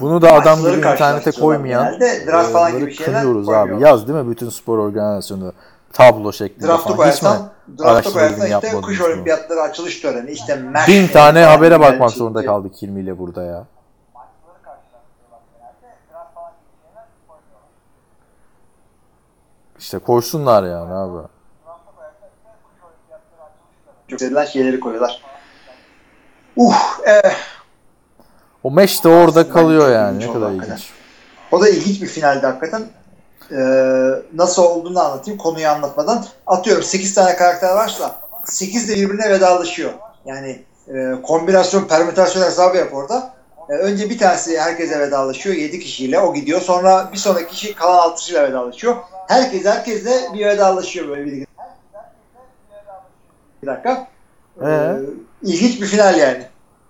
Bunu 0.00 0.22
da 0.22 0.32
adam 0.32 0.58
Maçları 0.58 0.76
gibi 0.76 0.88
internete 0.88 1.30
koymayan 1.32 1.98
genelde. 1.98 2.26
Draft 2.26 2.52
falan 2.52 2.78
gibi 2.78 2.94
şeyler 2.94 3.14
kınıyoruz 3.14 3.48
abi. 3.48 3.82
Yaz 3.82 4.08
değil 4.08 4.18
mi 4.18 4.30
bütün 4.30 4.50
spor 4.50 4.78
organizasyonu 4.78 5.52
tablo 5.92 6.32
şeklinde 6.32 6.66
Draft'ı 6.68 6.84
falan. 6.84 6.94
Hiç 6.94 7.22
mi? 7.22 7.28
koyarsan, 7.28 7.52
draft'ı 7.78 8.12
koyarsan 8.12 8.46
işte 8.46 8.80
kış 8.80 9.00
olimpiyatları 9.00 9.60
açılış 9.60 10.00
töreni 10.00 10.30
işte 10.30 10.56
MASH 10.56 10.88
Bin 10.88 11.08
tane 11.08 11.44
falan 11.44 11.56
habere 11.56 11.80
bakmak 11.80 12.10
şey 12.10 12.18
zorunda 12.18 12.44
kaldık 12.44 12.82
ilmiyle 12.82 13.18
burada 13.18 13.42
ya. 13.42 13.64
İşte 19.78 19.98
koşsunlar 19.98 20.64
yani 20.64 20.92
abi. 20.92 21.28
Çok 24.08 24.22
edilen 24.22 24.44
şeyleri 24.44 24.80
koyuyorlar. 24.80 25.22
Uh, 26.56 26.74
eh, 27.06 27.34
O 28.62 28.70
meş 28.70 29.04
de 29.04 29.08
orada 29.08 29.40
Aslında 29.40 29.54
kalıyor 29.54 29.92
yani. 29.92 30.18
Ne 30.18 30.32
kadar 30.32 30.48
hakikaten. 30.48 30.72
ilginç. 30.72 30.90
o 31.52 31.60
da 31.60 31.68
ilginç 31.68 32.02
bir 32.02 32.06
finaldi 32.06 32.46
hakikaten. 32.46 32.82
Ee, 33.52 33.56
nasıl 34.34 34.62
olduğunu 34.62 35.00
anlatayım 35.00 35.38
konuyu 35.38 35.68
anlatmadan. 35.68 36.24
Atıyorum 36.46 36.82
8 36.82 37.14
tane 37.14 37.36
karakter 37.36 37.74
varsa 37.74 38.20
8 38.44 38.88
de 38.88 38.94
birbirine 38.94 39.30
vedalaşıyor. 39.30 39.90
Yani 40.24 40.62
e, 40.88 41.22
kombinasyon, 41.22 41.84
permütasyon 41.84 42.42
hesabı 42.42 42.76
yap 42.76 42.94
orada. 42.94 43.34
E, 43.68 43.72
önce 43.72 44.10
bir 44.10 44.18
tanesi 44.18 44.60
herkese 44.60 45.00
vedalaşıyor 45.00 45.56
7 45.56 45.80
kişiyle 45.80 46.20
o 46.20 46.34
gidiyor. 46.34 46.60
Sonra 46.60 47.10
bir 47.12 47.18
sonraki 47.18 47.46
kişi 47.46 47.74
kalan 47.74 47.98
6 47.98 48.20
kişiyle 48.20 48.42
vedalaşıyor. 48.42 48.96
Herkes 49.28 49.64
herkesle 49.64 50.12
bir 50.34 50.46
vedalaşıyor 50.46 51.08
böyle 51.08 51.24
bir 51.24 51.46
bir 53.62 53.66
dakika. 53.66 54.08
Ee? 54.62 54.92
İlginç 55.46 55.80
bir 55.82 55.86
final 55.86 56.18
yani. 56.18 56.42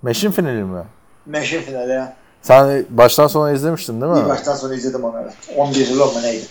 Meşin 0.03 0.31
finali 0.31 0.63
mi? 0.65 0.83
Meşin 1.27 1.61
finali 1.63 1.93
ya. 1.93 2.17
Sen 2.43 2.85
baştan 2.91 3.27
sona 3.27 3.53
izlemiştin 3.53 4.01
değil 4.01 4.13
mi? 4.13 4.25
Bir 4.25 4.29
baştan 4.29 4.55
sonra 4.55 4.75
izledim 4.75 5.05
onu 5.05 5.17
evet. 5.23 5.35
11 5.57 5.89
yıl 5.89 6.15
mı 6.15 6.23
neydi? 6.23 6.45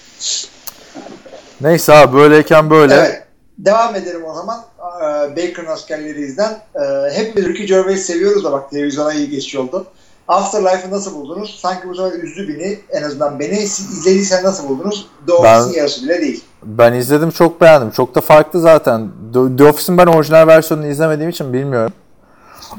Neyse 1.62 1.94
abi 1.94 2.18
böyleyken 2.18 2.70
böyle. 2.70 2.94
Evet. 2.94 3.24
Devam 3.58 3.96
edelim 3.96 4.26
o 4.26 4.34
zaman. 4.34 4.64
Ee, 4.80 5.04
Baker'ın 5.36 5.66
askerleri 5.68 6.22
izden. 6.22 6.58
Ee, 6.76 6.80
hep 7.14 7.38
Ricky 7.38 7.68
Gervais 7.68 8.06
seviyoruz 8.06 8.44
da 8.44 8.52
bak 8.52 8.70
televizyona 8.72 9.14
iyi 9.14 9.30
geçiş 9.30 9.56
oldu. 9.56 9.86
Afterlife'ı 10.28 10.92
nasıl 10.92 11.16
buldunuz? 11.16 11.60
Sanki 11.62 11.90
bu 11.90 11.96
sefer 11.96 12.20
üzdü 12.20 12.48
beni. 12.48 12.80
En 12.92 13.04
azından 13.04 13.40
beni. 13.40 13.56
Siz 13.56 13.98
izlediysen 13.98 14.44
nasıl 14.44 14.70
buldunuz? 14.70 15.08
The 15.28 15.34
Office'in 15.34 15.74
yarısı 15.74 16.04
bile 16.04 16.22
değil. 16.22 16.44
Ben 16.64 16.94
izledim 16.94 17.32
çok 17.32 17.62
beğendim. 17.62 17.92
Çok 17.92 18.16
da 18.16 18.22
farklı 18.22 18.62
zaten. 18.62 19.08
The, 19.34 19.58
The 19.58 19.64
Office'in 19.64 19.98
ben 19.98 20.06
orijinal 20.08 20.48
versiyonunu 20.48 20.88
izlemediğim 20.88 21.30
için 21.30 21.54
bilmiyorum. 21.54 21.94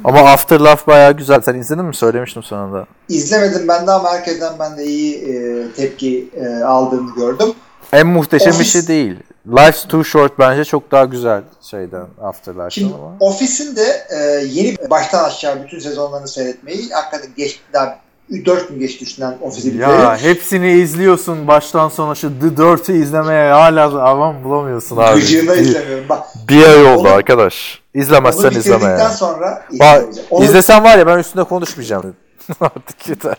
Ama 0.05 0.19
Afterlife 0.21 0.87
bayağı 0.87 1.13
güzel. 1.13 1.41
Sen 1.41 1.55
izledin 1.55 1.85
mi? 1.85 1.95
Söylemiştim 1.95 2.43
sonunda. 2.43 2.87
İzlemedim 3.09 3.69
ben 3.69 3.87
de 3.87 3.91
ama 3.91 4.09
herkesten 4.13 4.53
ben 4.59 4.77
de 4.77 4.85
iyi 4.85 5.15
e, 5.17 5.67
tepki 5.77 6.29
e, 6.37 6.65
aldığını 6.65 7.15
gördüm. 7.15 7.49
En 7.93 8.07
muhteşem 8.07 8.53
Office- 8.53 8.63
işi 8.63 8.89
değil. 8.89 9.17
Life's 9.49 9.85
Too 9.89 10.05
Short 10.05 10.39
bence 10.39 10.65
çok 10.65 10.91
daha 10.91 11.05
güzel 11.05 11.43
şeyden 11.63 12.07
Afterlife'dan 12.23 12.69
Şimdi 12.69 12.95
ama. 12.95 13.17
Office'in 13.21 13.77
de 13.77 14.07
e, 14.11 14.17
yeni 14.47 14.77
baştan 14.91 15.25
aşağı 15.25 15.63
bütün 15.65 15.79
sezonlarını 15.79 16.29
seyretmeyi 16.29 16.91
hakikaten 16.91 17.31
geç, 17.37 17.61
daha 17.73 17.99
4 18.47 18.69
gün 18.69 18.79
geçti 18.79 19.05
üstünden 19.05 19.35
Office'i 19.43 19.73
bitirelim. 19.75 19.91
Ya 20.01 20.17
hepsini 20.19 20.73
izliyorsun 20.73 21.47
baştan 21.49 21.89
sona 21.89 22.15
şu 22.15 22.29
The 22.41 22.57
Dirt'ü 22.57 22.93
izlemeye 23.03 23.53
hala 23.53 23.91
zaman 23.91 24.45
bulamıyorsun 24.45 24.97
abi. 24.97 25.21
Gıcığına 25.21 25.55
izlemiyorum. 25.55 26.09
Bak, 26.09 26.23
bir 26.49 26.63
ay 26.69 26.87
oldu 26.87 27.01
Onu- 27.01 27.09
arkadaş. 27.09 27.83
onu 27.95 28.03
İzlemezsen 28.03 28.51
izleme 28.51 28.61
bitirdikten 28.61 28.99
yani. 28.99 29.15
sonra 29.15 29.65
Bak. 29.73 30.05
Onu- 30.31 30.45
izlesen 30.45 30.85
var 30.85 30.99
ya 30.99 31.07
ben 31.07 31.19
üstünde 31.19 31.45
konuşmayacağım. 31.45 32.17
Artık 32.61 33.09
yeter. 33.09 33.37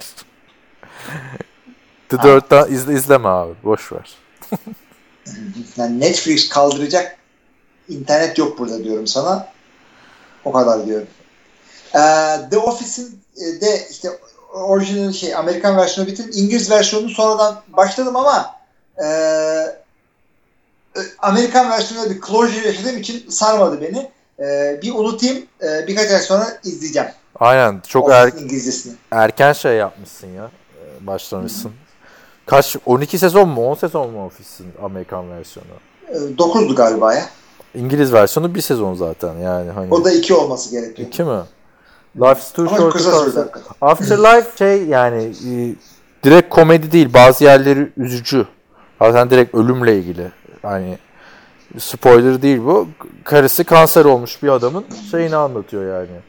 The 2.09 2.17
Dirt'ten 2.23 2.65
izle, 2.71 2.93
izleme 2.93 3.27
abi. 3.29 3.53
Boş 3.63 3.91
ver. 3.91 4.15
Yani 5.77 5.99
Netflix 5.99 6.49
kaldıracak 6.49 7.17
internet 7.89 8.37
yok 8.37 8.59
burada 8.59 8.83
diyorum 8.83 9.07
sana. 9.07 9.47
O 10.45 10.51
kadar 10.51 10.85
diyorum. 10.85 11.07
Ee, 11.95 11.99
The 12.51 12.57
Office'in 12.57 13.21
e, 13.37 13.61
de 13.61 13.87
işte 13.91 14.09
orijinal 14.53 15.11
şey 15.11 15.35
Amerikan 15.35 15.77
versiyonu 15.77 16.09
bitirdim. 16.11 16.31
İngiliz 16.33 16.71
versiyonunu 16.71 17.09
sonradan 17.09 17.61
başladım 17.67 18.15
ama 18.15 18.55
e, 18.97 19.05
e, 19.05 21.01
Amerikan 21.19 21.69
versiyonunda 21.69 22.15
bir 22.15 22.21
closure 22.21 22.67
yaşadığım 22.67 22.97
için 22.97 23.29
sarmadı 23.29 23.81
beni. 23.81 24.11
E, 24.39 24.79
bir 24.81 24.93
unutayım. 24.93 25.45
E, 25.61 25.87
birkaç 25.87 26.11
ay 26.11 26.19
sonra 26.19 26.47
izleyeceğim. 26.63 27.09
Aynen. 27.39 27.81
Çok 27.87 28.11
er, 28.11 28.33
erken 29.11 29.53
şey 29.53 29.75
yapmışsın 29.75 30.27
ya. 30.27 30.51
Ee, 30.75 31.07
Başlamışsın. 31.07 31.71
Kaç? 32.47 32.75
12 32.85 33.19
sezon 33.19 33.49
mu? 33.49 33.71
10 33.71 33.75
sezon 33.75 34.11
mu 34.11 34.25
Office'in 34.25 34.69
Amerikan 34.83 35.29
versiyonu? 35.31 35.69
E, 36.09 36.13
9'du 36.17 36.75
galiba 36.75 37.13
ya. 37.13 37.25
İngiliz 37.75 38.13
versiyonu 38.13 38.55
bir 38.55 38.61
sezon 38.61 38.93
zaten 38.93 39.33
yani. 39.37 39.71
Hani 39.71 39.93
O 39.93 40.05
da 40.05 40.11
2 40.11 40.33
olması 40.33 40.71
gerekiyor. 40.71 41.07
İki 41.07 41.23
mi? 41.23 41.39
Life's 42.15 42.51
Too 42.51 42.67
Ama 42.67 42.77
Short. 42.77 42.93
kısa. 42.93 43.47
Afterlife 43.81 44.57
şey 44.57 44.85
yani 44.85 45.23
e, 45.23 45.75
direkt 46.23 46.49
komedi 46.49 46.91
değil. 46.91 47.13
Bazı 47.13 47.43
yerleri 47.43 47.91
üzücü. 47.97 48.47
Zaten 49.01 49.29
direkt 49.29 49.55
ölümle 49.55 49.97
ilgili. 49.97 50.31
Hani 50.61 50.97
spoiler 51.79 52.41
değil 52.41 52.61
bu. 52.65 52.87
Karısı 53.23 53.63
kanser 53.63 54.05
olmuş 54.05 54.43
bir 54.43 54.49
adamın 54.49 54.85
şeyini 55.11 55.35
anlatıyor 55.35 55.99
yani. 55.99 56.19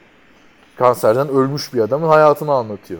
Kanserden 0.77 1.29
ölmüş 1.29 1.73
bir 1.73 1.79
adamın 1.81 2.07
hayatını 2.07 2.53
anlatıyor. 2.53 2.99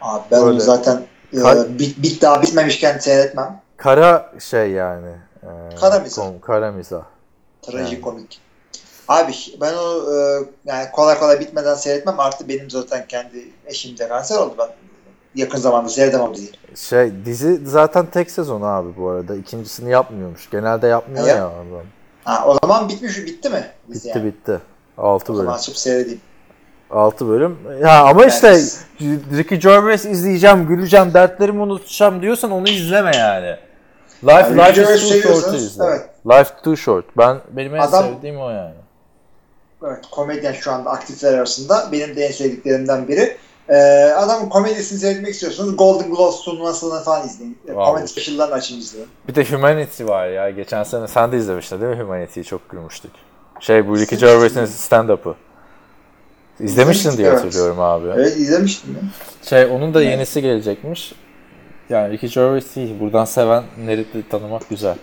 Abi 0.00 0.22
ben 0.30 0.40
Böyle. 0.40 0.50
onu 0.52 0.60
zaten 0.60 1.02
bit, 1.32 2.02
bit 2.02 2.22
daha 2.22 2.42
bitmemişken 2.42 2.98
seyretmem. 2.98 3.60
Kara 3.76 4.32
şey 4.40 4.70
yani. 4.70 5.10
e, 5.42 5.76
Kara 5.80 5.98
mizah. 6.00 6.22
kom- 6.22 6.40
Kara 6.40 6.72
mizah. 6.72 7.02
Trajikomik. 7.62 8.40
Abi 9.08 9.32
ben 9.60 9.74
o 9.74 10.12
e, 10.14 10.44
yani 10.64 10.90
kolay 10.92 11.18
kolay 11.18 11.40
bitmeden 11.40 11.74
seyretmem. 11.74 12.20
Artı 12.20 12.48
benim 12.48 12.70
zaten 12.70 13.06
kendi 13.08 13.48
eşim 13.66 13.98
de 13.98 14.08
kanser 14.08 14.36
oldu. 14.38 14.54
Ben 14.58 14.68
yakın 15.34 15.58
zamanda 15.58 15.88
seyredemem 15.88 16.34
diye. 16.34 16.46
Şey 16.76 17.12
dizi 17.24 17.60
zaten 17.66 18.06
tek 18.06 18.30
sezon 18.30 18.62
abi 18.62 18.96
bu 18.96 19.08
arada. 19.08 19.34
İkincisini 19.36 19.90
yapmıyormuş. 19.90 20.50
Genelde 20.50 20.86
yapmıyor 20.86 21.26
Ya. 21.26 21.34
ya. 21.36 21.46
adam. 21.46 21.86
Ha, 22.24 22.44
o 22.46 22.58
zaman 22.62 22.88
bitmiş 22.88 23.18
bitti 23.26 23.50
mi? 23.50 23.66
Dizi 23.88 24.08
Bitti 24.08 24.18
yani? 24.18 24.26
bitti. 24.26 24.60
6 24.98 25.32
O 25.32 25.34
bölüm. 25.34 25.44
zaman 25.44 25.58
açıp 25.58 25.76
seyredeyim. 25.76 26.20
6 26.90 27.28
bölüm. 27.28 27.58
Ya 27.82 28.02
ama 28.04 28.24
işte 28.26 28.46
Yani- 28.46 29.18
Ricky 29.36 29.60
Gervais 29.60 30.04
izleyeceğim, 30.04 30.66
güleceğim, 30.66 31.14
dertlerimi 31.14 31.62
unutacağım 31.62 32.22
diyorsan 32.22 32.50
onu 32.50 32.68
izleme 32.68 33.16
yani. 33.16 33.56
Life, 34.24 34.32
Yani 34.34 34.56
life 34.56 34.82
Ricky 34.82 34.94
is 34.94 35.22
too 35.22 35.32
short 35.40 35.54
izle. 35.54 35.84
evet. 35.84 36.00
Life 36.26 36.50
too 36.64 36.76
short. 36.76 37.04
Ben 37.18 37.36
benim 37.50 37.74
en 37.76 37.80
Adam- 37.80 38.04
sevdiğim 38.04 38.40
o 38.40 38.50
yani. 38.50 38.74
Evet, 39.86 39.98
komedyen 40.10 40.52
şu 40.52 40.72
anda 40.72 40.90
aktifler 40.90 41.34
arasında. 41.34 41.88
Benim 41.92 42.16
de 42.16 42.24
en 42.26 42.32
sevdiklerimden 42.32 43.08
biri. 43.08 43.36
Ee, 43.68 43.74
adamın 44.16 44.48
komedisini 44.48 44.98
seyretmek 44.98 45.34
istiyorsanız 45.34 45.76
Golden 45.76 46.10
Globes 46.10 46.40
turnuvasını 46.40 47.02
falan 47.02 47.26
izleyin. 47.26 47.58
Wow. 47.66 47.84
Komedi 47.84 48.08
special'larını 48.08 48.54
açın 48.54 48.78
izleyin. 48.78 49.08
Bir 49.28 49.34
de 49.34 49.44
Humanity 49.44 50.04
var 50.04 50.28
ya. 50.28 50.50
Geçen 50.50 50.82
sene 50.82 51.08
sen 51.08 51.32
de 51.32 51.36
izlemiştin 51.36 51.80
değil 51.80 51.96
mi 51.96 52.02
Humanity'yi? 52.02 52.44
Çok 52.44 52.68
gülmüştük. 52.70 53.10
Şey 53.60 53.88
bu 53.88 53.98
Ricky. 53.98 54.20
Gervais'in 54.20 54.64
stand-up'ı. 54.64 55.34
İzlemiştin 56.60 57.16
diye 57.16 57.28
evet. 57.28 57.38
hatırlıyorum 57.38 57.80
abi. 57.80 58.08
Evet 58.16 58.36
izlemiştim 58.36 58.98
ya. 59.02 59.08
Şey 59.48 59.66
onun 59.66 59.94
da 59.94 60.02
yenisi 60.02 60.42
gelecekmiş. 60.42 61.12
Yani 61.88 62.12
Ricky 62.12 62.32
Gervais 62.32 62.76
iyi. 62.76 63.00
Buradan 63.00 63.24
sevenleri 63.24 64.00
de 64.14 64.28
tanımak 64.30 64.68
güzel. 64.68 64.96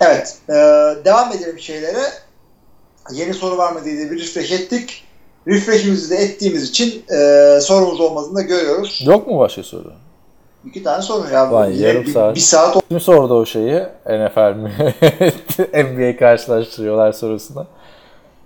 Evet. 0.00 0.38
e, 0.48 0.52
devam 1.04 1.32
edelim 1.32 1.58
şeylere. 1.58 2.02
Yeni 3.12 3.34
soru 3.34 3.58
var 3.58 3.72
mı 3.72 3.84
diye 3.84 4.10
bir 4.10 4.20
refresh 4.20 4.52
ettik. 4.52 5.04
Refresh'imizi 5.46 6.10
de 6.10 6.16
ettiğimiz 6.16 6.70
için 6.70 7.04
e, 7.16 7.60
sorumuz 7.60 8.00
olmadığını 8.00 8.34
da 8.34 8.42
görüyoruz. 8.42 9.02
Yok 9.06 9.26
mu 9.26 9.38
başka 9.38 9.62
soru? 9.62 9.92
İki 10.66 10.82
tane 10.82 11.02
soru 11.02 11.30
ya. 11.32 11.52
Vay, 11.52 11.76
Yine 11.76 11.86
yarım 11.86 12.04
bir, 12.04 12.12
saat. 12.12 12.34
bir 12.34 12.40
saat 12.40 12.88
Kim 12.88 13.00
sordu 13.00 13.34
o 13.34 13.46
şeyi? 13.46 13.82
NFL 14.06 14.56
mi? 14.56 14.94
NBA 15.84 16.18
karşılaştırıyorlar 16.18 17.12
sorusuna. 17.12 17.66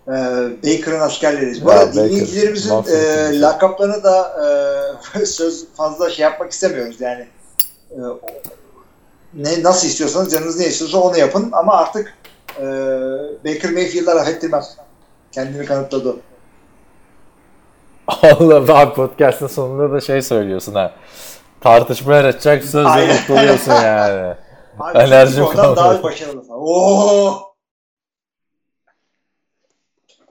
E, 0.09 0.12
Baker'ın 0.62 1.00
askerleriyiz. 1.00 1.64
Bu 1.64 1.70
arada 1.70 1.86
Baker, 1.86 2.04
dinleyicilerimizin 2.04 2.84
e, 2.88 3.40
lakaplarını 3.40 4.04
da 4.04 4.36
e, 5.14 5.26
söz 5.26 5.66
fazla 5.74 6.11
şey 6.11 6.22
yapmak 6.22 6.52
istemiyoruz 6.52 7.00
yani. 7.00 7.26
E, 7.90 7.98
ne 9.34 9.62
nasıl 9.62 9.86
istiyorsanız 9.86 10.32
canınız 10.32 10.59
ne 10.59 10.66
istiyorsa 10.66 10.98
onu 10.98 11.18
yapın 11.18 11.48
ama 11.52 11.76
artık 11.76 12.14
e, 12.59 12.64
Baker 13.44 13.70
Mayfield'a 13.70 14.16
laf 14.16 14.28
ettirmem. 14.28 14.62
Kendini 15.32 15.66
kanıtladı. 15.66 16.16
Allah 18.22 18.78
abi 18.78 18.94
podcast'ın 18.94 19.46
sonunda 19.46 19.92
da 19.92 20.00
şey 20.00 20.22
söylüyorsun 20.22 20.74
ha. 20.74 20.92
Tartışma 21.61 22.14
yaratacak 22.16 22.64
sözle 22.64 23.14
mutluluyorsun 23.14 23.72
yani. 23.72 24.34
Abi, 24.80 24.98
Enerjim 24.98 25.46
kalmadı. 25.46 25.76
daha 25.76 26.02
başarılı. 26.02 26.42
Oo! 26.54 27.47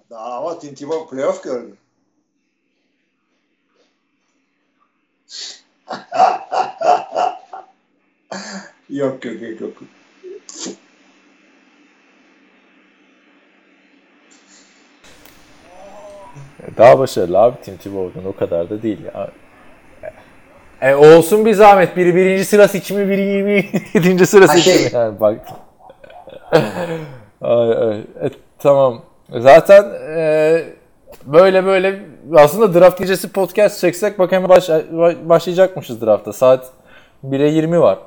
Daha 0.09 0.37
ama 0.37 0.59
Tim 0.59 0.75
Tebow 0.75 1.15
playoff 1.15 1.43
gördü. 1.43 1.75
yok 8.89 9.25
yok 9.25 9.41
yok 9.41 9.61
yok. 9.61 9.73
Daha 16.77 16.99
başarılı 16.99 17.39
abi 17.39 17.61
Tim 17.61 17.77
Tebow'dan 17.77 18.25
o 18.25 18.35
kadar 18.35 18.69
da 18.69 18.81
değil 18.81 18.99
ya. 19.15 19.31
E 20.81 20.95
olsun 20.95 21.45
bir 21.45 21.53
zahmet. 21.53 21.97
Biri 21.97 22.15
birinci 22.15 22.45
sırası 22.45 22.77
iki 22.77 22.93
mi, 22.93 23.09
biri 23.09 23.21
yirmi 23.21 24.27
sırası 24.27 24.53
Ha, 24.53 24.59
iki 24.59 24.69
şey-? 24.69 24.89
Yani 24.93 25.19
bak. 25.19 25.47
ay, 27.41 27.71
ay. 27.71 27.99
E, 27.99 28.29
tamam. 28.59 29.01
Zaten 29.31 29.83
e, 30.17 30.63
böyle 31.25 31.65
böyle 31.65 32.03
aslında 32.35 32.79
draft 32.79 32.97
gecesi 32.97 33.29
podcast 33.31 33.79
çeksek 33.79 34.19
bak 34.19 34.31
hemen 34.31 34.49
baş, 34.49 34.69
başlayacakmışız 35.29 36.01
drafta. 36.01 36.33
Saat 36.33 36.65
1'e 37.25 37.47
20 37.47 37.81
var. 37.81 37.99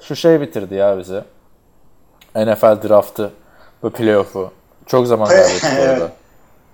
Şu 0.00 0.16
şey 0.16 0.40
bitirdi 0.40 0.74
ya 0.74 0.98
bizi. 0.98 1.22
NFL 2.36 2.88
draftı 2.88 3.30
bu 3.82 3.90
playoff'u. 3.90 4.50
Çok 4.86 5.06
zaman 5.06 5.28
kaybettik 5.28 5.70
orada. 5.80 6.10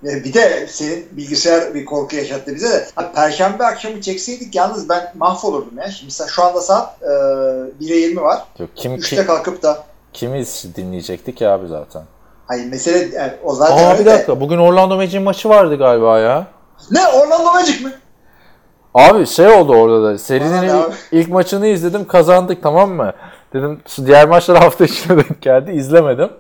E, 0.04 0.24
Bir 0.24 0.34
de 0.34 0.66
senin 0.66 1.08
bilgisayar 1.12 1.74
bir 1.74 1.84
korku 1.84 2.16
yaşattı 2.16 2.54
bize 2.54 2.68
de. 2.70 2.86
Perşembe 3.14 3.64
akşamı 3.64 4.00
çekseydik 4.00 4.54
yalnız 4.54 4.88
ben 4.88 5.12
mahvolurdum 5.14 5.78
ya. 5.78 5.90
Şimdi 5.90 6.12
şu 6.28 6.44
anda 6.44 6.60
saat 6.60 7.02
e, 7.02 7.06
1'e 7.06 7.96
20 7.96 8.22
var. 8.22 8.44
Yok, 8.58 8.70
kim, 8.74 8.94
3'te 8.94 9.16
kim, 9.16 9.26
kalkıp 9.26 9.62
da 9.62 9.84
Kimiz 10.12 10.64
dinleyecektik 10.76 11.40
ya 11.40 11.54
abi 11.54 11.66
zaten. 11.68 12.02
Hayır 12.46 12.70
mesele 12.70 13.16
yani 13.16 13.32
o 13.44 13.52
zaten 13.54 13.76
Aa 13.84 13.90
öyle 13.90 14.00
bir 14.00 14.06
de- 14.06 14.10
dakika. 14.10 14.40
Bugün 14.40 14.58
Orlando 14.58 14.96
Magic'in 14.96 15.22
maçı 15.22 15.48
vardı 15.48 15.76
galiba 15.78 16.18
ya. 16.18 16.46
Ne 16.90 17.00
Orlando 17.08 17.44
Magic 17.52 17.84
mi? 17.84 17.92
Abi 18.94 19.26
şey 19.26 19.46
oldu 19.48 19.72
orada 19.72 20.02
da. 20.04 20.18
Serinin 20.18 20.62
ilk, 20.62 20.94
ilk 21.12 21.28
maçını 21.28 21.66
izledim. 21.66 22.06
Kazandık 22.06 22.62
tamam 22.62 22.90
mı? 22.90 23.12
Dedim 23.52 23.80
diğer 24.06 24.28
maçlar 24.28 24.58
hafta 24.62 24.84
içine 24.84 25.16
denk 25.16 25.42
geldi. 25.42 25.70
izlemedim. 25.72 26.30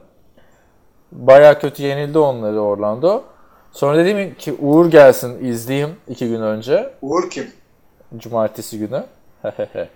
Baya 1.12 1.58
kötü 1.58 1.82
yenildi 1.82 2.18
onları 2.18 2.60
Orlando. 2.60 3.22
Sonra 3.72 3.98
dedim 3.98 4.34
ki 4.34 4.54
Uğur 4.60 4.86
gelsin 4.90 5.44
izleyeyim 5.44 5.96
iki 6.08 6.28
gün 6.28 6.42
önce. 6.42 6.90
Uğur 7.02 7.30
kim? 7.30 7.50
Cumartesi 8.16 8.78
günü. 8.78 9.04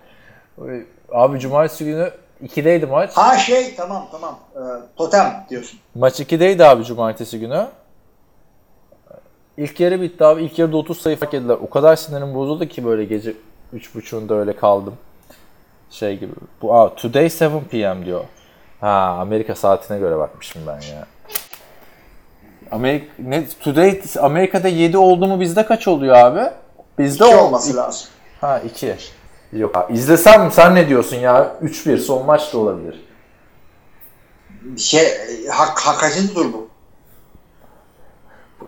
Abi 1.11 1.39
cumartesi 1.39 1.85
günü 1.85 2.11
2'deydi 2.45 2.85
maç. 2.85 3.11
Ha 3.13 3.37
şey 3.37 3.75
tamam 3.75 4.07
tamam. 4.11 4.39
Ee, 4.55 4.59
totem 4.97 5.45
diyorsun. 5.49 5.79
Maç 5.95 6.19
2'deydi 6.19 6.63
abi 6.65 6.83
cumartesi 6.85 7.39
günü. 7.39 7.67
İlk 9.57 9.79
yarı 9.79 10.01
bitti 10.01 10.23
abi. 10.25 10.43
İlk 10.43 10.59
yarıda 10.59 10.77
30 10.77 11.01
sayı 11.01 11.17
fark 11.17 11.33
ettiler. 11.33 11.57
O 11.61 11.69
kadar 11.69 11.95
sinirim 11.95 12.35
bozuldu 12.35 12.65
ki 12.65 12.85
böyle 12.85 13.05
gece 13.05 13.33
3.30'unda 13.75 14.33
öyle 14.39 14.55
kaldım. 14.55 14.93
Şey 15.91 16.19
gibi. 16.19 16.31
Bu 16.61 16.75
aa, 16.75 16.95
today 16.95 17.23
7 17.23 17.39
p.m. 17.71 18.05
diyor. 18.05 18.23
Ha 18.81 19.17
Amerika 19.19 19.55
saatine 19.55 19.97
göre 19.99 20.17
bakmışım 20.17 20.61
ben 20.67 20.73
ya. 20.95 21.05
Amerika 22.71 23.05
ne 23.19 23.47
today 23.63 24.01
Amerika'da 24.21 24.67
7 24.67 24.97
oldu 24.97 25.27
mu 25.27 25.39
bizde 25.39 25.65
kaç 25.65 25.87
oluyor 25.87 26.15
abi? 26.15 26.41
Bizde 26.99 27.25
İki 27.25 27.35
ol- 27.35 27.39
olması 27.45 27.75
lazım. 27.77 28.07
Ha 28.41 28.59
2. 28.59 28.95
Yok. 29.53 29.75
Ha, 29.75 29.87
izlesem? 29.89 30.51
Sen 30.51 30.75
ne 30.75 30.89
diyorsun 30.89 31.17
ya? 31.17 31.55
3-1 31.63 31.97
son 31.97 32.25
maç 32.25 32.53
da 32.53 32.57
olabilir. 32.57 33.05
Şey, 34.77 35.07
hak, 35.47 35.79
hak 35.79 35.99
kaçıncı 35.99 36.33
tur 36.33 36.53
bu? 36.53 36.69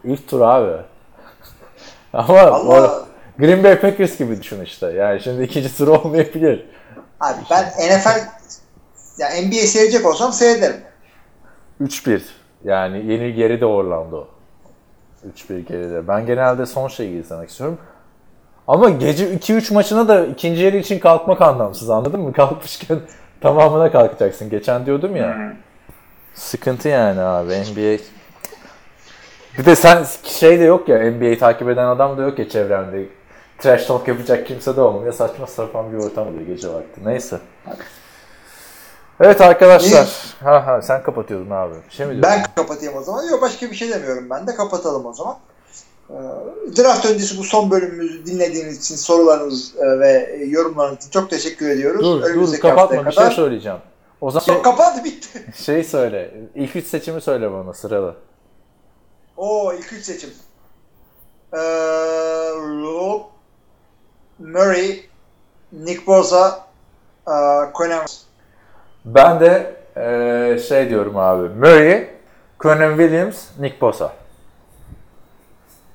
İlk 0.03 0.27
tur 0.27 0.41
abi. 0.41 0.81
Ama 2.13 2.41
Allah. 2.41 3.05
Green 3.39 3.63
Bay 3.63 3.79
Packers 3.79 4.17
gibi 4.17 4.41
düşün 4.41 4.61
işte. 4.61 4.87
Yani 4.87 5.21
şimdi 5.21 5.43
ikinci 5.43 5.77
tur 5.77 5.87
olmayabilir. 5.87 6.69
Abi 7.19 7.37
ben 7.51 7.65
NFL 7.65 8.19
ya 9.17 9.29
NBA 9.41 9.67
seyredecek 9.67 10.05
olsam 10.05 10.33
seyrederim. 10.33 10.81
3-1. 11.81 12.21
Yani 12.63 13.05
yeni 13.11 13.33
geri 13.33 13.61
de 13.61 13.65
Orlando. 13.65 14.27
3-1 15.35 15.59
geride. 15.59 16.07
Ben 16.07 16.25
genelde 16.25 16.65
son 16.65 16.87
şeyi 16.87 17.21
izlemek 17.21 17.49
istiyorum. 17.49 17.77
Ama 18.69 18.89
gece 18.89 19.33
2-3 19.33 19.73
maçına 19.73 20.07
da 20.07 20.25
ikinci 20.25 20.61
yarı 20.61 20.77
için 20.77 20.99
kalkmak 20.99 21.41
anlamsız 21.41 21.89
anladın 21.89 22.21
mı? 22.21 22.33
Kalkmışken 22.35 22.99
tamamına 23.41 23.91
kalkacaksın. 23.91 24.49
Geçen 24.49 24.85
diyordum 24.85 25.15
ya. 25.15 25.53
Sıkıntı 26.33 26.89
yani 26.89 27.21
abi 27.21 27.49
NBA. 27.49 28.03
Bir 29.57 29.65
de 29.65 29.75
sen 29.75 30.05
şey 30.23 30.59
de 30.59 30.63
yok 30.63 30.89
ya 30.89 31.11
NBA'yi 31.11 31.37
takip 31.39 31.69
eden 31.69 31.85
adam 31.85 32.17
da 32.17 32.21
yok 32.21 32.39
ya 32.39 32.49
çevremde. 32.49 33.05
Trash 33.57 33.85
talk 33.85 34.07
yapacak 34.07 34.47
kimse 34.47 34.75
de 34.75 34.81
olmuyor. 34.81 35.13
Saçma 35.13 35.47
sapan 35.47 35.91
bir 35.91 35.97
ortam 35.97 36.27
oluyor 36.27 36.47
gece 36.47 36.73
vakti. 36.73 37.01
Neyse. 37.05 37.39
Evet 39.19 39.41
arkadaşlar. 39.41 40.07
Ha 40.43 40.67
ha 40.67 40.81
sen 40.81 41.03
kapatıyordun 41.03 41.49
abi. 41.49 41.73
Bir 41.89 41.93
şey 41.93 42.05
mi 42.05 42.11
diyordun? 42.11 42.31
Ben 42.31 42.43
kapatayım 42.55 42.97
o 42.97 43.01
zaman. 43.01 43.23
Yok 43.23 43.41
başka 43.41 43.71
bir 43.71 43.75
şey 43.75 43.89
demiyorum 43.89 44.29
ben 44.29 44.47
de. 44.47 44.55
Kapatalım 44.55 45.05
o 45.05 45.13
zaman. 45.13 45.37
Ee, 46.09 46.13
Draft 46.77 47.05
öncesi 47.05 47.37
bu 47.37 47.43
son 47.43 47.71
bölümümüzü 47.71 48.25
dinlediğiniz 48.25 48.77
için 48.85 48.95
sorularınız 48.95 49.75
e, 49.77 49.99
ve 49.99 50.37
yorumlarınız 50.47 50.97
için 50.97 51.09
çok 51.09 51.29
teşekkür 51.29 51.69
ediyoruz. 51.69 52.01
Dur 52.05 52.21
dur 52.21 52.27
Önümüzdeki 52.27 52.61
kapatma 52.61 52.81
haftaya 52.83 53.05
bir 53.05 53.11
şey 53.11 53.23
kadar. 53.23 53.35
söyleyeceğim. 53.35 53.77
O 54.21 54.31
zaman 54.31 54.45
şey, 54.45 54.61
kapandı 54.61 55.03
bitti. 55.03 55.45
şey 55.63 55.83
söyle. 55.83 56.31
İlk 56.55 56.75
üç 56.75 56.87
seçimi 56.87 57.21
söyle 57.21 57.51
bana 57.51 57.73
sıralı. 57.73 58.15
Oo 59.37 59.73
ilk 59.73 59.93
üç 59.93 60.03
seçim. 60.05 60.29
Ee, 61.53 61.57
Rob, 62.57 63.21
Murray, 64.39 64.99
Nick 65.71 66.07
Bosa, 66.07 66.67
e, 67.27 67.33
Conan. 67.77 68.05
Ben 69.05 69.39
de 69.39 69.75
eee, 69.97 70.59
şey 70.67 70.89
diyorum 70.89 71.17
abi. 71.17 71.49
Murray, 71.49 72.09
Conan 72.59 72.97
Williams, 72.97 73.45
Nick 73.59 73.81
Bosa. 73.81 74.13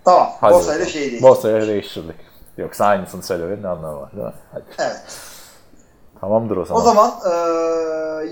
Tamam. 0.04 0.30
Hadi 0.40 0.54
Bosa 0.54 0.64
ile 0.64 0.74
bakalım. 0.74 0.90
şey 0.92 1.10
değil. 1.10 1.22
Bosa'ya 1.22 1.66
değiştirdik. 1.66 2.16
Yoksa 2.58 2.84
aynısını 2.86 3.22
söylemenin 3.22 3.62
ne 3.62 3.68
anlamı 3.68 4.00
var 4.00 4.12
değil 4.12 4.24
mi? 4.24 4.32
Hadi. 4.52 4.64
Evet. 4.78 5.02
Tamamdır 6.20 6.56
o 6.56 6.64
zaman. 6.64 6.82
O 6.82 6.84
zaman 6.84 7.10
e, 7.26 7.30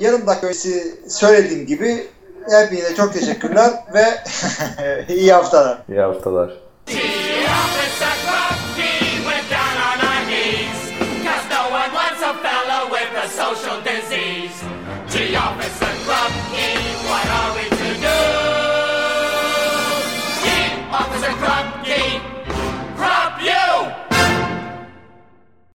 yarım 0.04 0.26
dakika 0.26 0.46
öncesi 0.46 1.00
söylediğim 1.10 1.66
gibi 1.66 2.06
hepinize 2.50 2.94
çok 2.94 3.12
teşekkürler 3.12 3.70
ve 3.94 4.04
iyi 5.14 5.32
haftalar. 5.32 5.78
İyi 5.88 6.00
haftalar. 6.00 6.61